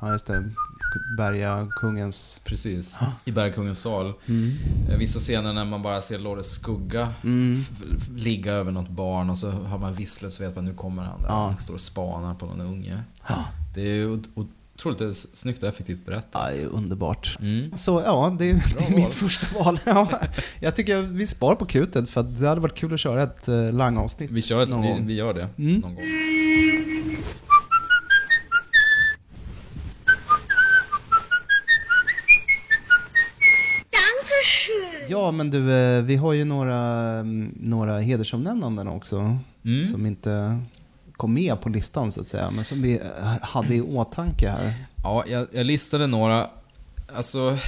Ja, 0.00 0.12
just 0.12 0.26
det. 0.26 0.50
Berga 1.16 1.68
kungens... 1.76 2.40
precis, 2.44 2.98
i 3.24 3.30
Bergkungens 3.32 3.78
sal. 3.78 4.12
Mm. 4.26 4.56
Eh, 4.90 4.96
Vissa 4.98 5.18
scener 5.18 5.52
när 5.52 5.64
man 5.64 5.82
bara 5.82 6.02
ser 6.02 6.18
Lores 6.18 6.50
skugga 6.50 7.08
Mm. 7.24 7.64
ligga 8.16 8.52
över 8.52 8.72
något 8.72 8.88
barn 8.88 9.30
och 9.30 9.38
så 9.38 9.50
har 9.50 9.78
man 9.78 9.94
visslet 9.94 10.32
så 10.32 10.42
vet 10.42 10.56
man 10.56 10.64
nu 10.64 10.74
kommer 10.74 11.02
han 11.02 11.20
där. 11.20 11.28
Ja. 11.28 11.46
Han 11.46 11.58
står 11.58 11.74
och 11.74 11.80
spanar 11.80 12.34
på 12.34 12.46
någon 12.46 12.60
unge. 12.60 13.02
Ja. 13.28 13.44
Det 13.74 13.82
är 13.82 14.18
otroligt 14.34 15.00
eh, 15.00 15.10
snyggt 15.34 15.62
och 15.62 15.68
effektivt 15.68 16.06
berättat. 16.06 16.28
Ja, 16.32 16.50
det 16.50 16.62
är 16.62 16.66
underbart. 16.66 17.36
Mm. 17.40 17.76
Så 17.76 18.02
ja, 18.06 18.36
det 18.38 18.50
är, 18.50 18.64
det 18.78 18.84
är 18.84 18.96
mitt 19.04 19.14
första 19.14 19.46
val. 19.64 19.80
Ja, 19.86 20.20
jag 20.60 20.76
tycker 20.76 21.02
vi 21.02 21.26
spar 21.26 21.54
på 21.54 21.66
krutet 21.66 22.10
för 22.10 22.22
det 22.22 22.48
hade 22.48 22.60
varit 22.60 22.74
kul 22.74 22.94
att 22.94 23.00
köra 23.00 23.22
ett 23.22 23.48
uh, 23.48 23.72
Lang-avsnitt. 23.72 24.30
Vi, 24.30 24.42
kör, 24.42 24.66
någon 24.66 24.82
vi, 24.82 25.02
vi 25.06 25.14
gör 25.14 25.34
det 25.34 25.48
Mm. 25.58 25.74
någon 25.80 25.94
gång. 25.94 26.04
Ja, 35.28 35.32
men 35.32 35.50
du, 35.50 35.72
eh, 35.72 36.02
vi 36.02 36.16
har 36.16 36.32
ju 36.32 36.44
några, 36.44 36.76
mm, 37.18 37.54
några 37.60 37.98
hedersomnämnanden 37.98 38.88
också. 38.88 39.38
Mm. 39.64 39.84
Som 39.84 40.06
inte 40.06 40.60
kom 41.16 41.34
med 41.34 41.60
på 41.60 41.68
listan 41.68 42.12
så 42.12 42.20
att 42.20 42.28
säga, 42.28 42.50
men 42.50 42.64
som 42.64 42.82
vi 42.82 42.98
eh, 42.98 43.36
hade 43.42 43.74
i 43.74 43.80
åtanke 43.80 44.48
här. 44.48 44.74
Ja, 45.02 45.24
jag, 45.26 45.46
jag 45.52 45.66
listade 45.66 46.06
några. 46.06 46.46
Alltså, 47.16 47.58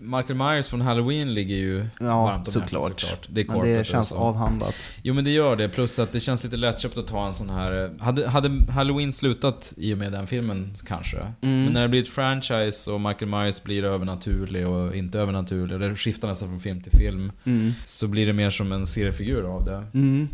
Michael 0.00 0.34
Myers 0.34 0.68
från 0.68 0.80
Halloween 0.80 1.34
ligger 1.34 1.56
ju 1.56 1.86
Ja, 2.00 2.22
varmt 2.24 2.46
om 2.48 2.52
såklart. 2.52 2.82
hjärtat 2.88 3.00
såklart. 3.00 3.26
Det 3.30 3.40
är 3.40 3.46
Men 3.46 3.60
det 3.60 3.86
känns 3.86 4.12
avhandlat. 4.12 4.88
Jo 5.02 5.14
men 5.14 5.24
det 5.24 5.30
gör 5.30 5.56
det, 5.56 5.68
plus 5.68 5.98
att 5.98 6.12
det 6.12 6.20
känns 6.20 6.44
lite 6.44 6.56
lättköpt 6.56 6.98
att 6.98 7.06
ta 7.06 7.26
en 7.26 7.34
sån 7.34 7.50
här... 7.50 7.90
Hade, 7.98 8.28
hade 8.28 8.72
Halloween 8.72 9.12
slutat 9.12 9.72
i 9.76 9.94
och 9.94 9.98
med 9.98 10.12
den 10.12 10.26
filmen 10.26 10.74
kanske? 10.86 11.16
Mm. 11.16 11.64
Men 11.64 11.72
när 11.72 11.82
det 11.82 11.88
blir 11.88 12.02
ett 12.02 12.08
franchise 12.08 12.90
och 12.90 13.00
Michael 13.00 13.26
Myers 13.30 13.62
blir 13.62 13.84
övernaturlig 13.84 14.66
och 14.68 14.96
inte 14.96 15.18
övernaturlig, 15.20 15.80
det 15.80 15.96
skiftar 15.96 16.28
nästan 16.28 16.48
från 16.48 16.60
film 16.60 16.80
till 16.80 16.92
film, 16.92 17.32
Mm. 17.44 17.72
så 17.84 18.06
blir 18.06 18.26
det 18.26 18.32
mer 18.32 18.50
som 18.50 18.72
en 18.72 18.86
seriefigur 18.86 19.44
av 19.56 19.64
det. 19.64 19.82
Mm. 19.94 20.28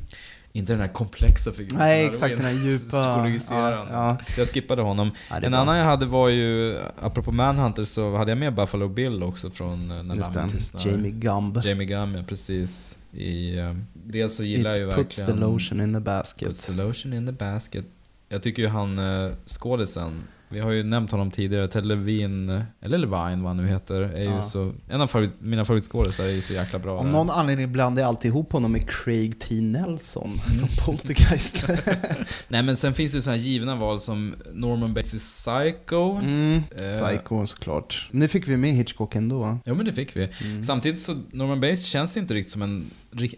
Inte 0.56 0.72
den 0.72 0.80
här 0.80 0.88
komplexa 0.88 1.52
figuren. 1.52 1.78
Nej, 1.78 2.06
exakt, 2.06 2.36
den 2.36 2.46
här 2.46 2.52
djupa- 2.64 2.90
Psykologiserande. 2.90 3.92
ja, 3.92 4.18
Så 4.28 4.40
jag 4.40 4.48
skippade 4.48 4.82
honom. 4.82 5.10
Ja, 5.30 5.36
en 5.36 5.50
bra. 5.50 5.60
annan 5.60 5.76
jag 5.76 5.84
hade 5.84 6.06
var 6.06 6.28
ju, 6.28 6.78
apropå 7.00 7.32
Manhunter, 7.32 7.84
så 7.84 8.16
hade 8.16 8.30
jag 8.30 8.38
med 8.38 8.54
Buffalo 8.54 8.88
Bill 8.88 9.22
också 9.22 9.50
från 9.50 9.90
eh, 9.90 10.02
När 10.02 10.14
Just 10.16 10.34
lammen 10.34 10.50
tystnar. 10.50 10.86
Jamie 10.86 11.10
Gumb. 11.10 11.60
Jamie 11.64 11.86
Gumb, 11.86 12.16
ja 12.16 12.22
precis. 12.28 12.98
I, 13.12 13.58
eh, 13.58 13.74
dels 13.94 14.36
så 14.36 14.44
gillar 14.44 14.70
jag 14.70 14.78
ju 14.78 14.88
It 14.88 14.94
puts 14.94 15.18
verkligen... 15.18 15.40
the 15.40 15.46
lotion 15.46 15.80
in 15.80 15.94
the 15.94 16.00
basket. 16.00 16.48
Puts 16.48 16.66
the 16.66 16.72
lotion 16.72 17.12
in 17.12 17.26
the 17.26 17.32
basket. 17.32 17.84
Jag 18.28 18.42
tycker 18.42 18.62
ju 18.62 18.68
han 18.68 18.98
eh, 18.98 19.30
skådisen, 19.46 20.22
vi 20.54 20.60
har 20.60 20.70
ju 20.70 20.82
nämnt 20.82 21.10
honom 21.10 21.30
tidigare, 21.30 21.68
Ted 21.68 21.86
Levine, 21.86 22.64
eller 22.82 22.98
Levine 22.98 23.42
vad 23.42 23.46
han 23.46 23.56
nu 23.56 23.66
heter, 23.66 24.00
är 24.00 24.18
ju 24.22 24.24
Ja. 24.30 24.42
så... 24.42 24.72
En 24.88 25.00
av 25.00 25.06
favorit, 25.06 25.30
mina 25.38 25.64
favoritskådisar 25.64 26.24
är 26.24 26.28
ju 26.30 26.42
så 26.42 26.52
jäkla 26.52 26.78
bra. 26.78 26.98
Av 26.98 27.06
någon 27.06 27.30
anledning 27.30 27.72
blandar 27.72 28.02
jag 28.02 28.08
alltid 28.08 28.28
ihop 28.28 28.52
honom 28.52 28.72
med 28.72 28.88
Craig 28.90 29.40
T. 29.40 29.54
Nelson 29.60 30.40
Mm. 30.46 30.68
från 30.68 30.68
Poltergeist. 30.84 31.66
Nej 32.48 32.62
men 32.62 32.76
sen 32.76 32.94
finns 32.94 33.12
det 33.12 33.18
ju 33.18 33.22
sådana 33.22 33.38
här 33.38 33.46
givna 33.46 33.76
val 33.76 34.00
som 34.00 34.34
Norman 34.52 34.94
Bates 34.94 35.14
i 35.14 35.18
Psycho. 35.18 36.16
Mm, 36.22 36.62
Eh, 36.78 36.84
Psycho 37.08 37.46
såklart. 37.46 38.08
Nu 38.10 38.28
fick 38.28 38.48
vi 38.48 38.56
med 38.56 38.70
Hitchcock 38.74 39.14
ändå. 39.14 39.58
Jo 39.66 39.74
men 39.74 39.86
det 39.86 39.92
fick 39.92 40.16
vi. 40.16 40.28
Mm. 40.44 40.62
Samtidigt 40.62 41.00
så, 41.00 41.16
Norman 41.30 41.60
Bates 41.60 41.84
känns 41.84 42.16
inte 42.16 42.34
riktigt 42.34 42.52
som 42.52 42.62
en 42.62 42.86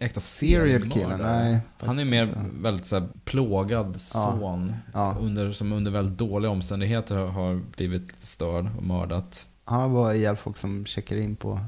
äkta 0.00 0.20
Serial 0.20 0.90
killer, 0.90 1.16
nej, 1.18 1.58
Han 1.80 1.98
är 1.98 2.04
mer 2.04 2.22
inte. 2.22 2.40
väldigt 2.60 2.86
så 2.86 2.98
här, 3.00 3.08
plågad 3.24 4.00
son. 4.00 4.74
Ja. 4.94 5.16
Under, 5.20 5.52
som 5.52 5.72
under 5.72 5.90
väldigt 5.90 6.18
dåliga 6.18 6.50
omständigheter 6.50 7.16
har- 7.16 7.26
har 7.28 7.60
blivit 7.76 8.12
störd 8.18 8.68
och 8.76 8.82
mördat. 8.82 9.46
Han 9.64 9.92
var 9.92 10.12
ihjäl 10.14 10.36
folk 10.36 10.56
som 10.56 10.84
checkar 10.86 11.16
in 11.16 11.36
på 11.36 11.60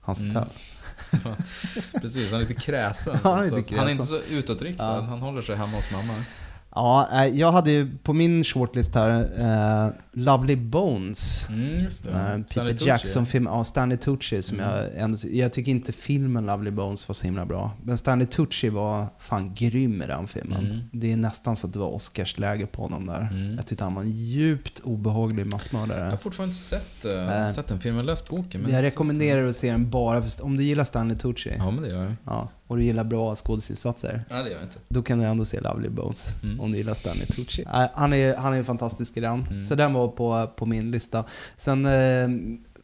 hans 0.00 0.20
Mm. 0.20 0.36
hotell. 0.36 0.50
Precis, 2.00 2.30
han 2.32 2.40
är 2.40 2.46
lite 2.48 2.60
kräsen. 2.60 3.18
Ja, 3.24 3.30
han 3.34 3.38
är 3.38 3.50
lite 3.50 3.68
så, 3.68 3.76
han 3.76 3.88
är 3.88 3.88
kräsen. 3.88 3.90
inte 3.90 4.04
så 4.04 4.34
utåtriktad, 4.34 4.84
Ja. 4.84 5.00
han 5.00 5.18
håller 5.20 5.42
sig 5.42 5.56
hemma 5.56 5.76
hos 5.76 5.92
mamma. 5.92 6.14
Ja, 6.74 7.08
eh, 7.12 7.26
jag 7.38 7.52
hade 7.52 7.70
ju 7.70 7.98
på 8.02 8.12
min 8.12 8.44
shortlist 8.44 8.94
här 8.94 9.28
eh, 9.86 9.92
Lovely 10.12 10.56
Bones. 10.56 11.48
Mm, 11.48 11.90
Stanley 11.90 12.42
Peter. 12.72 12.86
Jackson-film, 12.86 13.46
ja 13.46 13.64
Stanley 13.64 13.98
Tucci 13.98 14.42
som 14.42 14.60
Mm. 14.60 14.70
jag 14.70 14.96
ändå, 14.96 15.18
jag 15.30 15.52
tycker 15.52 15.70
inte 15.72 15.92
filmen 15.92 16.46
Lovely 16.46 16.70
Bones 16.70 17.08
var 17.08 17.12
så 17.12 17.24
himla 17.24 17.46
bra. 17.46 17.70
Men 17.84 17.98
Stanley 17.98 18.26
Tucci 18.26 18.68
var 18.68 19.06
fan 19.18 19.54
grym 19.54 20.02
i 20.02 20.06
den 20.06 20.26
filmen. 20.28 20.64
Mm. 20.66 20.80
Det 20.92 21.12
är 21.12 21.16
nästan 21.16 21.56
så 21.56 21.66
att 21.66 21.72
det 21.72 21.78
var 21.78 21.88
Oscarsläge 21.94 22.66
på 22.66 22.82
honom 22.82 23.06
där. 23.06 23.28
Mm. 23.30 23.54
Jag 23.56 23.66
tyckte 23.66 23.84
han 23.84 23.94
var 23.94 24.02
en 24.02 24.10
djupt 24.10 24.80
obehaglig 24.84 25.44
Jag 25.44 25.52
massmördare. 25.52 26.10
har 26.10 26.16
fortfarande 26.16 26.50
inte 26.52 26.62
sett, 26.64 27.04
uh, 27.04 27.48
sett 27.48 27.66
den 27.66 27.80
filmen, 27.80 27.98
jag 27.98 28.06
läst 28.06 28.30
boken. 28.30 28.60
men 28.60 28.70
jag 28.72 28.82
rekommenderar 28.82 29.46
att 29.48 29.56
se 29.56 29.70
den 29.70 29.90
bara 29.90 30.22
för, 30.22 30.44
om 30.44 30.56
du 30.56 30.62
gillar 30.62 30.84
Stanley 30.84 31.18
Tucci. 31.18 31.54
Ja 31.58 31.70
men 31.70 31.82
det 31.82 31.88
gör 31.88 32.02
jag. 32.02 32.14
Ja. 32.24 32.48
Och 32.66 32.76
du 32.76 32.84
gillar 32.84 33.04
bra 33.04 33.34
skådisinsatser, 33.36 34.24
Nej, 34.30 34.42
det 34.44 34.50
gör 34.50 34.56
jag 34.56 34.64
inte. 34.66 34.78
då 34.88 35.02
kan 35.02 35.18
du 35.18 35.24
ändå 35.24 35.44
se 35.44 35.60
Lovely 35.60 35.88
Bones 35.88 36.36
Mm. 36.42 36.60
om 36.60 36.72
du 36.72 36.78
gillar 36.78 36.94
Stanley 36.94 37.26
Tucci. 37.26 37.64
Han 37.94 38.12
är, 38.12 38.36
han 38.36 38.54
är 38.54 38.62
fantastisk 38.62 39.16
i 39.16 39.20
den. 39.20 39.46
Mm. 39.50 39.62
Så 39.62 39.74
den 39.74 39.92
var 39.94 40.08
på, 40.08 40.52
på 40.56 40.66
min 40.66 40.90
lista. 40.90 41.24
Sen 41.56 41.86
eh, 41.86 42.28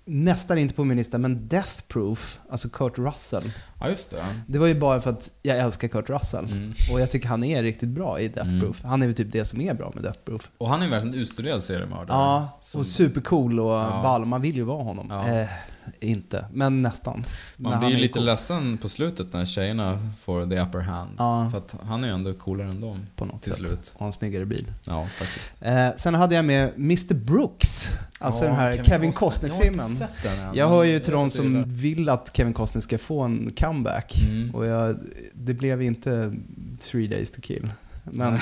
nästan 0.05 0.59
inte 0.59 0.75
på 0.75 0.85
min 0.85 0.97
lista, 0.97 1.19
men 1.19 1.49
Death 1.49 1.83
Proof, 1.89 2.41
alltså 2.51 2.69
Kurt 2.69 2.99
Russell. 2.99 3.53
Ja, 3.81 3.89
just 3.89 4.11
det. 4.11 4.17
Det 4.47 4.59
var 4.59 4.67
ju 4.67 4.81
bara 4.81 5.01
för 5.01 5.11
att 5.11 5.31
jag 5.43 5.59
älskar 5.59 5.89
Kurt 5.89 6.11
Russell. 6.11 6.45
Mm. 6.45 6.73
Och 6.93 7.01
jag 7.01 7.11
tycker 7.11 7.29
han 7.29 7.45
är 7.45 7.63
riktigt 7.63 7.89
bra 7.89 8.21
i 8.21 8.29
Death 8.29 8.49
Mm. 8.49 8.61
Proof. 8.61 8.83
Han 8.85 9.03
är 9.03 9.07
väl 9.07 9.17
typ 9.17 9.33
det 9.33 9.45
som 9.45 9.61
är 9.61 9.75
bra 9.75 9.91
med 9.95 10.03
Death 10.03 10.19
Proof. 10.25 10.51
Och 10.59 10.69
han 10.69 10.83
är 10.83 10.89
verkligen 10.89 11.15
en 11.15 11.21
utstuderad 11.21 11.63
seriemördare. 11.63 12.07
Ja, 12.19 12.59
Som- 12.61 12.81
och 12.81 12.87
supercool 12.87 13.61
och 13.61 13.71
Ja. 13.71 14.01
ball. 14.03 14.25
Man 14.25 14.43
vill 14.43 14.57
ju 14.57 14.63
vara 14.63 14.83
honom. 14.83 15.07
Ja. 15.11 15.29
Eh, 15.29 15.49
inte, 16.01 16.45
men 16.53 16.83
nästan. 16.83 17.25
Man 17.57 17.81
blir 17.81 17.91
ju 17.91 17.97
lite 17.97 18.13
cool. 18.13 18.25
ledsen 18.25 18.79
på 18.79 18.89
slutet 18.89 19.33
när 19.33 19.45
tjejerna 19.45 20.09
får 20.23 20.47
the 20.47 20.61
upper 20.61 20.79
hand. 20.81 21.11
Ja. 21.19 21.49
För 21.51 21.59
att 21.59 21.77
han 21.89 22.05
är 22.05 22.09
ju 22.09 22.15
ändå 22.15 22.33
coolare 22.35 22.69
än 22.69 22.81
dem. 22.81 23.07
På 23.17 23.25
något 23.25 23.43
till 23.43 23.53
sätt. 23.53 23.59
slut. 23.61 23.95
Och 23.97 24.07
en 24.07 24.13
snyggare 24.13 24.47
bil. 24.47 24.67
Ja, 24.87 25.07
faktiskt. 25.07 25.53
Eh, 25.61 25.89
sen 25.97 26.15
hade 26.15 26.35
jag 26.35 26.45
med 26.45 26.73
Mr 26.77 27.15
Brooks. 27.15 27.99
Alltså 28.19 28.45
Ja, 28.45 28.49
den 28.51 28.57
här 28.59 28.73
Kevin 28.73 28.85
Kevin, 28.85 29.13
Costner. 29.13 29.49
Costner-filmen. 29.49 30.09
Jag 30.47 30.57
Jag 30.57 30.69
hör 30.69 30.85
ju 30.85 31.01
till 31.01 31.13
de 31.13 31.31
som 31.31 31.47
gillar. 31.47 31.65
vill 31.67 32.09
att 32.09 32.31
Kevin 32.37 32.53
Costner 32.53 32.83
ska 32.83 32.99
få 32.99 33.21
en 33.23 33.53
comeback. 33.59 34.23
Mm. 34.31 34.55
Och 34.55 34.67
jag, 34.67 34.99
det 35.35 35.55
blev 35.55 35.83
inte 35.83 36.35
Three 36.81 37.07
Days 37.09 37.31
to 37.31 37.41
Kill. 37.41 37.69
Men, 38.05 38.39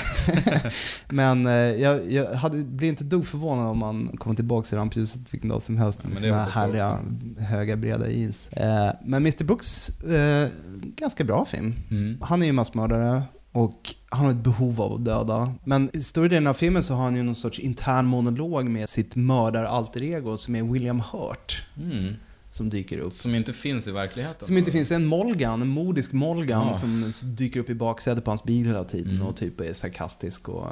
men 1.09 1.45
eh, 1.45 1.53
jag, 1.53 2.11
jag 2.11 2.33
hade, 2.33 2.63
blir 2.63 2.89
inte 2.89 3.03
dugg 3.03 3.25
förvånad 3.25 3.67
om 3.67 3.77
man 3.77 4.17
kommer 4.17 4.35
tillbaka 4.35 4.65
till 4.65 4.77
rampljuset 4.77 5.33
vilken 5.33 5.49
dag 5.49 5.61
som 5.61 5.77
helst. 5.77 6.07
Med 6.07 6.17
sina 6.19 6.43
härliga, 6.43 6.99
höga, 7.39 7.75
breda 7.75 8.09
jeans. 8.09 8.47
Eh, 8.47 8.91
men 9.05 9.21
Mr 9.23 9.43
Brooks, 9.43 9.89
eh, 10.03 10.49
ganska 10.95 11.23
bra 11.23 11.45
film. 11.45 11.73
Mm. 11.91 12.17
Han 12.21 12.41
är 12.41 12.45
ju 12.45 12.51
massmördare 12.51 13.23
och 13.51 13.95
han 14.09 14.25
har 14.25 14.31
ett 14.31 14.43
behov 14.43 14.81
av 14.81 14.93
att 14.93 15.05
döda. 15.05 15.53
Men 15.63 15.89
i 15.93 16.01
större 16.01 16.27
delen 16.27 16.47
av 16.47 16.53
filmen 16.53 16.83
så 16.83 16.93
har 16.93 17.03
han 17.03 17.15
ju 17.15 17.23
någon 17.23 17.35
sorts 17.35 17.59
intern 17.59 18.05
monolog 18.05 18.65
med 18.65 18.89
sitt 18.89 19.15
mördar-alter 19.15 20.03
ego 20.03 20.37
som 20.37 20.55
är 20.55 20.63
William 20.63 20.99
Hurt. 21.11 21.65
Mm. 21.77 22.13
Som 22.51 22.69
dyker 22.69 22.99
upp. 22.99 23.13
Som 23.13 23.35
inte 23.35 23.53
finns 23.53 23.87
i 23.87 23.91
verkligheten. 23.91 24.47
Som 24.47 24.57
inte 24.57 24.71
finns 24.71 24.91
en 24.91 25.05
Molgan, 25.05 25.61
en 25.61 25.67
modisk 25.67 26.11
Molgan 26.13 26.67
Ja. 26.67 26.73
som 26.73 27.11
dyker 27.35 27.59
upp 27.59 27.69
i 27.69 27.73
baksätet 27.75 28.23
på 28.25 28.31
hans 28.31 28.43
bil 28.43 28.65
hela 28.65 28.83
tiden 28.83 29.15
Mm. 29.15 29.27
och 29.27 29.35
typ 29.35 29.61
är 29.61 29.73
sarkastisk 29.73 30.49
och, 30.49 30.67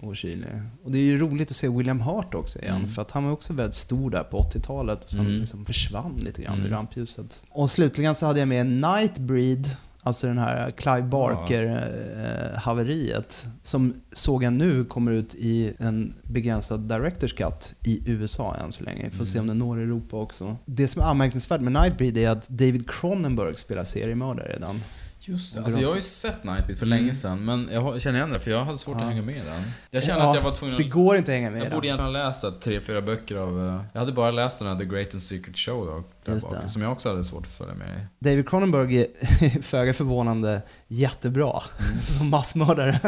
och 0.00 0.16
kylig. 0.16 0.48
Och 0.84 0.90
det 0.92 0.98
är 0.98 1.02
ju 1.02 1.18
roligt 1.18 1.50
att 1.50 1.56
se 1.56 1.68
William 1.68 2.00
Hurt 2.00 2.34
också 2.34 2.58
igen, 2.58 2.76
Mm. 2.76 2.88
för 2.90 3.02
att 3.02 3.10
han 3.10 3.24
var 3.24 3.32
också 3.32 3.52
väldigt 3.52 3.74
stor 3.74 4.10
där 4.10 4.22
på 4.24 4.38
80-talet 4.42 5.04
och 5.04 5.10
sen 5.10 5.20
Mm. 5.20 5.32
liksom 5.40 5.64
försvann 5.64 6.16
lite 6.24 6.42
grann 6.42 6.58
Mm. 6.58 6.70
rampljuset. 6.70 7.40
Och 7.50 7.70
slutligen 7.70 8.14
så 8.14 8.26
hade 8.26 8.38
jag 8.38 8.48
med 8.48 8.66
Nightbreed, 8.66 9.70
alltså 10.02 10.26
den 10.26 10.38
här 10.38 10.70
Clive 10.70 11.02
Barker-haveriet, 11.02 13.46
som 13.62 13.94
såg 14.12 14.44
jag 14.44 14.52
nu 14.52 14.84
kommer 14.84 15.12
ut 15.12 15.34
i 15.34 15.72
en 15.78 16.14
begränsad 16.22 16.80
Directors 16.80 17.34
Cut 17.34 17.74
i 17.84 18.02
USA 18.06 18.54
än 18.54 18.72
så 18.72 18.84
länge. 18.84 19.04
Vi 19.04 19.10
får 19.10 19.24
se 19.24 19.40
om 19.40 19.46
den 19.46 19.58
når 19.58 19.78
Europa 19.78 20.16
också. 20.16 20.56
Det 20.64 20.88
som 20.88 21.02
är 21.02 21.06
anmärkningsvärt 21.06 21.60
med 21.60 21.72
Nightbreed 21.72 22.18
är 22.18 22.30
att 22.30 22.48
David 22.48 22.90
Cronenberg 22.90 23.54
spelar 23.54 23.84
seriemördare 23.84 24.52
redan. 24.52 24.80
Just 25.24 25.54
det. 25.54 25.60
Alltså 25.64 25.80
jag 25.80 25.88
har 25.88 25.96
ju 25.96 26.02
sett 26.02 26.44
Nightbeat 26.44 26.78
för 26.78 26.86
Mm. 26.86 26.98
länge 26.98 27.14
sedan, 27.14 27.44
men 27.44 27.68
jag 27.72 28.00
känner 28.02 28.18
igen 28.18 28.30
det 28.30 28.40
för 28.40 28.50
jag 28.50 28.64
hade 28.64 28.78
svårt 28.78 28.96
Ja. 28.96 29.02
att 29.04 29.08
hänga 29.10 29.22
med 29.22 29.36
i 29.36 29.38
den. 29.38 29.62
Jag 29.90 30.02
känner 30.02 30.20
Ja, 30.20 30.28
att 30.28 30.34
jag 30.34 30.42
var 30.42 30.50
tvungen 30.50 30.74
att... 30.76 30.82
det 30.82 30.88
går 30.88 31.16
inte 31.16 31.30
att 31.30 31.34
hänga 31.36 31.50
med 31.50 31.58
Jag 31.60 31.66
den. 31.66 31.74
borde 31.74 31.86
egentligen 31.86 32.14
ha 32.14 32.24
läst 32.24 32.44
tre, 32.60 32.80
fyra 32.80 33.02
böcker 33.02 33.36
av... 33.36 33.66
eh, 33.68 33.80
Jag 33.92 34.00
hade 34.00 34.12
bara 34.12 34.30
läst 34.30 34.58
den 34.58 34.68
här 34.68 34.76
The 34.78 34.84
Great 34.84 35.12
and 35.14 35.22
Secret 35.22 35.56
Show 35.58 35.86
då, 35.86 36.32
bak, 36.34 36.52
som 36.70 36.82
jag 36.82 36.92
också 36.92 37.08
hade 37.08 37.24
svårt 37.24 37.42
att 37.46 37.52
följa 37.52 37.74
med 37.74 37.88
i. 37.88 38.24
David 38.30 38.48
Cronenberg 38.48 38.96
är 39.00 39.62
föga 39.62 39.94
förvånande 39.94 40.62
jättebra 40.88 41.62
som 42.02 42.30
massmördare. 42.30 43.00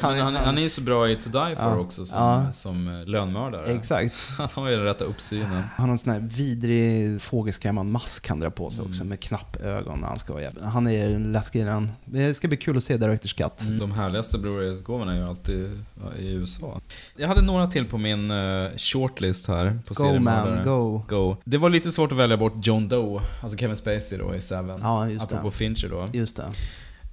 Han, 0.00 0.14
han, 0.18 0.20
han, 0.20 0.36
han 0.36 0.58
är 0.58 0.62
ju 0.62 0.70
så 0.70 0.80
bra 0.80 1.08
i 1.10 1.16
To 1.16 1.28
Die 1.30 1.56
For 1.56 1.64
Ja. 1.64 1.76
också 1.78 2.04
som, 2.04 2.18
Ja. 2.18 2.52
som 2.52 2.88
eh, 3.00 3.06
lönnmördare. 3.06 3.66
Exakt. 3.72 4.14
Han 4.38 4.48
har 4.54 4.68
ju 4.70 4.76
den 4.76 4.84
rätta 4.84 5.04
uppsynen. 5.04 5.62
Han 5.76 5.84
har 5.86 5.92
en 5.92 5.98
sån 5.98 6.12
här 6.12 6.20
vidrig 6.20 7.20
fågelskrämmande 7.20 7.92
mask 7.92 8.28
han 8.28 8.40
drar 8.40 8.50
på 8.50 8.70
sig 8.70 8.80
Mm. 8.82 8.90
också 8.90 9.04
med 9.04 9.20
knappögon 9.20 10.00
när 10.00 10.08
han 10.08 10.18
ska. 10.18 10.48
Han 10.62 10.86
är 10.86 11.18
läskig 11.42 11.60
i 11.60 11.64
den. 11.64 11.92
Det 12.04 12.34
ska 12.34 12.48
bli 12.48 12.56
kul 12.56 12.76
att 12.76 12.82
se 12.82 12.96
Directors 12.96 13.34
Cut. 13.34 13.62
Mm. 13.62 13.78
De 13.78 13.92
härligaste 13.92 14.38
Blu-ray-utgåvorna 14.38 15.12
är 15.12 15.16
ju 15.16 15.28
alltid 15.28 15.84
i 16.18 16.32
USA. 16.32 16.80
Jag 17.16 17.28
hade 17.28 17.42
några 17.42 17.66
till 17.66 17.86
på 17.86 17.98
min 17.98 18.30
eh, 18.30 18.68
shortlist 18.76 19.48
här. 19.48 19.78
På 19.88 19.94
Go, 19.94 20.18
man, 20.18 20.64
go. 20.64 21.02
go. 21.08 21.36
Det 21.44 21.58
var 21.58 21.70
lite 21.70 21.92
svårt 21.92 22.12
att 22.12 22.18
välja 22.18 22.36
bort 22.36 22.66
John 22.66 22.88
Doe, 22.88 23.22
alltså 23.40 23.58
Kevin 23.58 23.76
Spacey 23.76 24.18
då 24.18 24.34
i 24.34 24.40
Seven. 24.40 24.78
Ja, 24.82 25.08
just 25.08 25.28
det. 25.28 25.34
Apropå 25.34 25.50
Fincher 25.50 25.88
då. 25.88 26.08
Just 26.12 26.36
det. 26.36 26.44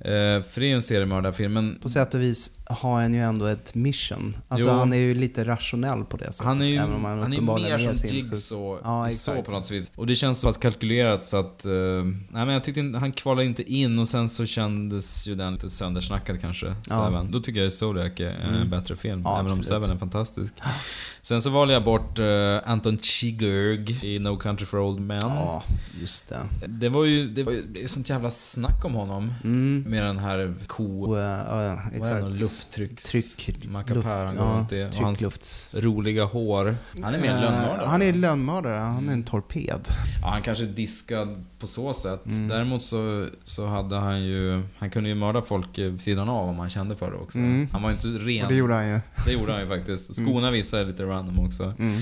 Eh, 0.02 0.10
för 0.44 0.60
det 0.60 0.66
är 0.66 0.70
ju 0.70 0.74
en 0.76 0.82
seriemördarfilm, 0.82 1.54
men 1.54 1.80
På 1.82 1.90
sätt 1.90 2.14
och 2.14 2.22
vis 2.22 2.60
har 2.66 3.02
han 3.02 3.14
ju 3.14 3.20
ändå 3.22 3.46
ett 3.46 3.76
mission. 3.76 4.38
Alltså 4.48 4.68
Jo. 4.70 4.74
han 4.76 4.94
är 4.94 4.98
ju 4.98 5.14
lite 5.14 5.46
rationell 5.46 6.04
på 6.04 6.18
det 6.18 6.26
sättet. 6.26 6.46
han 6.46 6.62
är 6.62 6.66
ju, 6.66 6.76
även 6.76 6.94
om 6.94 7.06
han 7.06 7.20
är 7.20 7.28
ju 7.28 7.34
uppenbarligen 7.34 7.82
mer 7.86 7.94
som. 7.94 8.10
Jigsaw 8.10 8.80
Ja, 8.84 9.10
så 9.12 9.42
på 9.42 9.52
något 9.52 9.72
vis. 9.72 9.92
Och 9.96 10.08
det 10.08 10.16
känns 10.16 10.40
så 10.40 10.48
pass 10.48 10.58
kalkylerat 10.58 11.24
så 11.24 11.38
att... 11.38 11.66
eh, 11.66 11.72
nej 11.72 12.46
men 12.46 12.50
jag 12.50 12.64
tyckte 12.64 12.80
inte, 12.80 13.00
han 13.00 13.12
kvalade 13.12 13.46
inte 13.46 13.72
in 13.74 14.00
och 14.00 14.10
sen 14.10 14.30
så 14.30 14.46
kändes 14.46 15.28
ju 15.28 15.36
den 15.36 15.54
lite 15.54 15.70
söndersnackad 15.70 16.42
kanske. 16.42 16.66
Ja. 16.90 17.06
Seven. 17.06 17.32
Då 17.32 17.40
tycker 17.40 17.60
jag 17.60 17.66
ju 17.66 17.72
Zodiac 17.72 18.12
är 18.20 18.26
en 18.28 18.56
Mm. 18.56 18.70
bättre 18.70 18.96
film. 18.96 19.22
Ja, 19.26 19.34
även 19.40 19.52
om 19.52 19.60
absolut. 19.60 19.68
Seven 19.84 19.96
är 19.96 20.00
fantastisk. 20.00 20.54
Sen 21.30 21.42
så 21.42 21.50
valde 21.50 21.74
jag 21.74 21.84
bort 21.84 22.20
eh, 22.20 22.26
Anton 22.66 22.98
Chigurh 23.00 24.06
i 24.06 24.20
No 24.20 24.38
Country 24.38 24.66
for 24.66 24.80
Old 24.80 25.00
Men. 25.00 25.22
Ja, 25.22 25.64
just 26.02 26.30
det. 26.30 26.68
Det 26.68 26.90
var 26.90 27.06
ju, 27.06 27.30
det 27.30 27.44
var 27.44 27.52
ju 27.52 27.62
det 27.62 27.84
är 27.84 27.88
sånt 27.88 28.10
jävla 28.10 28.30
snack 28.30 28.86
om 28.86 28.94
honom. 28.94 29.34
Mm. 29.44 29.84
Med 29.88 30.04
den 30.04 30.18
här 30.18 30.56
ko... 30.68 31.04
Och, 31.04 31.20
eh, 31.20 31.44
ja, 31.50 31.82
Vad 31.86 31.96
exakt. 31.96 32.22
det? 32.22 32.44
Lufttrycks... 32.44 33.04
Tryck, 33.04 33.66
Macapär 33.66 33.96
luft, 33.96 34.08
han 34.08 34.38
går 34.38 34.46
ja, 34.46 34.58
runt 34.60 34.72
i. 34.72 34.84
Och 34.84 35.06
hans 35.06 35.76
roliga 35.76 36.26
hår. 36.26 36.76
Han 37.02 37.14
är 37.14 37.22
mer 37.22 37.30
en 37.30 37.36
Eh, 37.36 37.42
lönnmördare. 37.42 37.88
Han 37.88 38.02
är 38.02 38.14
lönnmördare, 38.14 38.80
han 38.80 39.10
är 39.10 39.14
en 39.14 39.24
torped. 39.24 39.88
Ja, 40.22 40.28
han 40.28 40.42
kanske 40.42 40.64
är 40.64 40.68
diskad 40.68 41.46
på 41.60 41.68
så 41.68 41.94
sätt. 41.94 42.26
Mm. 42.26 42.48
Däremot 42.48 42.84
så, 42.84 43.28
så 43.44 43.66
hade 43.66 43.96
han 43.96 44.24
ju... 44.24 44.64
Han 44.78 44.90
kunde 44.90 45.10
ju 45.10 45.16
mörda 45.16 45.42
folk 45.42 45.78
vid 45.78 46.02
sidan 46.02 46.30
av 46.30 46.50
om 46.50 46.60
han 46.60 46.70
kände 46.70 46.96
för 46.96 47.12
det 47.12 47.18
också. 47.18 47.38
Mm. 47.38 47.68
Han 47.72 47.82
var 47.82 47.90
ju 47.90 47.96
inte 47.96 48.08
ren. 48.08 48.46
Och 48.46 48.52
det 48.52 48.58
gjorde 48.58 48.74
han 48.74 48.90
ju. 48.90 49.00
Det 49.26 49.32
gjorde 49.32 49.52
han 49.52 49.62
ju 49.62 49.68
faktiskt. 49.68 50.16
Skona 50.16 50.52
vissa 50.52 50.80
är 50.80 50.86
lite 50.86 51.06
random 51.20 51.46
också. 51.46 51.74
Mm. 51.80 52.02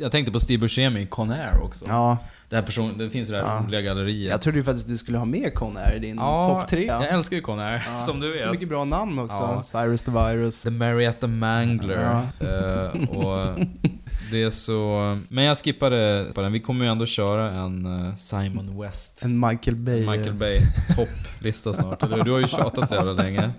Jag 0.00 0.12
tänkte 0.12 0.32
på 0.32 0.40
Steve 0.40 0.60
Buscemi 0.60 1.00
i 1.00 1.06
Conair 1.06 1.62
också. 1.62 1.84
Ja, 1.88 2.18
Det, 2.48 2.56
här 2.56 2.62
person, 2.62 2.98
det 2.98 3.10
finns 3.10 3.28
ju 3.28 3.32
det 3.32 3.38
här 3.42 3.46
Ja. 3.56 3.62
roliga 3.66 3.80
galleriet. 3.80 4.30
jag 4.30 4.40
trodde 4.42 4.58
ju 4.58 4.64
faktiskt 4.64 4.88
du 4.88 4.98
skulle 4.98 5.18
ha 5.18 5.24
med 5.24 5.54
Conair 5.54 5.96
i 5.96 5.98
din 5.98 6.16
topp 6.16 6.68
tre. 6.68 6.86
Jag 6.86 7.08
älskar 7.08 7.36
ju 7.36 7.42
Conair, 7.42 7.86
Ja, 7.94 7.98
som 8.06 8.20
du 8.20 8.30
vet. 8.32 8.40
Så 8.40 8.50
mycket 8.50 8.68
bra 8.68 8.84
namn 8.84 9.18
också. 9.18 9.36
Ja. 9.42 9.62
Cyrus 9.62 10.02
the 10.02 10.10
Virus. 10.10 10.62
The 10.62 10.70
Marietta 10.70 11.26
Mangler. 11.26 12.22
Ja. 12.40 12.46
Eh, 12.46 13.08
och 13.16 13.58
det 14.30 14.42
är 14.42 14.50
så... 14.50 15.18
Men 15.28 15.44
jag 15.44 15.58
skippade 15.58 16.26
på 16.34 16.40
den. 16.42 16.52
Vi 16.52 16.60
kommer 16.60 16.84
ju 16.84 16.90
ändå 16.90 17.06
köra 17.06 17.50
en 17.50 18.06
eh, 18.06 18.16
Simon 18.16 18.80
West. 18.82 19.20
En 19.24 19.40
Michael 19.40 19.76
Bay. 19.76 20.00
Michael 20.06 20.34
Bay 20.34 20.60
topplista 20.96 21.72
snart. 21.72 22.02
Eller? 22.02 22.24
Du 22.24 22.30
har 22.30 22.38
ju 22.38 22.48
tjatat 22.48 22.88
så 22.88 22.94
jävla 22.94 23.12
länge. 23.12 23.50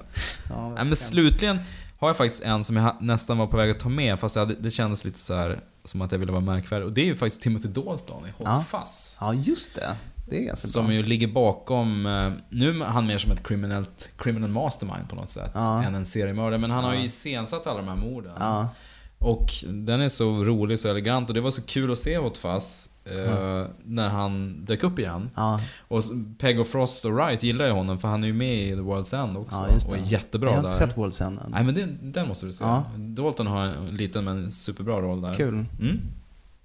Ja, 0.50 0.70
Nej, 0.70 0.86
men 0.86 0.96
slutligen 0.96 1.60
har 2.02 2.10
jag 2.10 2.18
faktiskt 2.18 2.44
en 2.44 2.64
som 2.64 2.76
jag 2.76 2.96
nästan 3.02 3.38
var 3.38 3.48
på 3.48 3.58
väg 3.58 3.72
att 3.72 3.80
ta 3.80 3.90
med, 3.90 4.20
fast 4.20 4.36
hade, 4.36 4.56
det 4.56 4.72
kändes 4.72 5.06
lite 5.06 5.20
så 5.20 5.36
här 5.36 5.60
som 5.86 6.02
att 6.02 6.12
jag 6.12 6.20
ville 6.20 6.32
vara 6.32 6.42
märkvärdig. 6.42 6.86
Och 6.88 6.94
det 6.94 7.02
är 7.02 7.06
ju 7.06 7.16
faktiskt 7.16 7.42
Timothy 7.42 7.68
Dalton 7.70 8.24
i 8.28 8.32
Hot 8.38 8.48
Ja. 8.48 8.66
Fuzz. 8.70 9.18
Ja, 9.20 9.34
just 9.34 9.76
det. 9.76 9.96
Det 10.30 10.38
är 10.38 10.44
ganska 10.44 10.68
Som 10.68 10.86
bra. 10.86 10.94
ju 10.96 11.04
ligger 11.04 11.28
bakom, 11.28 12.06
eh, 12.06 12.32
nu 12.50 12.70
är 12.82 12.86
han 12.86 13.08
mer 13.08 13.18
som 13.18 13.32
ett 13.32 13.44
criminellt, 13.48 14.10
criminal 14.18 14.50
mastermind 14.50 15.10
på 15.10 15.16
något 15.16 15.30
sätt, 15.30 15.52
Ja. 15.54 15.84
än 15.84 15.96
en 15.96 16.06
seriemördare. 16.06 16.58
Men 16.58 16.72
han 16.72 16.84
har 16.84 16.94
ju 16.94 17.04
iscensatt 17.04 17.68
alla 17.68 17.78
de 17.82 17.88
här 17.88 17.96
morden. 17.96 18.34
Ja. 18.40 18.70
Och 19.18 19.50
den 19.68 20.02
är 20.02 20.10
så 20.10 20.44
rolig, 20.44 20.80
så 20.80 20.88
elegant 20.90 21.30
och 21.30 21.34
det 21.36 21.42
var 21.42 21.52
så 21.52 21.62
kul 21.62 21.92
att 21.92 22.00
se 22.00 22.18
Hot 22.18 22.38
Fuzz 22.38 22.90
eh, 23.06 23.66
när 23.84 24.10
han 24.10 24.66
dök 24.66 24.84
upp 24.84 25.00
igen. 25.00 25.30
Ja. 25.36 25.60
Och 25.88 26.04
Peg 26.38 26.60
och 26.60 26.68
Frost 26.68 27.06
och 27.06 27.12
Wright 27.14 27.44
gillar 27.44 27.66
ju 27.66 27.72
honom 27.72 28.00
för 28.00 28.08
han 28.08 28.24
är 28.24 28.28
ju 28.28 28.34
med 28.34 28.56
i 28.68 28.70
The 28.70 28.76
World's 28.76 29.24
End 29.24 29.38
också. 29.38 29.56
Ja. 29.70 29.88
Och 29.88 29.98
är 29.98 30.02
jättebra 30.02 30.50
Jag 30.50 30.56
har 30.56 30.64
där. 30.64 30.70
inte 30.70 30.78
sett 30.80 30.96
World's 30.96 31.26
End 31.28 31.40
än. 31.46 31.52
Nej 31.52 31.64
men 31.64 31.76
det, 31.76 31.88
den 32.02 32.28
måste 32.28 32.46
du 32.46 32.54
se. 32.54 32.64
Ja. 32.64 32.84
Dalton 32.98 33.48
har 33.48 33.64
en 33.66 33.98
liten 33.98 34.24
men 34.26 34.52
superbra 34.52 35.02
roll 35.02 35.22
där. 35.22 35.34
Kul. 35.34 35.66
Mm. 35.80 36.00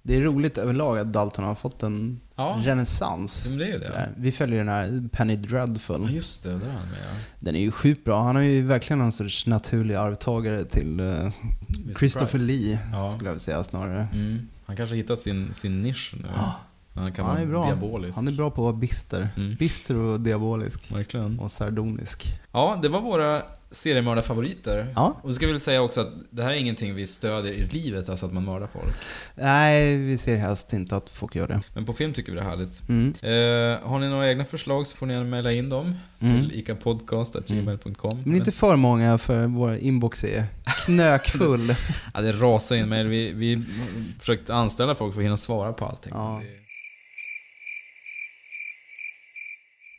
Det 0.01 0.15
är 0.15 0.21
roligt 0.21 0.57
överlag 0.57 0.99
att 0.99 1.13
Dalton 1.13 1.45
har 1.45 1.55
fått 1.55 1.83
en 1.83 2.19
Ja. 2.35 2.57
renässans. 2.63 3.47
Vi 4.17 4.31
följer 4.31 4.57
den 4.57 4.67
här 4.67 5.09
Penny 5.11 5.35
Dreadful. 5.35 6.01
Ja 6.03 6.09
just 6.09 6.43
det, 6.43 6.49
där 6.49 6.55
är 6.55 6.59
han 6.59 6.87
med 6.89 6.99
ja. 7.11 7.17
Den 7.39 7.55
är 7.55 7.59
ju 7.59 7.71
sjukt 7.71 8.03
bra. 8.05 8.21
Han 8.23 8.35
är 8.35 8.41
ju 8.41 8.61
verkligen 8.65 9.01
en 9.01 9.11
sorts 9.11 9.45
naturlig 9.47 9.95
arvtagare 9.95 10.63
till 10.65 10.99
eh, 10.99 11.29
Christopher 11.99 12.27
Price. 12.31 12.43
Lee, 12.43 12.79
Ja. 12.93 13.09
skulle 13.09 13.27
jag 13.29 13.33
vilja 13.33 13.39
säga 13.39 13.63
snarare. 13.63 14.07
Mm. 14.13 14.47
Han 14.67 14.75
kanske 14.75 14.95
har 14.95 14.97
hittat 14.97 15.19
sin, 15.19 15.53
sin 15.53 15.81
nisch 15.81 16.13
nu. 16.13 16.29
Ah. 16.35 16.51
Han 16.97 17.11
kan 17.11 17.25
Han 17.25 17.33
vara 17.35 17.41
är 17.43 17.45
bra. 17.47 17.65
diabolisk. 17.65 18.15
Han 18.15 18.27
är 18.27 18.31
bra 18.31 18.49
på 18.51 18.61
att 18.61 18.65
vara 18.65 18.73
bister. 18.73 19.29
Mm. 19.37 19.55
Bister 19.55 19.95
och 19.95 20.19
diabolisk. 20.19 20.91
Verkligen. 20.91 21.39
Och 21.39 21.51
sardonisk. 21.51 22.23
Ja, 22.51 22.79
det 22.81 22.89
var 22.89 23.01
våra 23.01 23.41
seriemördarfavoriter. 23.71 24.87
Ja. 24.95 25.17
Och 25.21 25.29
så 25.29 25.33
ska 25.35 25.45
vi 25.45 25.51
väl 25.51 25.61
säga 25.61 25.81
också 25.81 26.01
att 26.01 26.07
det 26.29 26.43
här 26.43 26.49
är 26.51 26.55
ingenting 26.55 26.95
vi 26.95 27.07
stödjer 27.07 27.53
i 27.53 27.67
livet, 27.67 28.09
alltså 28.09 28.25
att 28.25 28.33
man 28.33 28.43
mördar 28.45 28.67
folk. 28.73 28.95
Nej, 29.35 29.97
vi 29.97 30.17
ser 30.17 30.35
helst 30.35 30.73
inte 30.73 30.95
att 30.95 31.09
folk 31.09 31.35
gör 31.35 31.47
det. 31.47 31.61
Men 31.73 31.85
på 31.85 31.93
film 31.93 32.13
tycker 32.13 32.31
vi 32.31 32.35
det 32.37 32.43
är 32.43 32.49
härligt. 32.49 32.89
Mm. 32.89 33.07
Eh, 33.21 33.89
har 33.89 33.99
ni 33.99 34.09
några 34.09 34.29
egna 34.29 34.45
förslag 34.45 34.87
så 34.87 34.97
får 34.97 35.05
ni 35.05 35.13
gärna 35.13 35.25
mejla 35.25 35.51
in 35.51 35.69
dem 35.69 35.95
Mm. 36.19 36.37
till 36.49 36.59
icapodcast.gmail.com. 36.59 38.21
Men 38.25 38.35
inte 38.35 38.51
för 38.51 38.75
många 38.75 39.17
för 39.17 39.45
vår 39.47 39.75
inbox 39.77 40.23
är 40.23 40.45
knökfull. 40.85 41.75
Ja, 42.13 42.21
det 42.21 42.31
rasar 42.31 42.75
in 42.75 42.89
mejl. 42.89 43.07
Vi, 43.07 43.31
vi 43.33 43.63
försökt 44.19 44.49
anställa 44.49 44.95
folk 44.95 45.13
för 45.13 45.21
att 45.21 45.25
hinna 45.25 45.37
svara 45.37 45.73
på 45.73 45.85
allting. 45.85 46.11
Ja. 46.15 46.41
Det- 46.43 46.57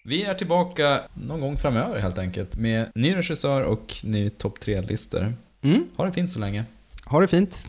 Vi 0.09 0.23
är 0.23 0.35
tillbaka 0.35 1.01
någon 1.15 1.41
gång 1.41 1.57
framöver 1.57 1.99
helt 1.99 2.19
enkelt 2.19 2.57
med 2.57 2.91
ny 2.95 3.17
regissör 3.17 3.63
och 3.63 3.97
ny 4.03 4.31
topp 4.31 4.59
3-listor. 4.59 5.35
Mm. 5.63 5.89
Ha 5.97 6.07
det 6.07 6.13
fint 6.13 6.31
så 6.31 6.39
länge. 6.39 6.65
Ha 7.05 7.21
det 7.21 7.29
fint. 7.29 7.65